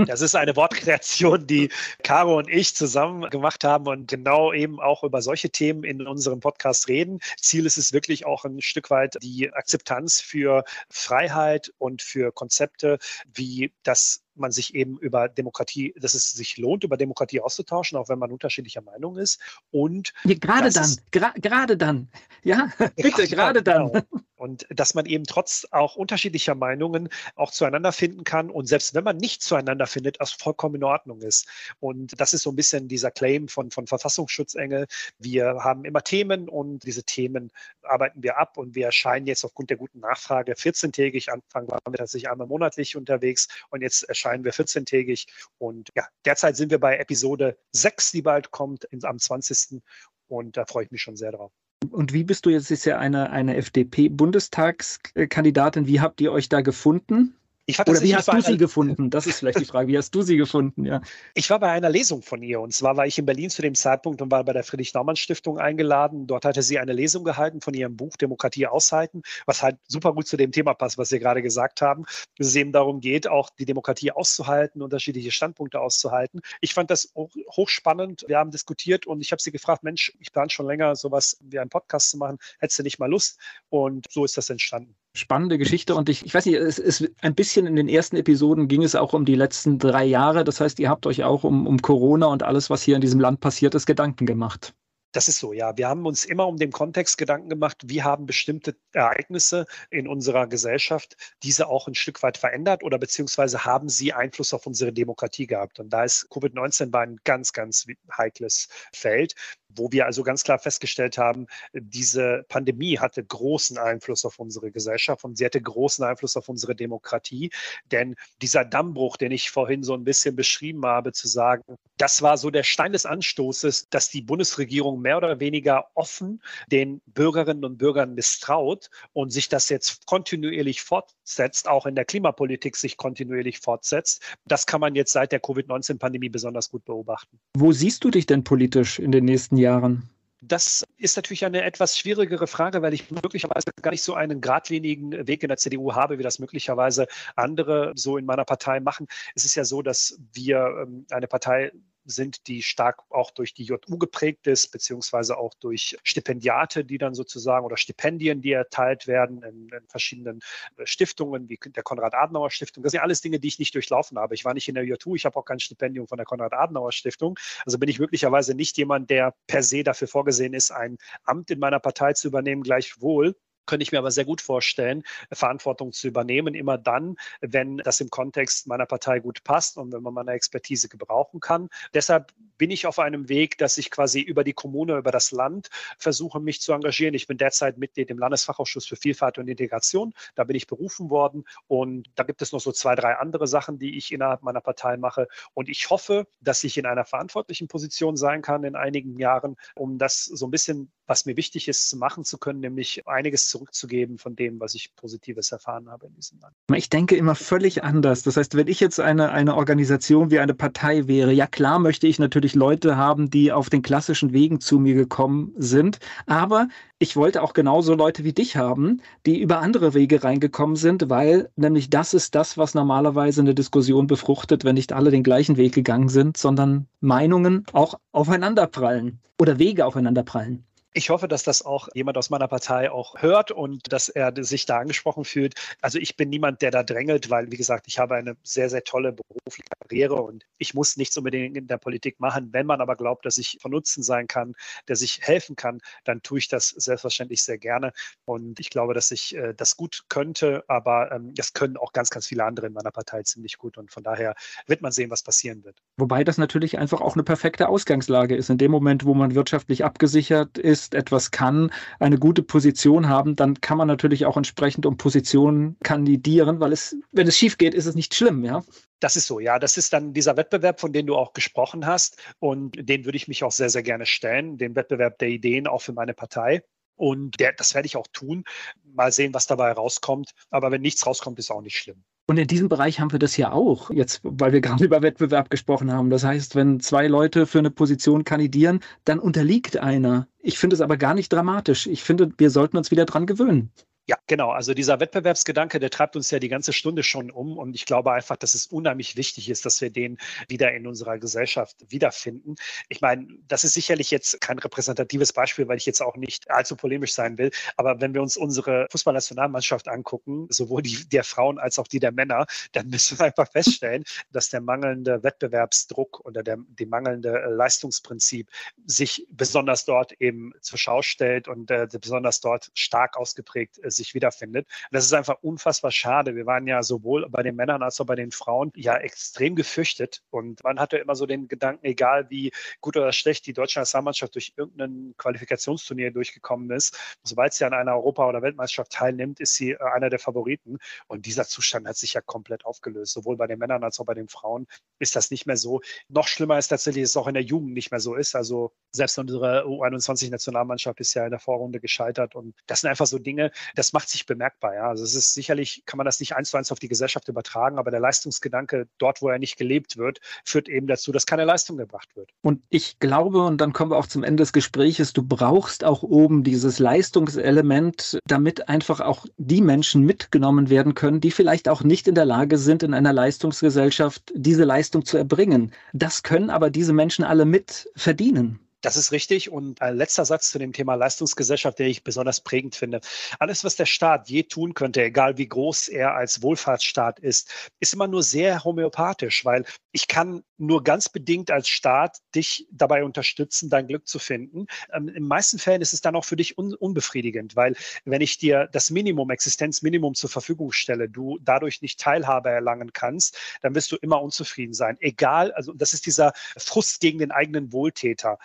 das 0.05 0.21
ist 0.21 0.35
eine 0.35 0.55
Wortkreation, 0.55 1.47
die 1.47 1.69
Caro 2.03 2.37
und 2.37 2.47
ich 2.47 2.75
zusammen 2.75 3.27
gemacht 3.31 3.63
haben 3.63 3.87
und 3.87 4.07
genau 4.07 4.53
eben 4.53 4.79
auch 4.79 5.03
über 5.03 5.23
solche 5.23 5.49
Themen 5.49 5.83
in 5.83 6.05
unserem 6.05 6.39
Podcast 6.39 6.87
reden. 6.87 7.19
Ziel 7.39 7.65
ist 7.65 7.77
es 7.77 7.93
wirklich 7.93 8.25
auch 8.27 8.45
ein 8.45 8.61
Stück 8.61 8.91
weit 8.91 9.17
die 9.23 9.51
Akzeptanz 9.51 10.21
für 10.21 10.63
Freiheit 10.89 11.73
und 11.79 12.03
für 12.03 12.31
Konzepte 12.31 12.99
wie 13.33 13.73
das 13.81 14.21
man 14.36 14.51
sich 14.51 14.75
eben 14.75 14.97
über 14.99 15.29
Demokratie, 15.29 15.93
dass 15.97 16.13
es 16.13 16.32
sich 16.32 16.57
lohnt, 16.57 16.84
über 16.84 16.97
Demokratie 16.97 17.41
auszutauschen, 17.41 17.97
auch 17.97 18.09
wenn 18.09 18.19
man 18.19 18.32
unterschiedlicher 18.32 18.82
Meinung 18.82 19.17
ist. 19.17 19.39
Und 19.71 20.13
ja, 20.23 20.36
gerade 20.36 20.71
dann, 20.71 20.97
gerade 21.11 21.77
dann, 21.77 22.09
ja, 22.43 22.69
bitte, 22.95 23.27
gerade 23.27 23.63
dann. 23.63 23.91
Genau. 23.91 24.05
Und 24.36 24.65
dass 24.71 24.95
man 24.95 25.05
eben 25.05 25.25
trotz 25.25 25.67
auch 25.69 25.95
unterschiedlicher 25.95 26.55
Meinungen 26.55 27.09
auch 27.36 27.51
zueinander 27.51 27.91
finden 27.91 28.23
kann 28.23 28.49
und 28.49 28.65
selbst 28.65 28.95
wenn 28.95 29.03
man 29.03 29.17
nicht 29.17 29.43
zueinander 29.43 29.86
findet, 29.86 30.19
was 30.19 30.32
vollkommen 30.32 30.75
in 30.75 30.84
Ordnung 30.84 31.21
ist. 31.21 31.47
Und 31.79 32.19
das 32.19 32.34
ist 32.34 32.41
so 32.41 32.49
ein 32.49 32.55
bisschen 32.55 32.88
dieser 32.88 33.11
Claim 33.11 33.47
von, 33.47 33.69
von 33.69 33.86
Verfassungsschutzengel. 33.86 34.88
Wir 35.19 35.59
haben 35.59 35.86
immer 35.86 36.03
Themen 36.03 36.49
und 36.49 36.84
diese 36.86 37.03
Themen 37.03 37.51
arbeiten 37.84 38.23
wir 38.23 38.39
ab 38.39 38.57
und 38.57 38.73
wir 38.73 38.88
erscheinen 38.88 39.27
jetzt 39.27 39.45
aufgrund 39.45 39.69
der 39.69 39.77
guten 39.77 39.99
Nachfrage 39.99 40.53
14-tägig. 40.53 41.29
Anfang 41.29 41.69
waren 41.69 41.93
wir 41.93 41.97
tatsächlich 41.97 42.32
einmal 42.32 42.47
monatlich 42.47 42.95
unterwegs 42.95 43.47
und 43.69 43.84
jetzt 43.84 44.09
erscheinen 44.09 44.20
wir 44.43 44.53
14-tägig. 44.53 45.28
Und 45.57 45.89
ja, 45.95 46.05
derzeit 46.26 46.55
sind 46.55 46.69
wir 46.72 46.80
bei 46.80 46.97
Episode 46.97 47.57
6, 47.74 48.11
die 48.11 48.22
bald 48.22 48.51
kommt, 48.51 48.88
am 49.03 49.19
20. 49.19 49.82
Und 50.28 50.55
da 50.57 50.65
freue 50.65 50.86
ich 50.86 50.91
mich 50.91 51.01
schon 51.01 51.17
sehr 51.17 51.32
drauf. 51.32 51.51
Und 51.89 52.13
wie 52.13 52.24
bist 52.24 52.45
du 52.45 52.51
jetzt, 52.51 52.69
ist 52.72 52.86
ja 52.86 52.99
eine, 52.99 53.32
eine 53.32 53.57
FDP-Bundestagskandidatin, 53.57 55.88
wie 55.88 55.99
habt 55.99 56.22
ihr 56.22 56.32
euch 56.32 56.47
da 56.47 56.61
gefunden? 56.61 57.36
Oder 57.80 58.01
wie 58.01 58.15
hast 58.15 58.32
du 58.32 58.41
sie 58.41 58.57
gefunden? 58.57 59.09
Das 59.09 59.28
ist 59.28 59.39
vielleicht 59.39 59.59
die 59.59 59.65
Frage. 59.65 59.88
Wie 59.88 59.97
hast 59.97 60.13
du 60.13 60.22
sie 60.22 60.38
gefunden? 60.38 60.86
Ja. 60.86 61.01
Ich 61.34 61.49
war 61.49 61.59
bei 61.59 61.72
einer 61.72 61.89
Lesung 61.89 62.22
von 62.22 62.41
ihr 62.41 62.59
und 62.61 62.74
zwar 62.74 62.97
war 62.97 63.05
ich 63.05 63.17
in 63.17 63.26
Berlin 63.26 63.49
zu 63.49 63.61
dem 63.61 63.76
Zeitpunkt 63.76 64.22
und 64.22 64.32
war 64.32 64.43
bei 64.43 64.53
der 64.53 64.63
Friedrich-Naumann-Stiftung 64.63 65.59
eingeladen. 65.59 66.28
Dort 66.28 66.45
hatte 66.45 66.61
sie 66.61 66.80
eine 66.80 66.93
Lesung 66.93 67.24
gehalten 67.24 67.61
von 67.61 67.74
ihrem 67.74 67.95
Buch 67.95 68.17
Demokratie 68.17 68.67
aushalten, 68.67 69.22
was 69.45 69.63
halt 69.63 69.78
super 69.88 70.13
gut 70.13 70.28
zu 70.28 70.38
dem 70.38 70.51
Thema 70.51 70.74
passt, 70.74 70.97
was 70.97 71.11
wir 71.11 71.19
gerade 71.19 71.41
gesagt 71.41 71.82
haben. 71.82 72.05
Dass 72.38 72.47
es 72.47 72.55
eben 72.55 72.72
darum 72.72 73.01
geht, 73.01 73.28
auch 73.28 73.49
die 73.49 73.65
Demokratie 73.65 74.11
auszuhalten, 74.11 74.82
unterschiedliche 74.82 75.32
Standpunkte 75.32 75.80
auszuhalten. 75.80 76.41
Ich 76.61 76.74
fand 76.74 76.89
das 76.89 77.13
hochspannend. 77.15 78.26
Wir 78.28 78.38
haben 78.38 78.51
diskutiert 78.51 79.07
und 79.07 79.22
ich 79.22 79.32
habe 79.32 79.41
sie 79.41 79.51
gefragt, 79.51 79.84
Mensch, 79.84 80.13
ich 80.19 80.32
plane 80.32 80.49
schon 80.49 80.67
länger, 80.67 80.95
sowas 80.95 81.38
wie 81.41 81.59
einen 81.59 81.69
Podcast 81.69 82.11
zu 82.11 82.17
machen. 82.17 82.38
Hättest 82.59 82.80
du 82.80 82.84
nicht 82.84 82.99
mal 82.99 83.09
Lust? 83.09 83.39
Und 83.69 84.05
so 84.09 84.26
ist 84.26 84.38
das 84.38 84.49
entstanden 84.49 84.95
spannende 85.14 85.57
Geschichte 85.57 85.95
und 85.95 86.09
ich, 86.09 86.26
ich 86.26 86.34
weiß 86.34 86.45
nicht, 86.45 86.55
es 86.55 86.80
ist 86.80 87.09
ein 87.22 87.36
bisschen 87.36 87.68
in 87.68 87.76
den 87.76 87.89
ersten 87.89 88.16
Episoden 88.16 88.68
ging 88.68 88.84
es 88.84 88.95
auch 88.95 89.14
um 89.14 89.26
die 89.26 89.36
letzten 89.36 89.78
drei 89.78 90.05
Jahre. 90.05 90.43
Das 90.43 90.62
heißt, 90.62 90.80
ihr 90.80 90.89
habt 90.89 91.05
euch 91.05 91.24
auch 91.24 91.43
um, 91.43 91.68
um 91.68 91.82
Corona 91.82 92.28
und 92.28 92.43
alles, 92.43 92.70
was 92.70 92.82
hier 92.82 92.95
in 92.95 93.01
diesem 93.01 93.20
Land 93.20 93.39
passiert 93.41 93.76
ist, 93.76 93.86
Gedanken 93.86 94.26
gemacht. 94.26 94.74
Das 95.14 95.28
ist 95.28 95.39
so, 95.39 95.51
ja. 95.51 95.76
Wir 95.78 95.89
haben 95.89 96.05
uns 96.05 96.24
immer 96.24 96.47
um 96.47 96.57
den 96.57 96.72
Kontext 96.72 97.18
Gedanken 97.18 97.49
gemacht, 97.49 97.78
wie 97.86 98.01
haben 98.03 98.26
bestimmte 98.26 98.78
Ereignisse 98.93 99.66
in 99.89 100.07
unserer 100.07 100.47
Gesellschaft 100.47 101.18
diese 101.43 101.68
auch 101.68 101.88
ein 101.88 101.95
Stück 101.95 102.24
weit 102.24 102.38
verändert 102.38 102.84
oder 102.84 102.97
beziehungsweise 102.97 103.66
haben 103.66 103.89
sie 103.89 104.14
Einfluss 104.14 104.53
auf 104.53 104.66
unsere 104.68 104.93
Demokratie 104.93 105.47
gehabt. 105.47 105.80
Und 105.80 105.89
da 105.91 106.03
ist 106.05 106.28
Covid-19 106.32 106.93
war 106.93 107.01
ein 107.01 107.20
ganz, 107.24 107.51
ganz 107.53 107.86
heikles 108.18 108.70
Feld. 108.93 109.36
wo 109.78 109.91
wir 109.91 110.05
also 110.05 110.24
ganz 110.24 110.43
klar 110.43 110.59
festgestellt 110.59 111.18
haben, 111.18 111.47
diese 111.74 112.45
Pandemie 112.49 112.99
hatte 112.99 113.24
großen 113.24 113.78
Einfluss 113.78 114.26
auf 114.26 114.39
unsere 114.39 114.72
Gesellschaft 114.72 115.24
und 115.24 115.38
sie 115.38 115.45
hatte 115.45 115.62
großen 115.62 116.03
Einfluss 116.03 116.38
auf 116.38 116.49
unsere 116.49 116.76
Demokratie. 116.76 117.51
Denn 117.86 118.16
dieser 118.41 118.66
Dammbruch, 118.66 119.18
den 119.18 119.32
ich 119.32 119.51
vorhin 119.51 119.84
so 119.84 119.93
ein 119.93 120.03
bisschen 120.03 120.36
beschrieben 120.36 120.86
habe, 120.86 121.14
zu 121.14 121.28
sagen, 121.28 121.64
das 121.97 122.22
war 122.22 122.38
so 122.38 122.49
der 122.49 122.64
Stein 122.64 122.93
des 122.93 123.05
Anstoßes, 123.05 123.89
dass 123.89 124.09
die 124.09 124.22
Bundesregierung 124.22 125.01
mehr 125.02 125.18
oder 125.18 125.39
weniger 125.39 125.86
offen 125.95 126.41
den 126.72 127.02
Bürgerinnen 127.06 127.66
und 127.66 127.78
Bürgern 127.78 128.14
misstraut 128.14 128.89
und 129.14 129.32
sich 129.32 129.49
das 129.49 129.70
jetzt 129.70 130.06
kontinuierlich 130.06 130.82
fortsetzt, 130.82 131.68
auch 131.68 131.86
in 131.86 131.95
der 131.95 132.06
Klimapolitik 132.06 132.76
sich 132.76 132.97
kontinuierlich 132.97 133.60
fortsetzt. 133.60 134.24
Das 134.45 134.66
kann 134.66 134.82
man 134.82 134.95
jetzt 134.95 135.12
seit 135.12 135.32
der 135.32 135.39
Covid-19-Pandemie 135.39 136.30
besonders 136.30 136.70
gut 136.70 136.86
beobachten. 136.86 137.39
Wo 137.56 137.72
siehst 137.72 138.04
du 138.04 138.12
dich 138.12 138.26
denn 138.26 138.43
politisch 138.43 138.99
in 138.99 139.12
den 139.12 139.26
nächsten 139.26 139.58
Jahren? 139.58 140.10
Das 140.43 140.84
ist 140.97 141.16
natürlich 141.18 141.45
eine 141.45 141.62
etwas 141.62 141.99
schwierigere 141.99 142.47
Frage, 142.47 142.82
weil 142.82 142.95
ich 142.95 143.12
möglicherweise 143.12 143.70
gar 143.80 143.91
nicht 143.91 144.02
so 144.02 144.16
einen 144.16 144.41
geradlinigen 144.41 145.28
Weg 145.28 145.43
in 145.43 145.49
der 145.49 145.58
CDU 145.58 145.93
habe, 145.93 146.18
wie 146.18 146.24
das 146.24 146.39
möglicherweise 146.39 147.06
andere 147.36 147.91
so 147.95 148.18
in 148.18 148.26
meiner 148.26 148.43
Partei 148.43 148.80
machen. 148.80 149.06
Es 149.36 149.45
ist 149.45 149.54
ja 149.54 149.66
so, 149.66 149.84
dass 149.84 150.20
wir 150.34 150.58
ähm, 150.82 151.06
eine 151.12 151.28
Partei 151.28 151.72
sind, 152.06 152.47
die 152.47 152.62
stark 152.64 153.02
auch 153.10 153.32
durch 153.32 153.54
die 153.54 153.64
JU 153.64 153.97
geprägt 153.97 154.47
ist, 154.47 154.72
beziehungsweise 154.72 155.38
auch 155.38 155.54
durch 155.56 155.97
Stipendiate, 156.04 156.84
die 156.84 156.97
dann 156.97 157.14
sozusagen 157.14 157.66
oder 157.66 157.78
Stipendien, 157.78 158.41
die 158.41 158.52
erteilt 158.52 159.08
werden 159.08 159.43
in, 159.43 159.70
in 159.70 159.88
verschiedenen 159.88 160.39
äh, 160.78 160.86
Stiftungen, 160.86 161.49
wie 161.49 161.60
der 161.64 161.84
Konrad-Adenauer-Stiftung. 161.84 162.84
Das 162.84 162.91
sind 162.91 162.99
ja 162.99 163.04
alles 163.04 163.22
Dinge, 163.22 163.39
die 163.39 163.47
ich 163.47 163.60
nicht 163.60 163.76
durchlaufen 163.76 164.18
habe. 164.18 164.36
Ich 164.36 164.45
war 164.45 164.54
nicht 164.54 164.68
in 164.68 164.76
der 164.76 164.86
JU, 164.86 165.16
ich 165.16 165.26
habe 165.26 165.38
auch 165.38 165.45
kein 165.45 165.60
Stipendium 165.60 166.08
von 166.08 166.18
der 166.18 166.26
Konrad-Adenauer-Stiftung. 166.26 167.38
Also 167.66 167.78
bin 167.78 167.89
ich 167.89 167.99
möglicherweise 167.99 168.56
nicht 168.56 168.78
jemand, 168.78 169.10
der 169.10 169.36
per 169.47 169.64
se 169.64 169.84
dafür 169.84 170.08
vorgesehen 170.08 170.54
ist, 170.54 170.72
ein 170.72 170.97
Amt 171.24 171.52
in 171.52 171.60
meiner 171.60 171.80
Partei 171.80 172.14
zu 172.14 172.28
übernehmen, 172.28 172.64
gleichwohl 172.64 173.36
könnte 173.66 173.84
ich 173.84 173.91
mir 173.91 173.99
aber 173.99 174.12
sehr 174.12 174.26
gut 174.26 174.41
vorstellen, 174.41 175.03
Verantwortung 175.32 175.91
zu 175.91 176.07
übernehmen, 176.07 176.53
immer 176.53 176.78
dann, 176.78 177.18
wenn 177.41 177.78
das 177.78 178.01
im 178.01 178.09
Kontext 178.09 178.68
meiner 178.68 178.86
Partei 178.86 179.20
gut 179.20 179.43
passt 179.43 179.78
und 179.78 179.91
wenn 179.91 180.01
man 180.01 180.14
meine 180.14 180.32
Expertise 180.32 180.89
gebrauchen 180.89 181.39
kann. 181.39 181.70
Deshalb 181.93 182.34
bin 182.57 182.70
ich 182.70 182.86
auf 182.86 182.99
einem 182.99 183.28
Weg, 183.30 183.57
dass 183.57 183.78
ich 183.78 183.89
quasi 183.89 184.22
über 184.22 184.43
die 184.43 184.53
Kommune, 184.53 184.97
über 184.97 185.12
das 185.12 185.32
Land 185.32 185.70
versuche, 185.97 186.39
mich 186.39 186.62
zu 186.62 186.74
engagieren. 186.74 187.14
Ich 187.16 187.28
bin 187.28 187.38
derzeit 187.38 187.78
Mitglied 187.78 188.09
im 188.09 188.20
Landesfachausschuss 188.20 188.86
für 188.86 188.95
Vielfalt 188.95 189.38
und 189.38 189.47
Integration. 189.47 190.14
Da 190.36 190.43
bin 190.43 190.55
ich 190.55 190.68
berufen 190.68 191.09
worden 191.09 191.45
und 191.68 192.09
da 192.16 192.24
gibt 192.24 192.41
es 192.41 192.51
noch 192.51 192.59
so 192.59 192.72
zwei, 192.72 192.95
drei 192.95 193.16
andere 193.16 193.47
Sachen, 193.47 193.80
die 193.80 193.97
ich 193.97 194.12
innerhalb 194.12 194.43
meiner 194.43 194.62
Partei 194.62 194.97
mache. 194.97 195.28
Und 195.53 195.70
ich 195.70 195.89
hoffe, 195.89 196.28
dass 196.39 196.64
ich 196.64 196.78
in 196.78 196.86
einer 196.86 197.05
verantwortlichen 197.05 197.68
Position 197.68 198.16
sein 198.16 198.41
kann 198.41 198.64
in 198.64 198.76
einigen 198.76 199.18
Jahren, 199.18 199.57
um 199.76 199.97
das 199.97 200.26
so 200.26 200.45
ein 200.45 200.51
bisschen 200.51 200.91
was 201.08 201.26
mir 201.26 201.36
wichtig 201.38 201.68
ist, 201.68 201.95
machen 201.95 202.24
zu 202.24 202.38
können, 202.38 202.60
nämlich 202.60 203.08
einiges 203.08 203.49
zurückzugeben 203.49 204.18
von 204.18 204.36
dem, 204.36 204.60
was 204.60 204.76
ich 204.76 204.95
Positives 204.95 205.52
erfahren 205.52 205.89
habe 205.89 206.08
in 206.08 206.16
diesem 206.16 206.39
Land. 206.39 206.56
Ich 206.74 206.89
denke 206.89 207.16
immer 207.16 207.36
völlig 207.36 207.84
anders. 207.84 208.24
Das 208.24 208.38
heißt, 208.38 208.56
wenn 208.56 208.68
ich 208.68 208.80
jetzt 208.80 208.99
eine, 208.99 209.32
eine 209.32 209.56
Organisation 209.56 210.32
wie 210.32 210.39
eine 210.39 210.54
Partei 210.54 211.08
wäre, 211.08 211.34
ja 211.34 211.47
klar 211.47 211.80
möchte 211.80 212.08
ich 212.08 212.20
natürlich 212.20 212.56
Leute 212.56 212.97
haben, 212.97 213.30
die 213.30 213.52
auf 213.52 213.70
den 213.70 213.82
klassischen 213.82 214.34
Wegen 214.34 214.60
zu 214.60 214.80
mir 214.80 214.95
gekommen 214.95 215.54
sind, 215.58 215.99
aber 216.28 216.68
ich 217.02 217.16
wollte 217.16 217.41
auch 217.41 217.54
genauso 217.54 217.95
Leute 217.95 218.24
wie 218.24 218.32
dich 218.32 218.58
haben, 218.58 219.02
die 219.26 219.41
über 219.41 219.60
andere 219.60 219.95
Wege 219.95 220.24
reingekommen 220.24 220.76
sind, 220.76 221.10
weil 221.10 221.49
nämlich 221.56 221.89
das 221.89 222.14
ist 222.14 222.36
das, 222.36 222.58
was 222.58 222.76
normalerweise 222.76 223.41
eine 223.41 223.56
Diskussion 223.56 224.06
befruchtet, 224.08 224.64
wenn 224.64 224.76
nicht 224.76 224.93
alle 224.93 225.10
den 225.10 225.24
gleichen 225.24 225.58
Weg 225.58 225.74
gegangen 225.74 226.10
sind, 226.10 226.38
sondern 226.38 226.88
Meinungen 226.99 227.66
auch 227.74 227.95
aufeinanderprallen 228.12 229.20
oder 229.39 229.58
Wege 229.58 229.88
aufeinanderprallen. 229.88 230.64
Ich 230.93 231.09
hoffe, 231.09 231.29
dass 231.29 231.43
das 231.43 231.63
auch 231.63 231.87
jemand 231.93 232.17
aus 232.17 232.29
meiner 232.29 232.49
Partei 232.49 232.91
auch 232.91 233.21
hört 233.21 233.51
und 233.51 233.93
dass 233.93 234.09
er 234.09 234.33
sich 234.43 234.65
da 234.65 234.79
angesprochen 234.79 235.23
fühlt. 235.23 235.55
Also 235.81 235.97
ich 235.99 236.17
bin 236.17 236.29
niemand, 236.29 236.61
der 236.61 236.69
da 236.69 236.83
drängelt, 236.83 237.29
weil, 237.29 237.49
wie 237.49 237.55
gesagt, 237.55 237.85
ich 237.87 237.97
habe 237.97 238.15
eine 238.15 238.35
sehr, 238.43 238.69
sehr 238.69 238.83
tolle 238.83 239.13
berufliche 239.13 239.69
Karriere 239.79 240.15
und 240.15 240.45
ich 240.57 240.73
muss 240.73 240.97
nichts 240.97 241.17
unbedingt 241.17 241.55
in 241.55 241.67
der 241.67 241.77
Politik 241.77 242.19
machen. 242.19 242.49
Wenn 242.51 242.65
man 242.65 242.81
aber 242.81 242.97
glaubt, 242.97 243.25
dass 243.25 243.37
ich 243.37 243.57
von 243.61 243.71
Nutzen 243.71 244.03
sein 244.03 244.27
kann, 244.27 244.53
dass 244.85 245.01
ich 245.01 245.21
helfen 245.21 245.55
kann, 245.55 245.79
dann 246.03 246.21
tue 246.23 246.39
ich 246.39 246.49
das 246.49 246.69
selbstverständlich 246.69 247.41
sehr 247.41 247.57
gerne. 247.57 247.93
Und 248.25 248.59
ich 248.59 248.69
glaube, 248.69 248.93
dass 248.93 249.11
ich 249.11 249.35
äh, 249.35 249.53
das 249.53 249.77
gut 249.77 250.03
könnte, 250.09 250.65
aber 250.67 251.11
ähm, 251.13 251.33
das 251.35 251.53
können 251.53 251.77
auch 251.77 251.93
ganz, 251.93 252.09
ganz 252.09 252.27
viele 252.27 252.43
andere 252.43 252.67
in 252.67 252.73
meiner 252.73 252.91
Partei 252.91 253.23
ziemlich 253.23 253.57
gut. 253.57 253.77
Und 253.77 253.91
von 253.91 254.03
daher 254.03 254.35
wird 254.67 254.81
man 254.81 254.91
sehen, 254.91 255.09
was 255.09 255.23
passieren 255.23 255.63
wird. 255.63 255.77
Wobei 255.95 256.25
das 256.25 256.37
natürlich 256.37 256.77
einfach 256.77 256.99
auch 256.99 257.13
eine 257.13 257.23
perfekte 257.23 257.69
Ausgangslage 257.69 258.35
ist. 258.35 258.49
In 258.49 258.57
dem 258.57 258.71
Moment, 258.71 259.05
wo 259.05 259.13
man 259.13 259.35
wirtschaftlich 259.35 259.85
abgesichert 259.85 260.57
ist, 260.57 260.80
ist, 260.82 260.95
etwas 260.95 261.32
kann, 261.32 261.71
eine 261.99 262.17
gute 262.17 262.43
Position 262.43 263.07
haben, 263.07 263.36
dann 263.36 263.61
kann 263.61 263.77
man 263.77 263.88
natürlich 263.88 264.25
auch 264.25 264.38
entsprechend 264.38 264.86
um 264.86 264.97
Positionen 264.97 265.77
kandidieren, 265.84 266.59
weil 266.59 266.73
es, 266.73 266.95
wenn 267.11 267.27
es 267.27 267.38
schief 267.38 267.57
geht, 267.57 267.73
ist 267.73 267.86
es 267.86 267.95
nicht 267.95 268.15
schlimm, 268.15 268.43
ja. 268.43 268.63
Das 268.99 269.15
ist 269.15 269.27
so, 269.27 269.39
ja. 269.39 269.57
Das 269.59 269.77
ist 269.77 269.93
dann 269.93 270.13
dieser 270.13 270.38
Wettbewerb, 270.38 270.79
von 270.79 270.93
dem 270.93 271.07
du 271.07 271.15
auch 271.15 271.34
gesprochen 271.34 271.86
hast. 271.86 272.21
Und 272.39 272.75
den 272.77 273.05
würde 273.05 273.15
ich 273.15 273.27
mich 273.27 273.43
auch 273.43 273.51
sehr, 273.51 273.69
sehr 273.69 273.82
gerne 273.82 274.05
stellen. 274.05 274.57
Den 274.57 274.75
Wettbewerb 274.75 275.17
der 275.17 275.29
Ideen 275.29 275.65
auch 275.65 275.82
für 275.82 275.93
meine 275.93 276.13
Partei. 276.13 276.63
Und 276.95 277.39
der, 277.39 277.53
das 277.53 277.73
werde 277.73 277.88
ich 277.88 277.97
auch 277.97 278.05
tun. 278.13 278.43
Mal 278.84 279.11
sehen, 279.11 279.34
was 279.34 279.47
dabei 279.47 279.71
rauskommt. 279.71 280.34
Aber 280.51 280.69
wenn 280.69 280.82
nichts 280.82 281.05
rauskommt, 281.07 281.39
ist 281.39 281.49
auch 281.49 281.61
nicht 281.61 281.77
schlimm. 281.77 282.03
Und 282.32 282.38
in 282.38 282.47
diesem 282.47 282.69
Bereich 282.69 283.01
haben 283.01 283.11
wir 283.11 283.19
das 283.19 283.36
ja 283.36 283.51
auch, 283.51 283.89
jetzt, 283.91 284.21
weil 284.23 284.53
wir 284.53 284.61
gerade 284.61 284.86
über 284.86 285.01
Wettbewerb 285.01 285.49
gesprochen 285.49 285.91
haben. 285.91 286.09
Das 286.09 286.23
heißt, 286.23 286.55
wenn 286.55 286.79
zwei 286.79 287.07
Leute 287.07 287.45
für 287.45 287.59
eine 287.59 287.71
Position 287.71 288.23
kandidieren, 288.23 288.79
dann 289.03 289.19
unterliegt 289.19 289.75
einer. 289.75 290.29
Ich 290.39 290.57
finde 290.57 290.75
es 290.75 290.82
aber 290.82 290.95
gar 290.95 291.13
nicht 291.13 291.34
dramatisch. 291.34 291.88
Ich 291.88 292.03
finde, 292.03 292.32
wir 292.38 292.49
sollten 292.49 292.77
uns 292.77 292.89
wieder 292.89 293.03
dran 293.03 293.25
gewöhnen. 293.25 293.73
Ja, 294.08 294.18
genau. 294.26 294.49
Also 294.49 294.74
dieser 294.74 294.99
Wettbewerbsgedanke, 294.99 295.80
der 295.80 295.91
treibt 295.91 296.16
uns 296.16 296.32
ja 296.32 296.39
die 296.39 296.49
ganze 296.49 296.74
Stunde 296.74 297.04
schon 297.04 297.30
um. 297.30 297.58
Und 297.58 297.76
ich 297.76 297.86
glaube 297.86 298.12
einfach, 298.12 298.36
dass 298.36 298.56
es 298.56 298.66
unheimlich 298.66 299.16
wichtig 299.16 299.47
ist, 299.49 299.64
dass 299.66 299.80
wir 299.80 299.91
den 299.91 300.18
wieder 300.49 300.74
in 300.74 300.88
unserer 300.88 301.20
Gesellschaft 301.20 301.78
wiederfinden. 301.88 302.56
Ich 302.89 303.02
meine, 303.02 303.28
das 303.47 303.64
ist 303.64 303.74
sicherlich 303.74 304.10
jetzt 304.10 304.41
kein 304.41 304.58
repräsentatives 304.58 305.34
Beispiel, 305.34 305.68
weil 305.68 305.78
ich 305.78 305.86
jetzt 305.86 306.02
auch 306.02 306.16
nicht 306.18 306.49
allzu 306.49 306.76
polemisch 306.76 307.14
sein 307.14 307.38
will. 307.38 307.52
Aber 307.78 308.02
wenn 308.02 308.14
wir 308.16 308.24
uns 308.24 308.38
unsere 308.38 308.88
Fußballnationalmannschaft 308.91 309.88
angucken, 309.88 310.47
sowohl 310.49 310.82
die 310.82 311.08
der 311.08 311.24
Frauen 311.24 311.60
als 311.60 311.78
auch 311.78 311.88
die 311.88 311.99
der 311.99 312.12
Männer, 312.12 312.47
dann 312.72 312.88
müssen 312.89 313.20
wir 313.20 313.26
einfach 313.28 313.52
feststellen, 313.52 314.04
dass 314.32 314.49
der 314.49 314.62
mangelnde 314.62 315.22
Wettbewerbsdruck 315.22 316.22
oder 316.26 316.41
der, 316.41 316.58
die 316.80 316.88
mangelnde 316.88 317.45
Leistungsprinzip 317.49 318.49
sich 318.86 319.28
besonders 319.30 319.86
dort 319.86 320.14
eben 320.14 320.54
zur 320.60 320.80
Schau 320.80 321.04
stellt 321.04 321.47
und 321.47 321.70
äh, 321.70 321.88
besonders 322.02 322.41
dort 322.41 322.72
stark 322.74 323.16
ausgeprägt 323.16 323.78
ist 323.78 323.90
sich 323.91 324.13
wiederfindet. 324.13 324.67
Das 324.91 325.05
ist 325.05 325.13
einfach 325.13 325.37
unfassbar 325.41 325.91
schade. 325.91 326.35
Wir 326.35 326.45
waren 326.45 326.67
ja 326.67 326.83
sowohl 326.83 327.27
bei 327.29 327.43
den 327.43 327.55
Männern 327.55 327.83
als 327.83 327.99
auch 328.01 328.05
bei 328.05 328.15
den 328.15 328.31
Frauen 328.31 328.71
ja 328.75 328.97
extrem 328.97 329.55
gefürchtet 329.55 330.21
und 330.29 330.63
man 330.63 330.79
hatte 330.79 330.97
immer 330.97 331.15
so 331.15 331.25
den 331.25 331.47
Gedanken, 331.47 331.85
egal 331.85 332.29
wie 332.29 332.51
gut 332.79 332.97
oder 332.97 333.11
schlecht 333.11 333.45
die 333.45 333.53
deutsche 333.53 333.79
Nationalmannschaft 333.79 334.35
durch 334.35 334.53
irgendein 334.55 335.13
Qualifikationsturnier 335.17 336.11
durchgekommen 336.11 336.71
ist, 336.71 336.97
sobald 337.23 337.53
sie 337.53 337.65
an 337.65 337.73
einer 337.73 337.93
Europa- 337.93 338.27
oder 338.27 338.41
Weltmeisterschaft 338.41 338.91
teilnimmt, 338.91 339.39
ist 339.39 339.55
sie 339.55 339.71
äh, 339.71 339.77
einer 339.93 340.09
der 340.09 340.19
Favoriten. 340.19 340.77
Und 341.07 341.25
dieser 341.25 341.45
Zustand 341.45 341.87
hat 341.87 341.97
sich 341.97 342.13
ja 342.13 342.21
komplett 342.21 342.65
aufgelöst. 342.65 343.13
Sowohl 343.13 343.37
bei 343.37 343.47
den 343.47 343.59
Männern 343.59 343.83
als 343.83 343.99
auch 343.99 344.05
bei 344.05 344.13
den 344.13 344.27
Frauen 344.27 344.67
ist 344.99 345.15
das 345.15 345.31
nicht 345.31 345.45
mehr 345.45 345.57
so. 345.57 345.81
Noch 346.09 346.27
schlimmer 346.27 346.57
ist 346.57 346.67
tatsächlich, 346.69 347.03
dass 347.03 347.11
es 347.11 347.17
auch 347.17 347.27
in 347.27 347.33
der 347.33 347.43
Jugend 347.43 347.73
nicht 347.73 347.91
mehr 347.91 347.99
so 347.99 348.15
ist. 348.15 348.35
Also 348.35 348.71
selbst 348.91 349.17
unsere 349.17 349.63
U21-Nationalmannschaft 349.65 350.99
ist 350.99 351.13
ja 351.13 351.25
in 351.25 351.31
der 351.31 351.39
Vorrunde 351.39 351.79
gescheitert. 351.79 352.35
Und 352.35 352.55
das 352.67 352.81
sind 352.81 352.89
einfach 352.89 353.07
so 353.07 353.19
Dinge, 353.19 353.51
das 353.82 353.93
macht 353.93 354.09
sich 354.09 354.27
bemerkbar. 354.27 354.75
Ja. 354.75 354.89
Also 354.89 355.03
es 355.03 355.15
ist 355.15 355.34
sicherlich, 355.34 355.82
kann 355.88 355.97
man 355.97 356.05
das 356.05 356.19
nicht 356.19 356.36
eins 356.36 356.51
zu 356.51 356.57
eins 356.57 356.71
auf 356.71 356.77
die 356.77 356.88
Gesellschaft 356.88 357.27
übertragen, 357.27 357.79
aber 357.79 357.89
der 357.89 357.99
Leistungsgedanke 357.99 358.88
dort, 358.99 359.23
wo 359.23 359.29
er 359.29 359.39
nicht 359.39 359.57
gelebt 359.57 359.97
wird, 359.97 360.19
führt 360.45 360.69
eben 360.69 360.86
dazu, 360.86 361.11
dass 361.11 361.25
keine 361.25 361.45
Leistung 361.45 361.77
gebracht 361.77 362.15
wird. 362.15 362.29
Und 362.41 362.61
ich 362.69 362.99
glaube, 362.99 363.43
und 363.43 363.59
dann 363.59 363.73
kommen 363.73 363.89
wir 363.89 363.97
auch 363.97 364.05
zum 364.05 364.23
Ende 364.23 364.43
des 364.43 364.53
Gesprächs, 364.53 365.13
du 365.13 365.23
brauchst 365.23 365.84
auch 365.84 366.03
oben 366.03 366.43
dieses 366.43 366.77
Leistungselement, 366.77 368.19
damit 368.27 368.69
einfach 368.69 368.99
auch 368.99 369.25
die 369.38 369.61
Menschen 369.61 370.03
mitgenommen 370.05 370.69
werden 370.69 370.93
können, 370.93 371.19
die 371.19 371.32
vielleicht 371.32 371.67
auch 371.67 371.82
nicht 371.82 372.07
in 372.07 372.13
der 372.13 372.25
Lage 372.25 372.59
sind, 372.59 372.84
in 372.84 372.93
einer 372.93 373.13
Leistungsgesellschaft 373.13 374.32
diese 374.36 374.63
Leistung 374.63 375.05
zu 375.05 375.17
erbringen. 375.17 375.73
Das 375.91 376.21
können 376.21 376.51
aber 376.51 376.69
diese 376.69 376.93
Menschen 376.93 377.25
alle 377.25 377.45
mit 377.45 377.89
verdienen. 377.95 378.59
Das 378.82 378.97
ist 378.97 379.11
richtig. 379.11 379.51
Und 379.51 379.82
ein 379.82 379.95
letzter 379.95 380.25
Satz 380.25 380.49
zu 380.49 380.59
dem 380.59 380.73
Thema 380.73 380.95
Leistungsgesellschaft, 380.95 381.77
der 381.79 381.88
ich 381.88 382.03
besonders 382.03 382.41
prägend 382.41 382.75
finde. 382.75 383.01
Alles, 383.39 383.63
was 383.63 383.75
der 383.75 383.86
Staat 383.86 384.29
je 384.29 384.43
tun 384.43 384.73
könnte, 384.73 385.03
egal 385.03 385.38
wie 385.38 385.47
groß 385.47 385.88
er 385.88 386.15
als 386.15 386.41
Wohlfahrtsstaat 386.41 387.19
ist, 387.19 387.71
ist 387.79 387.93
immer 387.93 388.07
nur 388.07 388.23
sehr 388.23 388.63
homöopathisch, 388.63 389.45
weil 389.45 389.65
ich 389.91 390.07
kann 390.07 390.43
nur 390.57 390.84
ganz 390.84 391.09
bedingt 391.09 391.51
als 391.51 391.67
Staat 391.67 392.17
dich 392.34 392.67
dabei 392.71 393.03
unterstützen, 393.03 393.69
dein 393.69 393.88
Glück 393.88 394.07
zu 394.07 394.19
finden. 394.19 394.67
Ähm, 394.93 395.09
in 395.09 395.23
meisten 395.23 395.59
Fällen 395.59 395.82
ist 395.82 395.93
es 395.93 396.01
dann 396.01 396.15
auch 396.15 396.25
für 396.25 396.36
dich 396.36 396.57
un 396.57 396.73
unbefriedigend, 396.73 397.55
weil 397.55 397.75
wenn 398.05 398.21
ich 398.21 398.38
dir 398.38 398.69
das 398.71 398.89
Minimum, 398.89 399.29
Existenzminimum 399.32 400.13
zur 400.13 400.29
Verfügung 400.29 400.71
stelle, 400.71 401.09
du 401.09 401.39
dadurch 401.41 401.82
nicht 401.82 401.99
Teilhabe 401.99 402.49
erlangen 402.49 402.93
kannst, 402.93 403.38
dann 403.61 403.75
wirst 403.75 403.91
du 403.91 403.97
immer 403.97 404.21
unzufrieden 404.21 404.73
sein. 404.73 404.97
Egal, 404.99 405.51
also 405.53 405.73
das 405.73 405.93
ist 405.93 406.05
dieser 406.05 406.34
Frust 406.57 407.01
gegen 407.01 407.19
den 407.19 407.32
eigenen 407.32 407.71
Wohltäter. 407.73 408.38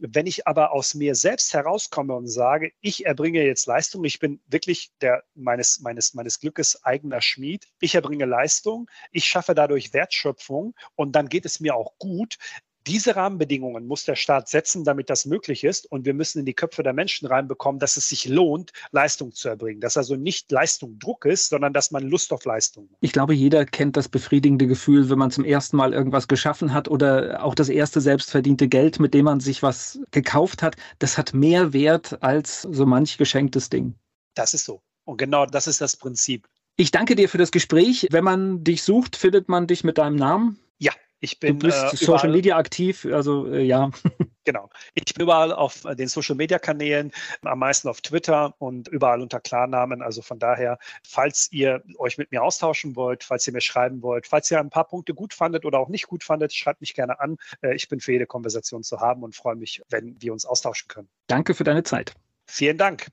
Wenn 0.00 0.26
ich 0.26 0.46
aber 0.46 0.72
aus 0.72 0.94
mir 0.94 1.14
selbst 1.14 1.54
herauskomme 1.54 2.14
und 2.14 2.28
sage, 2.28 2.72
ich 2.80 3.06
erbringe 3.06 3.42
jetzt 3.44 3.66
Leistung, 3.66 4.04
ich 4.04 4.18
bin 4.18 4.40
wirklich 4.46 4.90
der 5.00 5.22
meines, 5.34 5.80
meines, 5.80 6.14
meines 6.14 6.40
Glückes 6.40 6.84
eigener 6.84 7.20
Schmied, 7.20 7.66
ich 7.80 7.94
erbringe 7.94 8.24
Leistung, 8.24 8.88
ich 9.10 9.24
schaffe 9.24 9.54
dadurch 9.54 9.92
Wertschöpfung 9.92 10.74
und 10.94 11.12
dann 11.12 11.28
geht 11.28 11.44
es 11.44 11.60
mir 11.60 11.74
auch 11.74 11.98
gut, 11.98 12.38
diese 12.86 13.16
Rahmenbedingungen 13.16 13.86
muss 13.86 14.04
der 14.04 14.16
Staat 14.16 14.48
setzen, 14.48 14.84
damit 14.84 15.10
das 15.10 15.26
möglich 15.26 15.64
ist. 15.64 15.90
Und 15.90 16.04
wir 16.04 16.14
müssen 16.14 16.40
in 16.40 16.44
die 16.44 16.54
Köpfe 16.54 16.82
der 16.82 16.92
Menschen 16.92 17.26
reinbekommen, 17.26 17.78
dass 17.78 17.96
es 17.96 18.08
sich 18.08 18.26
lohnt, 18.26 18.72
Leistung 18.90 19.32
zu 19.32 19.48
erbringen. 19.48 19.80
Dass 19.80 19.96
also 19.96 20.16
nicht 20.16 20.50
Leistung 20.50 20.98
Druck 20.98 21.24
ist, 21.24 21.50
sondern 21.50 21.72
dass 21.72 21.90
man 21.90 22.08
Lust 22.08 22.32
auf 22.32 22.44
Leistung 22.44 22.88
hat. 22.90 22.98
Ich 23.00 23.12
glaube, 23.12 23.34
jeder 23.34 23.64
kennt 23.64 23.96
das 23.96 24.08
befriedigende 24.08 24.66
Gefühl, 24.66 25.10
wenn 25.10 25.18
man 25.18 25.30
zum 25.30 25.44
ersten 25.44 25.76
Mal 25.76 25.92
irgendwas 25.92 26.28
geschaffen 26.28 26.72
hat 26.72 26.88
oder 26.88 27.44
auch 27.44 27.54
das 27.54 27.68
erste 27.68 28.00
selbstverdiente 28.00 28.68
Geld, 28.68 29.00
mit 29.00 29.14
dem 29.14 29.24
man 29.24 29.40
sich 29.40 29.62
was 29.62 30.00
gekauft 30.10 30.62
hat. 30.62 30.76
Das 30.98 31.18
hat 31.18 31.34
mehr 31.34 31.72
Wert 31.72 32.22
als 32.22 32.62
so 32.62 32.86
manch 32.86 33.18
geschenktes 33.18 33.70
Ding. 33.70 33.94
Das 34.34 34.54
ist 34.54 34.64
so. 34.64 34.82
Und 35.04 35.18
genau 35.18 35.46
das 35.46 35.66
ist 35.66 35.80
das 35.80 35.96
Prinzip. 35.96 36.48
Ich 36.76 36.90
danke 36.90 37.16
dir 37.16 37.28
für 37.28 37.38
das 37.38 37.50
Gespräch. 37.50 38.08
Wenn 38.10 38.24
man 38.24 38.64
dich 38.64 38.82
sucht, 38.82 39.16
findet 39.16 39.48
man 39.48 39.66
dich 39.66 39.84
mit 39.84 39.98
deinem 39.98 40.16
Namen? 40.16 40.58
Ja, 40.78 40.92
ich 41.22 41.38
bin. 41.38 41.58
Du 41.58 41.66
bist 41.66 41.92
äh, 41.94 41.96
Social 41.96 42.30
Media 42.30 42.56
aktiv, 42.56 43.06
also 43.06 43.46
äh, 43.46 43.62
ja. 43.62 43.90
Genau. 44.44 44.70
Ich 44.94 45.04
bin 45.14 45.22
überall 45.22 45.52
auf 45.52 45.82
den 45.82 46.08
Social 46.08 46.34
Media 46.34 46.58
Kanälen, 46.58 47.12
am 47.42 47.60
meisten 47.60 47.86
auf 47.86 48.00
Twitter 48.00 48.56
und 48.58 48.88
überall 48.88 49.22
unter 49.22 49.38
Klarnamen. 49.38 50.02
Also 50.02 50.20
von 50.20 50.40
daher, 50.40 50.80
falls 51.04 51.46
ihr 51.52 51.80
euch 51.98 52.18
mit 52.18 52.32
mir 52.32 52.42
austauschen 52.42 52.96
wollt, 52.96 53.22
falls 53.22 53.46
ihr 53.46 53.52
mir 53.52 53.60
schreiben 53.60 54.02
wollt, 54.02 54.26
falls 54.26 54.50
ihr 54.50 54.58
ein 54.58 54.68
paar 54.68 54.88
Punkte 54.88 55.14
gut 55.14 55.32
fandet 55.32 55.64
oder 55.64 55.78
auch 55.78 55.88
nicht 55.88 56.08
gut 56.08 56.24
fandet, 56.24 56.52
schreibt 56.52 56.80
mich 56.80 56.94
gerne 56.94 57.20
an. 57.20 57.36
Äh, 57.60 57.76
ich 57.76 57.88
bin 57.88 58.00
für 58.00 58.10
jede 58.10 58.26
Konversation 58.26 58.82
zu 58.82 58.98
haben 58.98 59.22
und 59.22 59.36
freue 59.36 59.54
mich, 59.54 59.80
wenn 59.90 60.20
wir 60.20 60.32
uns 60.32 60.44
austauschen 60.44 60.88
können. 60.88 61.08
Danke 61.28 61.54
für 61.54 61.62
deine 61.62 61.84
Zeit. 61.84 62.12
Vielen 62.46 62.78
Dank. 62.78 63.06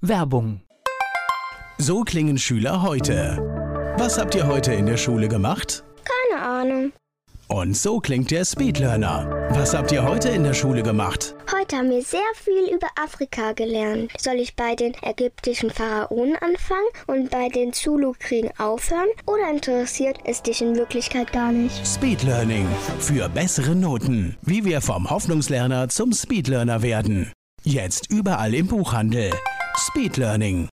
Werbung. 0.00 0.60
So 1.78 2.02
klingen 2.02 2.38
Schüler 2.38 2.82
heute. 2.82 3.55
Was 3.98 4.18
habt 4.18 4.34
ihr 4.34 4.46
heute 4.46 4.74
in 4.74 4.84
der 4.84 4.98
Schule 4.98 5.26
gemacht? 5.26 5.82
Keine 6.04 6.42
Ahnung. 6.42 6.92
Und 7.48 7.76
so 7.76 7.98
klingt 7.98 8.30
der 8.30 8.44
Speedlearner. 8.44 9.48
Was 9.52 9.72
habt 9.72 9.90
ihr 9.90 10.04
heute 10.04 10.28
in 10.28 10.44
der 10.44 10.52
Schule 10.52 10.82
gemacht? 10.82 11.34
Heute 11.50 11.76
haben 11.76 11.88
wir 11.88 12.02
sehr 12.02 12.20
viel 12.34 12.74
über 12.74 12.88
Afrika 13.02 13.52
gelernt. 13.52 14.12
Soll 14.18 14.34
ich 14.34 14.54
bei 14.54 14.74
den 14.74 14.92
ägyptischen 15.02 15.70
Pharaonen 15.70 16.36
anfangen 16.36 16.88
und 17.06 17.30
bei 17.30 17.48
den 17.48 17.72
Zulu-Kriegen 17.72 18.50
aufhören? 18.58 19.08
Oder 19.26 19.48
interessiert 19.50 20.18
es 20.24 20.42
dich 20.42 20.60
in 20.60 20.76
Wirklichkeit 20.76 21.32
gar 21.32 21.50
nicht? 21.52 21.86
Speedlearning. 21.86 22.66
Für 22.98 23.30
bessere 23.30 23.74
Noten. 23.74 24.36
Wie 24.42 24.64
wir 24.64 24.82
vom 24.82 25.08
Hoffnungslerner 25.08 25.88
zum 25.88 26.12
Speedlearner 26.12 26.82
werden. 26.82 27.32
Jetzt 27.62 28.10
überall 28.10 28.54
im 28.54 28.66
Buchhandel. 28.66 29.30
Speedlearning. 29.78 30.64